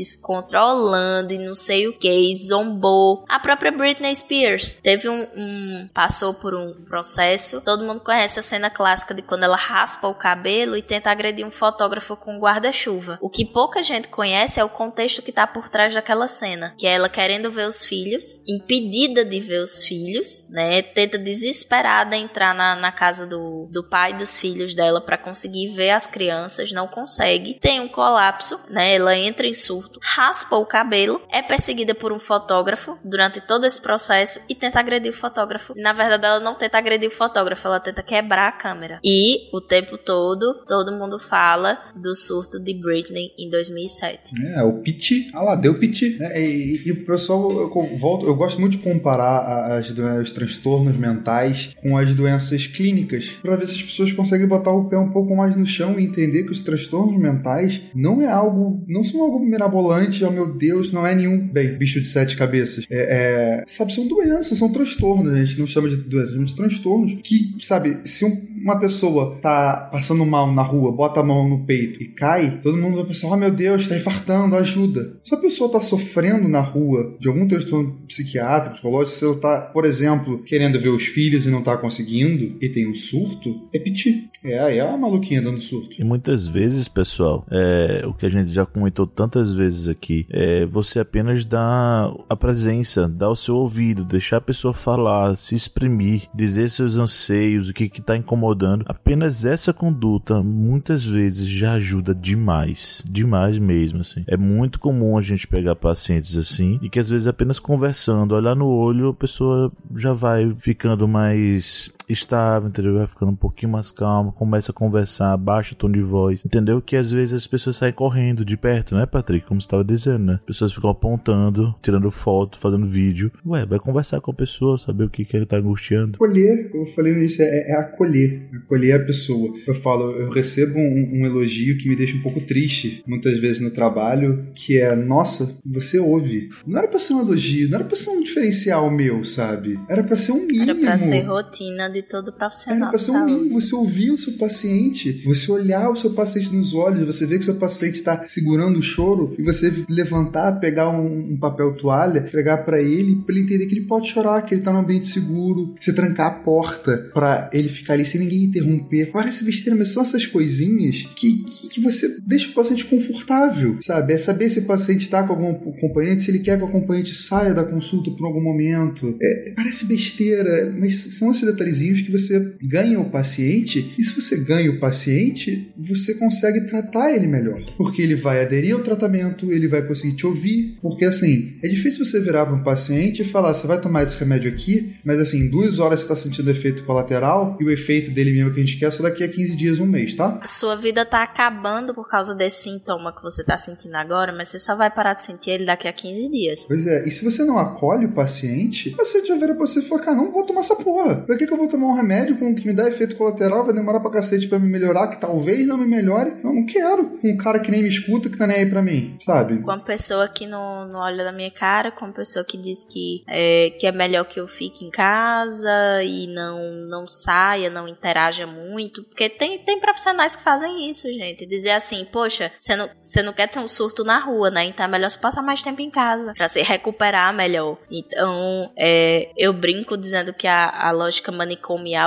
descontrolando 0.54 1.34
e 1.34 1.38
não 1.40 1.56
sei 1.56 1.88
o 1.88 1.94
que, 1.94 2.10
e 2.10 2.36
zombou. 2.36 3.26
A 3.28 3.40
própria 3.40 3.72
Britney 3.72 4.16
Spears 4.16 4.74
teve 4.76 5.10
um, 5.10 5.22
um- 5.36 5.90
passou 5.94 6.34
por 6.34 6.54
um 6.54 6.74
processo. 6.86 7.62
Todo 7.62 7.84
mundo 7.86 8.02
conhece 8.02 8.40
a 8.40 8.44
cena 8.44 8.70
clássica 8.70 9.14
de 9.14 9.22
quando 9.22 9.44
ela 9.44 9.56
raspa 9.58 10.08
o 10.08 10.16
cabelo 10.16 10.78
e 10.78 10.82
tenta 10.82 11.10
agredir 11.10 11.46
um 11.46 11.52
fotógrafo 11.52 12.16
com 12.16 12.36
um 12.36 12.40
guarda-chuva. 12.40 13.18
O 13.22 13.30
que 13.30 13.46
pouca 13.46 13.82
gente 13.82 14.08
conhece 14.08 14.60
é 14.60 14.64
o 14.64 14.70
contexto 14.70 15.22
que 15.22 15.32
tá 15.32 15.48
por 15.48 15.70
trás 15.70 15.94
daquela 15.94 16.28
cena, 16.28 16.74
que 16.78 16.86
é 16.88 16.94
ela 16.94 17.10
querendo 17.10 17.52
ver 17.52 17.68
os 17.68 17.84
filhos, 17.84 18.44
impedida 18.48 19.26
de 19.26 19.40
ver 19.40 19.62
os 19.64 19.84
filhos, 19.84 20.48
né? 20.50 20.82
Tenta 20.82 21.18
desesperada 21.18 22.16
entrar 22.16 22.54
na, 22.54 22.76
na 22.76 22.92
casa 22.92 23.26
do, 23.26 23.68
do 23.72 23.84
pai 23.84 24.14
dos 24.14 24.38
filhos 24.38 24.76
dela 24.76 25.02
para 25.02 25.18
conseguir 25.18 25.68
ver 25.74 25.92
as 25.92 26.06
crianças, 26.08 26.72
não 26.72 26.88
consegue. 26.88 27.56
Tem 27.60 27.80
um 27.80 27.88
colapso, 27.88 28.60
né? 28.70 28.96
Ela 28.96 29.18
entra 29.18 29.48
em 29.48 29.54
surto, 29.54 30.00
raspa 30.02 30.43
raspou 30.44 30.62
o 30.62 30.66
cabelo, 30.66 31.22
é 31.32 31.42
perseguida 31.42 31.96
por 31.96 32.12
um 32.12 32.20
fotógrafo 32.20 32.98
durante 33.04 33.40
todo 33.42 33.66
esse 33.66 33.82
processo 33.82 34.40
e 34.50 34.54
tenta 34.54 34.80
agredir 34.80 35.12
o 35.12 35.16
fotógrafo. 35.16 35.74
Na 35.76 35.94
verdade, 35.94 36.26
ela 36.26 36.40
não 36.40 36.56
tenta 36.56 36.78
agredir 36.78 37.08
o 37.08 37.12
fotógrafo, 37.12 37.68
ela 37.68 37.80
tenta 37.80 38.04
quebrar 38.04 38.48
a 38.48 38.52
câmera. 38.52 39.00
E 39.04 39.50
o 39.56 39.62
tempo 39.62 39.98
todo, 39.98 40.66
todo 40.68 40.92
mundo 40.92 41.18
fala 41.18 41.80
do 41.96 42.16
surto 42.16 42.60
de 42.60 42.74
Britney 42.74 43.32
em 43.38 43.50
2007. 43.50 44.32
É, 44.56 44.64
o 44.64 44.82
piti. 44.82 45.30
Ah 45.34 45.42
lá, 45.42 45.56
deu 45.56 45.80
piti. 45.80 46.18
É, 46.22 46.42
e, 46.42 46.82
e, 46.86 46.92
o 46.92 47.06
pessoal, 47.06 47.52
eu, 47.52 47.70
volto, 47.98 48.26
eu 48.26 48.36
gosto 48.36 48.60
muito 48.60 48.78
de 48.78 48.84
comparar 48.84 49.78
as, 49.78 49.90
os 49.90 50.34
transtornos 50.34 50.98
mentais 50.98 51.74
com 51.82 51.98
as 51.98 52.14
doenças 52.14 52.68
clínicas, 52.68 53.32
para 53.42 53.56
ver 53.56 53.68
se 53.68 53.76
as 53.76 53.84
pessoas 53.84 54.12
conseguem 54.12 54.48
botar 54.48 54.72
o 54.72 54.90
pé 54.90 54.98
um 54.98 55.12
pouco 55.12 55.36
mais 55.36 55.56
no 55.56 55.66
chão 55.66 56.00
e 56.00 56.06
entender 56.06 56.44
que 56.44 56.52
os 56.52 56.62
transtornos 56.62 57.18
mentais 57.18 57.82
não 57.96 58.22
é 58.22 58.28
algo, 58.28 58.84
não 58.88 59.04
são 59.04 59.22
algo 59.22 59.40
mirabolante, 59.40 60.24
oh 60.24 60.33
meu 60.34 60.54
Deus, 60.54 60.92
não 60.92 61.06
é 61.06 61.16
nenhum, 61.16 61.48
bem, 61.48 61.78
bicho 61.78 62.02
de 62.02 62.08
sete 62.08 62.36
cabeças. 62.36 62.86
É, 62.90 63.62
é 63.62 63.64
sabe, 63.68 63.94
são 63.94 64.08
doenças, 64.08 64.58
são 64.58 64.72
transtornos, 64.72 65.34
a 65.34 65.44
gente 65.44 65.60
não 65.60 65.68
chama 65.68 65.90
de 65.90 65.98
doenças, 65.98 66.34
chama 66.34 66.46
de 66.46 66.56
transtornos, 66.56 67.18
que, 67.24 67.56
sabe, 67.60 68.02
se 68.06 68.26
um, 68.26 68.48
uma 68.64 68.80
pessoa 68.80 69.38
tá 69.42 69.90
passando 69.92 70.26
mal 70.26 70.52
na 70.52 70.62
rua, 70.62 70.92
bota 70.92 71.20
a 71.20 71.24
mão 71.24 71.48
no 71.48 71.66
peito 71.66 72.02
e 72.02 72.08
cai, 72.08 72.60
todo 72.62 72.78
mundo 72.78 72.98
vai 72.98 73.06
pensar, 73.06 73.28
oh 73.28 73.38
meu 73.38 73.52
Deus, 73.52 73.88
tá 73.88 73.96
infartando, 73.96 74.56
ajuda. 74.56 75.18
Se 75.24 75.34
a 75.34 75.38
pessoa 75.38 75.72
tá 75.72 75.82
sofrendo 75.82 76.48
na 76.48 76.62
rua 76.62 77.16
de 77.20 77.28
algum 77.28 77.48
transtorno 77.48 78.00
psiquiátrico, 78.08 78.76
psicológico, 78.76 79.18
se 79.18 79.26
ela 79.26 79.36
tá, 79.36 79.62
por 79.74 79.86
exemplo, 79.86 80.40
querendo 80.44 80.80
ver 80.80 80.90
os 80.90 81.04
filhos 81.04 81.46
e 81.46 81.50
não 81.50 81.62
tá 81.62 81.78
conseguindo, 81.78 82.58
e 82.62 82.70
tem 82.70 82.90
um 82.90 82.96
surto, 82.96 83.68
é 83.74 83.80
piti. 83.80 84.30
É, 84.44 84.60
aí 84.60 84.78
é 84.78 84.82
a 84.82 84.98
maluquinha 84.98 85.42
dando 85.42 85.62
surto. 85.62 85.96
E 85.98 86.04
muitas 86.04 86.48
vezes, 86.48 86.88
pessoal, 86.88 87.46
é, 87.50 88.04
o 88.06 88.14
que 88.14 88.26
a 88.26 88.30
gente 88.30 88.50
já 88.50 88.66
comentou 88.66 89.08
tantas 89.08 89.54
vezes 89.54 89.88
aqui, 89.88 90.13
é 90.30 90.66
você 90.66 91.00
apenas 91.00 91.46
dar 91.46 92.12
a 92.30 92.36
presença, 92.36 93.08
dar 93.08 93.30
o 93.30 93.36
seu 93.36 93.56
ouvido, 93.58 94.04
deixar 94.04 94.38
a 94.38 94.42
pessoa 94.42 94.74
falar, 94.74 95.38
se 95.38 95.56
exprimir, 95.56 96.28
dizer 96.34 96.70
seus 96.70 96.98
anseios, 96.98 97.70
o 97.70 97.74
que 97.74 97.90
que 97.90 98.02
tá 98.02 98.16
incomodando. 98.18 98.86
Apenas 98.88 99.46
essa 99.46 99.74
conduta, 99.74 100.42
muitas 100.42 101.04
vezes, 101.04 101.48
já 101.48 101.74
ajuda 101.74 102.14
demais. 102.14 103.04
Demais 103.10 103.58
mesmo, 103.58 104.02
assim. 104.02 104.24
É 104.28 104.38
muito 104.38 104.80
comum 104.80 105.18
a 105.18 105.22
gente 105.22 105.48
pegar 105.48 105.76
pacientes 105.76 106.38
assim, 106.38 106.80
e 106.82 106.90
que 106.90 107.00
às 107.00 107.10
vezes 107.10 107.28
apenas 107.28 107.60
conversando, 107.60 108.36
olhar 108.36 108.56
no 108.56 108.68
olho, 108.68 109.10
a 109.10 109.14
pessoa 109.14 109.72
já 109.96 110.14
vai 110.14 110.56
ficando 110.60 111.08
mais 111.08 111.92
estável, 112.08 112.70
entendeu? 112.70 112.96
Vai 112.96 113.08
ficando 113.08 113.32
um 113.32 113.36
pouquinho 113.36 113.72
mais 113.72 113.92
calma, 113.92 114.32
começa 114.32 114.72
a 114.72 114.76
conversar, 114.76 115.36
baixa 115.38 115.74
o 115.74 115.78
tom 115.78 115.92
de 115.92 116.02
voz, 116.02 116.44
entendeu? 116.46 116.82
Que 116.82 116.96
às 116.96 117.12
vezes 117.12 117.34
as 117.34 117.48
pessoas 117.48 117.78
saem 117.78 117.94
correndo 117.94 118.44
de 118.44 118.58
perto, 118.58 118.96
né, 118.96 119.06
Patrick? 119.06 119.48
Como 119.48 119.62
você 119.62 119.66
estava 119.66 119.84
dizendo, 119.84 120.26
né? 120.26 120.34
As 120.36 120.46
pessoas 120.46 120.74
ficam 120.74 120.90
apontando, 120.90 121.76
tirando 121.82 122.10
foto, 122.12 122.58
fazendo 122.58 122.86
vídeo. 122.86 123.32
Ué, 123.46 123.66
vai 123.66 123.80
conversar 123.80 124.20
com 124.22 124.32
a 124.32 124.34
pessoa, 124.34 124.78
saber 124.78 125.06
o 125.06 125.10
que, 125.10 125.26
que 125.26 125.36
ele 125.36 125.46
tá 125.46 125.58
angustiando. 125.58 126.16
Acolher, 126.16 126.72
eu 126.74 126.86
falei 126.88 127.14
nisso, 127.14 127.42
é, 127.42 127.72
é 127.72 127.76
acolher, 127.76 128.48
acolher 128.64 128.94
a 128.94 129.06
pessoa. 129.06 129.54
Eu 129.68 129.74
falo, 129.74 130.12
eu 130.12 130.30
recebo 130.30 130.78
um, 130.78 131.22
um 131.22 131.26
elogio 131.26 131.78
que 131.78 131.88
me 131.88 131.96
deixa 131.96 132.18
um 132.18 132.22
pouco 132.22 132.42
triste, 132.42 133.04
muitas 133.08 133.40
vezes 133.40 133.62
no 133.62 133.72
trabalho, 133.72 134.48
que 134.54 134.78
é, 134.78 134.96
nossa, 134.96 135.58
você 135.66 136.00
ouve. 136.00 136.50
Não 136.66 136.80
era 136.80 136.88
pra 136.88 137.00
ser 137.00 137.14
um 137.14 137.22
elogio, 137.22 137.70
não 137.70 137.80
era 137.80 137.86
pra 137.86 137.98
ser 137.98 138.10
um 138.12 138.22
diferencial 138.22 138.90
meu, 138.90 139.24
sabe? 139.26 139.80
Era 139.90 140.04
pra 140.04 140.18
ser 140.18 140.32
um 140.32 140.46
mínimo. 140.46 140.64
Era 140.64 140.76
pra 140.76 140.98
ser 140.98 141.22
rotina 141.22 141.90
de 141.94 142.02
todo 142.02 142.34
profissional. 142.34 142.82
Era 142.82 142.90
pra 142.90 143.00
ser 143.00 143.12
um 143.12 143.26
mínimo, 143.26 143.62
você 143.62 143.76
ouvir 143.76 144.12
o 144.12 144.18
seu 144.18 144.34
paciente, 144.34 145.22
você 145.24 145.52
olhar 145.52 145.90
o 145.90 145.96
seu 145.96 146.12
paciente 146.12 146.54
nos 146.54 146.74
olhos, 146.74 147.06
você 147.06 147.26
ver 147.26 147.36
que 147.36 147.44
o 147.44 147.46
seu 147.46 147.56
paciente 147.56 147.96
está 147.96 148.26
segurando 148.26 148.80
o 148.80 148.82
choro 148.82 149.36
e 149.38 149.44
você 149.44 149.72
levantar, 149.90 150.60
pegar 150.60 150.90
um, 150.90 151.34
um 151.34 151.38
papel 151.38 151.74
toalha, 151.76 152.20
entregar 152.20 152.66
para 152.66 152.82
ele, 152.82 153.16
para 153.18 153.36
ele 153.36 153.46
entender 153.46 153.66
que 153.68 153.76
ele 153.76 153.86
pode 153.86 154.10
chorar, 154.10 154.42
que 154.42 154.56
ele 154.56 154.62
tá 154.62 154.74
num 154.74 154.80
ambiente 154.80 155.08
seguro, 155.08 155.76
você 155.80 155.94
trancar 155.94 156.28
a 156.28 156.32
porta 156.32 157.12
para 157.14 157.50
ele 157.54 157.70
ficar 157.70 157.94
ali 157.94 158.06
sem 158.06 158.20
ninguém 158.20 158.46
interromper. 158.46 159.12
Parece 159.12 159.44
besteira, 159.44 159.78
mas 159.78 159.90
são 159.90 160.02
essas 160.02 160.26
coisinhas 160.26 161.08
que, 161.16 161.44
que, 161.44 161.70
que 161.70 161.82
você 161.82 162.18
deixa 162.26 162.50
o 162.50 162.54
paciente 162.54 162.86
confortável, 162.86 163.78
sabe? 163.82 164.14
É 164.14 164.18
saber 164.18 164.50
se 164.50 164.60
o 164.60 164.66
paciente 164.66 165.02
está 165.02 165.24
com 165.24 165.34
algum 165.34 165.52
acompanhante, 165.52 166.24
se 166.24 166.32
ele 166.32 166.40
quer 166.40 166.58
que 166.58 166.64
o 166.64 166.68
acompanhante 166.68 167.14
saia 167.14 167.54
da 167.54 167.64
consulta 167.64 168.12
por 168.12 168.26
algum 168.26 168.42
momento. 168.42 169.16
É, 169.22 169.54
parece 169.56 169.86
besteira, 169.86 170.74
mas 170.78 170.96
são 171.18 171.32
esses 171.32 171.44
detalhezinhos 171.44 171.83
que 171.92 172.12
você 172.12 172.56
ganha 172.62 173.00
o 173.00 173.10
paciente, 173.10 173.94
e 173.98 174.04
se 174.04 174.12
você 174.14 174.44
ganha 174.44 174.72
o 174.72 174.80
paciente, 174.80 175.72
você 175.78 176.16
consegue 176.16 176.68
tratar 176.68 177.12
ele 177.12 177.28
melhor. 177.28 177.62
Porque 177.78 178.02
ele 178.02 178.16
vai 178.16 178.42
aderir 178.42 178.74
ao 178.74 178.82
tratamento, 178.82 179.52
ele 179.52 179.68
vai 179.68 179.82
conseguir 179.86 180.16
te 180.16 180.26
ouvir. 180.26 180.78
Porque 180.82 181.06
assim, 181.06 181.58
é 181.64 181.68
difícil 181.68 182.06
você 182.06 182.20
virar 182.20 182.46
para 182.46 182.56
um 182.56 182.64
paciente 182.64 183.22
e 183.22 183.26
falar: 183.26 183.54
você 183.54 183.68
vai 183.68 183.80
tomar 183.80 184.04
esse 184.04 184.18
remédio 184.18 184.52
aqui, 184.52 184.96
mas 185.04 185.20
assim, 185.20 185.42
em 185.42 185.50
duas 185.50 185.80
horas 185.80 186.00
você 186.00 186.06
está 186.06 186.16
sentindo 186.16 186.50
efeito 186.50 186.84
colateral 186.84 187.58
e 187.60 187.66
o 187.66 187.72
efeito 187.72 188.12
dele 188.12 188.32
mesmo 188.32 188.54
que 188.54 188.60
a 188.60 188.64
gente 188.64 188.78
quer 188.78 188.86
é 188.86 188.92
só 188.92 189.04
daqui 189.04 189.24
a 189.24 189.28
15 189.28 189.56
dias, 189.56 189.80
um 189.80 189.86
mês, 189.86 190.14
tá? 190.16 190.40
A 190.42 190.48
sua 190.48 190.76
vida 190.76 191.06
tá 191.06 191.24
acabando 191.24 191.94
por 191.94 192.08
causa 192.08 192.36
desse 192.36 192.64
sintoma 192.64 193.16
que 193.16 193.22
você 193.22 193.44
tá 193.44 193.58
sentindo 193.58 193.96
agora, 193.96 194.34
mas 194.34 194.50
você 194.50 194.60
só 194.60 194.76
vai 194.76 194.90
parar 194.90 195.14
de 195.14 195.26
sentir 195.26 195.52
ele 195.52 195.66
daqui 195.66 195.88
a 195.88 195.94
15 195.94 196.30
dias. 196.30 196.66
Pois 196.68 196.86
é, 196.88 197.08
e 197.08 197.12
se 197.12 197.24
você 197.24 197.44
não 197.44 197.58
acolhe 197.58 198.06
o 198.06 198.12
paciente, 198.12 198.90
o 198.90 198.98
paciente 198.98 199.28
já 199.28 199.36
vira 199.36 199.56
pra 199.56 199.66
você 199.66 199.80
e 199.80 199.84
fala: 199.84 200.02
cara, 200.02 200.18
não 200.18 200.32
vou 200.32 200.46
tomar 200.46 200.62
essa 200.62 200.76
porra. 200.76 201.16
Pra 201.16 201.38
que, 201.38 201.48
que 201.48 201.54
eu 201.54 201.58
vou 201.58 201.68
tomar 201.74 201.88
um 201.88 201.96
remédio 201.96 202.38
com 202.38 202.54
que 202.54 202.68
me 202.68 202.74
dá 202.74 202.88
efeito 202.88 203.16
colateral, 203.16 203.66
vai 203.66 203.74
demorar 203.74 204.00
pra 204.00 204.12
cacete 204.12 204.48
pra 204.48 204.60
me 204.60 204.70
melhorar, 204.70 205.08
que 205.08 205.20
talvez 205.20 205.68
não 205.68 205.78
me 205.78 205.86
melhore. 205.86 206.36
Eu 206.44 206.54
não 206.54 206.66
quero. 206.66 207.20
Um 207.24 207.36
cara 207.36 207.60
que 207.60 207.72
nem 207.72 207.82
me 207.82 207.90
escuta, 207.90 208.30
que 208.30 208.38
tá 208.38 208.46
nem 208.46 208.58
aí 208.58 208.66
pra 208.66 208.82
mim, 208.82 209.18
sabe? 209.26 209.58
Com 209.58 209.72
uma 209.72 209.80
pessoa 209.80 210.28
que 210.28 210.46
não, 210.46 210.88
não 210.88 211.00
olha 211.00 211.24
na 211.24 211.32
minha 211.32 211.52
cara, 211.52 211.92
com 211.92 212.06
uma 212.06 212.14
pessoa 212.14 212.46
que 212.46 212.58
diz 212.58 212.86
que 212.86 213.24
é, 213.28 213.72
que 213.72 213.88
é 213.88 213.92
melhor 213.92 214.26
que 214.26 214.40
eu 214.40 214.48
fique 214.48 214.86
em 214.86 214.92
casa 214.92 216.04
e 216.04 216.28
não, 216.28 216.72
não 216.90 217.08
saia, 217.08 217.70
não 217.70 217.88
interaja 217.88 218.46
muito. 218.46 219.04
Porque 219.04 219.28
tem, 219.30 219.60
tem 219.60 219.80
profissionais 219.80 220.36
que 220.36 220.44
fazem 220.44 220.90
isso, 220.90 221.12
gente. 221.12 221.46
Dizer 221.46 221.72
assim, 221.72 222.06
poxa, 222.06 222.52
você 222.58 222.76
não, 222.76 222.90
você 223.02 223.24
não 223.24 223.34
quer 223.34 223.48
ter 223.48 223.60
um 223.60 223.68
surto 223.68 224.04
na 224.04 224.20
rua, 224.20 224.52
né? 224.52 224.66
Então 224.66 224.86
é 224.86 224.90
melhor 224.90 225.10
você 225.10 225.18
passar 225.18 225.42
mais 225.42 225.62
tempo 225.62 225.82
em 225.82 225.90
casa 225.90 226.34
pra 226.36 226.48
se 226.48 226.62
recuperar 226.62 227.34
melhor. 227.34 227.78
Então, 227.90 228.72
é, 228.78 229.32
eu 229.36 229.54
brinco 229.54 229.98
dizendo 229.98 230.34
que 230.34 230.48
a, 230.48 230.70
a 230.88 230.92
lógica 230.92 231.32
manicomial 231.32 231.63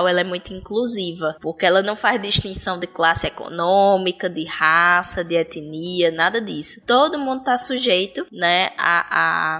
ela 0.08 0.20
é 0.20 0.24
muito 0.24 0.52
inclusiva, 0.52 1.36
porque 1.40 1.66
ela 1.66 1.82
não 1.82 1.96
faz 1.96 2.20
distinção 2.20 2.78
de 2.78 2.86
classe 2.86 3.26
econômica, 3.26 4.28
de 4.28 4.44
raça, 4.44 5.24
de 5.24 5.34
etnia, 5.34 6.10
nada 6.10 6.40
disso. 6.40 6.84
Todo 6.86 7.18
mundo 7.18 7.40
está 7.40 7.56
sujeito, 7.56 8.26
né, 8.30 8.70
à, 8.76 9.06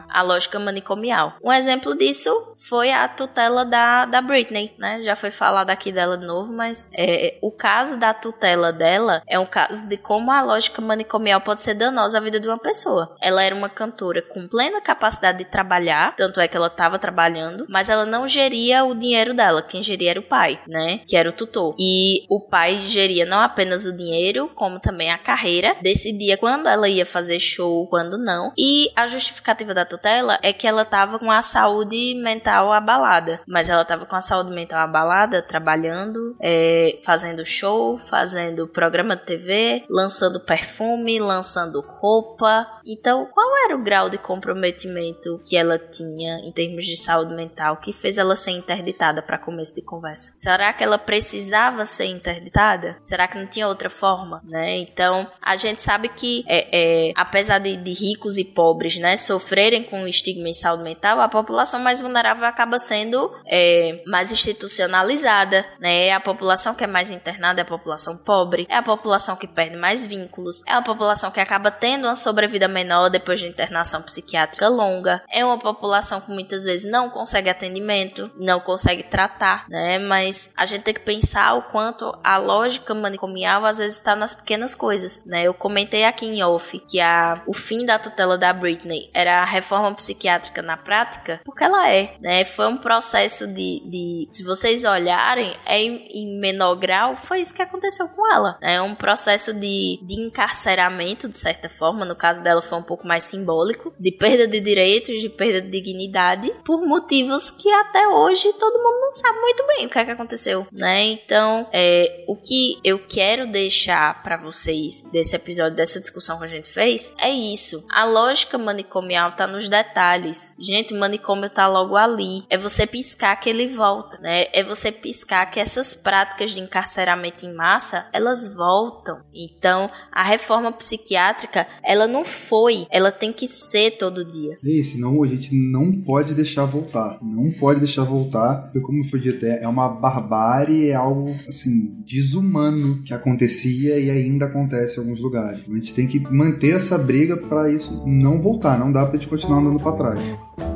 à, 0.09 0.20
à 0.20 0.23
lógica 0.23 0.59
manicomial. 0.59 1.35
Um 1.43 1.52
exemplo 1.52 1.97
disso 1.97 2.31
foi 2.56 2.93
a 2.93 3.09
tutela 3.09 3.64
da, 3.64 4.06
da 4.06 4.20
Britney, 4.20 4.74
né? 4.78 5.02
Já 5.02 5.14
foi 5.16 5.31
falado 5.31 5.70
aqui 5.70 5.93
dela 5.93 6.16
de 6.16 6.27
novo, 6.27 6.52
mas 6.52 6.89
é, 6.93 7.39
o 7.40 7.51
caso 7.51 7.98
da 7.98 8.12
tutela 8.14 8.73
dela 8.73 9.23
é 9.27 9.39
um 9.39 9.47
caso 9.47 9.86
de 9.86 9.97
como 9.97 10.31
a 10.31 10.43
lógica 10.43 10.81
manicomial 10.81 11.40
pode 11.40 11.62
ser 11.62 11.74
danosa 11.74 12.18
à 12.18 12.20
vida 12.20 12.40
de 12.40 12.47
uma 12.48 12.59
pessoa. 12.59 13.14
Ela 13.20 13.43
era 13.43 13.55
uma 13.55 13.68
cantora 13.68 14.23
com 14.23 14.48
plena 14.48 14.81
capacidade 14.81 15.39
de 15.39 15.44
trabalhar, 15.44 16.14
tanto 16.16 16.40
é 16.40 16.48
que 16.48 16.56
ela 16.56 16.68
estava 16.68 16.98
trabalhando, 16.98 17.66
mas 17.68 17.89
ela 17.89 18.05
não 18.05 18.27
geria 18.27 18.85
o 18.85 18.94
dinheiro 18.94 19.35
dela, 19.35 19.62
quem 19.62 19.82
geria 19.87 20.11
era 20.11 20.21
o 20.21 20.23
pai, 20.23 20.61
né? 20.67 21.01
Que 21.07 21.17
era 21.17 21.29
o 21.29 21.33
tutor. 21.33 21.75
E 21.79 22.25
o 22.29 22.41
pai 22.41 22.83
geria 22.87 23.25
não 23.25 23.41
apenas 23.41 23.87
o 23.87 23.97
dinheiro, 23.97 24.51
como 24.55 24.81
também 24.81 25.11
a 25.11 25.19
carreira, 25.19 25.77
decidia 25.83 26.37
quando 26.37 26.69
ela 26.69 26.89
ia 26.89 27.07
fazer 27.07 27.39
show, 27.39 27.87
quando 27.89 28.19
não. 28.19 28.53
E 28.57 28.91
a 28.95 29.07
justificativa 29.07 29.73
da 29.73 29.85
tutela 29.85 30.39
é 30.43 30.53
que 30.53 30.67
ela 30.67 30.85
tava 30.85 31.19
com 31.19 31.31
a 31.31 31.43
saúde 31.43 32.15
mental 32.15 32.73
abalada. 32.73 33.41
Mas 33.47 33.69
ela 33.69 33.85
tava 33.85 34.07
com 34.07 34.17
a 34.17 34.21
saúde 34.21 34.51
mental 34.51 34.81
abalada, 34.81 35.43
trabalhando, 35.43 36.37
é, 36.41 36.99
fazendo 37.05 37.45
show, 37.45 37.99
fazendo 37.99 38.67
programa 38.67 39.17
de 39.17 39.25
TV, 39.25 39.85
lançando 39.89 40.41
perfume, 40.41 41.19
lançando 41.19 41.81
roupa. 41.81 42.67
Então, 42.85 43.27
qual 43.27 43.65
era 43.65 43.77
o 43.77 43.83
grau 43.83 44.11
de 44.11 44.19
comprometimento 44.19 45.41
que 45.45 45.57
ela 45.57 45.79
tinha 45.79 46.39
em 46.41 46.53
termos 46.53 46.85
de 46.87 46.97
saúde 46.97 47.35
mental 47.35 47.77
que 47.79 47.93
fez 47.93 48.19
ela 48.19 48.37
ser 48.37 48.53
interditada 48.53 49.23
para 49.23 49.39
começo 49.39 49.75
de 49.77 49.82
conversa? 49.82 50.32
Será 50.35 50.73
que 50.73 50.82
ela 50.82 50.98
precisava 50.98 51.85
ser 51.85 52.07
interditada? 52.07 52.97
Será 53.01 53.28
que 53.28 53.39
não 53.39 53.47
tinha 53.47 53.69
outra 53.69 53.89
forma, 53.89 54.43
né? 54.44 54.77
Então, 54.78 55.28
a 55.40 55.57
gente 55.57 55.82
sabe 55.82 56.09
que, 56.09 56.44
é, 56.48 56.69
é, 57.09 57.12
apesar 57.15 57.59
de, 57.59 57.77
de, 57.77 57.93
ricos 57.93 58.39
e 58.39 58.44
pobres, 58.44 58.97
né, 58.97 59.16
sofrerem 59.16 59.82
com 59.82 60.03
o 60.03 60.09
estigma 60.09 60.48
em 60.48 60.55
saúde 60.55 60.82
mental, 60.82 61.20
a 61.20 61.28
população 61.28 61.81
mais 61.81 62.01
vulnerável 62.01 62.44
acaba 62.44 62.78
sendo 62.78 63.32
é, 63.47 64.03
mais 64.07 64.32
institucionalizada, 64.32 65.65
né? 65.81 66.07
É 66.07 66.15
a 66.15 66.20
população 66.20 66.74
que 66.74 66.85
é 66.85 66.86
mais 66.86 67.11
internada 67.11 67.61
é 67.61 67.62
a 67.62 67.66
população 67.66 68.16
pobre, 68.16 68.66
é 68.69 68.77
a 68.77 68.82
população 68.82 69.36
que 69.36 69.47
perde 69.47 69.77
mais 69.77 70.05
vínculos, 70.05 70.62
é 70.66 70.73
a 70.73 70.82
população 70.82 71.31
que 71.31 71.40
acaba 71.40 71.70
tendo 71.70 72.07
uma 72.07 72.15
sobrevida 72.15 72.69
menor 72.69 73.09
depois 73.09 73.40
de 73.40 73.47
internação 73.47 74.03
psiquiátrica 74.03 74.69
longa, 74.69 75.23
é 75.31 75.44
uma 75.44 75.59
população 75.59 76.20
que 76.20 76.31
muitas 76.31 76.65
vezes 76.65 76.90
não 76.90 77.11
consegue 77.11 77.51
atendimento, 77.51 78.31
não 78.36 78.61
consegue 78.61 79.03
tratar 79.03 79.65
né? 79.68 79.98
Mas 79.98 80.52
a 80.56 80.66
gente 80.66 80.82
tem 80.82 80.94
que 80.94 81.01
pensar 81.01 81.55
o 81.55 81.62
quanto 81.62 82.16
a 82.22 82.36
lógica 82.36 82.94
manicomial 82.94 83.64
às 83.64 83.78
vezes 83.78 83.97
está 83.97 84.14
nas 84.16 84.34
pequenas 84.34 84.74
coisas, 84.74 85.24
né? 85.24 85.44
Eu 85.44 85.55
comentei 85.55 86.05
aqui 86.05 86.26
em 86.26 86.43
off 86.43 86.78
que 86.80 87.01
a, 87.01 87.43
o 87.47 87.55
fim 87.55 87.84
da 87.84 87.98
tutela 87.98 88.38
da 88.38 88.52
Britney 88.52 89.10
era 89.12 89.43
a 89.43 89.44
reforma 89.44 89.94
psiquiátrica 89.94 90.62
na 90.62 90.76
prática, 90.76 91.40
porque 91.44 91.64
ela 91.64 91.90
é, 91.90 92.14
né? 92.20 92.44
Foi 92.44 92.66
um 92.66 92.76
processo 92.76 93.47
de, 93.47 93.82
de 93.84 94.28
se 94.30 94.43
vocês 94.43 94.84
olharem, 94.84 95.55
é 95.64 95.80
em, 95.80 96.06
em 96.12 96.40
menor 96.40 96.74
grau, 96.76 97.16
foi 97.16 97.40
isso 97.40 97.55
que 97.55 97.62
aconteceu 97.62 98.09
com 98.09 98.32
ela. 98.32 98.59
É 98.60 98.80
um 98.80 98.94
processo 98.94 99.52
de, 99.52 99.98
de 100.02 100.20
encarceramento, 100.20 101.28
de 101.28 101.38
certa 101.38 101.68
forma, 101.68 102.05
no 102.05 102.16
caso 102.16 102.43
dela 102.43 102.62
foi 102.62 102.78
um 102.78 102.82
pouco 102.82 103.06
mais 103.06 103.24
simbólico, 103.24 103.94
de 103.98 104.12
perda 104.12 104.47
de 104.47 104.60
direitos, 104.60 105.20
de 105.20 105.28
perda 105.28 105.60
de 105.60 105.70
dignidade, 105.70 106.52
por 106.64 106.86
motivos 106.86 107.51
que 107.51 107.70
até 107.70 108.09
hoje 108.09 108.52
todo 108.55 108.82
mundo 108.82 109.01
não 109.01 109.12
sabe 109.12 109.38
muito 109.40 109.56
bem 109.65 109.87
o 109.87 109.89
que 109.89 109.99
é 109.99 110.05
que 110.05 110.11
aconteceu, 110.11 110.66
né? 110.73 111.05
Então, 111.05 111.69
é, 111.73 112.24
o 112.27 112.37
que 112.37 112.78
eu 112.83 112.99
quero 112.99 113.47
deixar 113.47 114.23
para 114.23 114.37
vocês 114.37 115.05
desse 115.12 115.37
episódio, 115.37 115.77
dessa 115.77 116.01
discussão 116.01 116.39
que 116.39 116.45
a 116.45 116.49
gente 116.49 116.69
fez, 116.69 117.12
é 117.19 117.31
isso. 117.31 117.85
A 117.91 118.05
lógica 118.05 118.59
manicomial 118.59 119.33
tá 119.33 119.47
nos 119.47 119.69
detalhes. 119.69 120.55
Gente, 120.59 120.95
manicômio 120.95 121.49
tá 121.49 121.66
logo 121.69 121.97
ali. 121.97 122.45
É 122.51 122.59
você 122.59 122.87
piscar 122.87 123.37
que 123.37 123.49
ele 123.49 123.66
volta, 123.66 124.19
né? 124.19 124.47
É 124.53 124.62
você 124.62 124.91
piscar 124.91 125.47
que 125.47 125.61
essas 125.61 125.95
práticas 125.95 126.51
de 126.51 126.61
encarceramento 126.61 127.45
em 127.47 127.55
massa, 127.55 128.09
elas 128.12 128.55
voltam. 128.55 129.23
Então, 129.35 129.91
a 130.11 130.23
reforma 130.23 130.73
psiquiátrica, 130.73 131.66
ela 131.85 132.07
não 132.07 132.24
foi, 132.24 132.87
ela 132.91 133.12
tem 133.12 133.33
que 133.33 133.47
ser 133.47 133.93
todo 133.93 134.24
dia. 134.24 134.57
E 134.65 134.83
senão 134.85 135.23
a 135.23 135.27
gente 135.27 135.55
não 135.55 135.93
pode 135.93 136.35
deixar 136.35 136.65
voltar. 136.65 137.19
Não 137.23 137.51
pode 137.53 137.81
deixar 137.81 138.05
voltar, 138.05 138.62
porque 138.62 138.81
como 138.81 139.05
foi 139.05 139.20
dito, 139.20 139.45
é, 139.47 139.62
é 139.62 139.68
uma 139.68 139.89
barbárie, 139.89 140.89
é 140.89 140.94
algo 140.94 141.35
assim 141.48 141.93
desumano 142.06 143.02
que 143.05 143.14
acontecia 143.14 143.98
e 143.98 144.10
ainda 144.10 144.47
acontece 144.47 144.97
em 144.97 145.01
alguns 145.01 145.20
lugares. 145.20 145.60
A 145.68 145.74
gente 145.74 145.94
tem 145.94 146.06
que 146.06 146.20
manter 146.20 146.77
essa 146.77 146.98
briga 146.98 147.36
para 147.36 147.70
isso 147.70 148.02
não 148.06 148.40
voltar, 148.40 148.78
não 148.78 148.93
dá 148.93 149.05
pra 149.06 149.18
gente 149.18 149.28
continuar 149.28 149.60
andando 149.60 149.81
para 149.81 149.93
trás. 149.93 150.76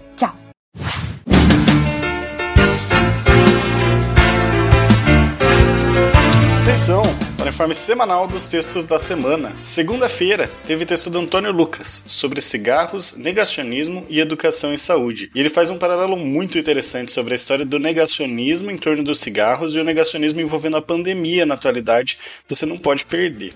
Atenção 6.81 7.03
para 7.37 7.45
o 7.45 7.49
informe 7.49 7.75
semanal 7.75 8.27
dos 8.27 8.47
textos 8.47 8.83
da 8.83 8.97
semana. 8.97 9.55
Segunda-feira 9.63 10.49
teve 10.65 10.83
texto 10.83 11.11
do 11.11 11.19
Antônio 11.19 11.51
Lucas 11.51 12.01
sobre 12.07 12.41
cigarros, 12.41 13.15
negacionismo 13.15 14.03
e 14.09 14.19
educação 14.19 14.73
em 14.73 14.77
saúde. 14.77 15.29
E 15.35 15.39
ele 15.39 15.51
faz 15.51 15.69
um 15.69 15.77
paralelo 15.77 16.17
muito 16.17 16.57
interessante 16.57 17.11
sobre 17.11 17.33
a 17.33 17.35
história 17.35 17.63
do 17.63 17.77
negacionismo 17.77 18.71
em 18.71 18.77
torno 18.77 19.03
dos 19.03 19.19
cigarros 19.19 19.75
e 19.75 19.79
o 19.79 19.83
negacionismo 19.83 20.41
envolvendo 20.41 20.75
a 20.75 20.81
pandemia 20.81 21.45
na 21.45 21.53
atualidade. 21.53 22.17
Você 22.47 22.65
não 22.65 22.79
pode 22.79 23.05
perder. 23.05 23.53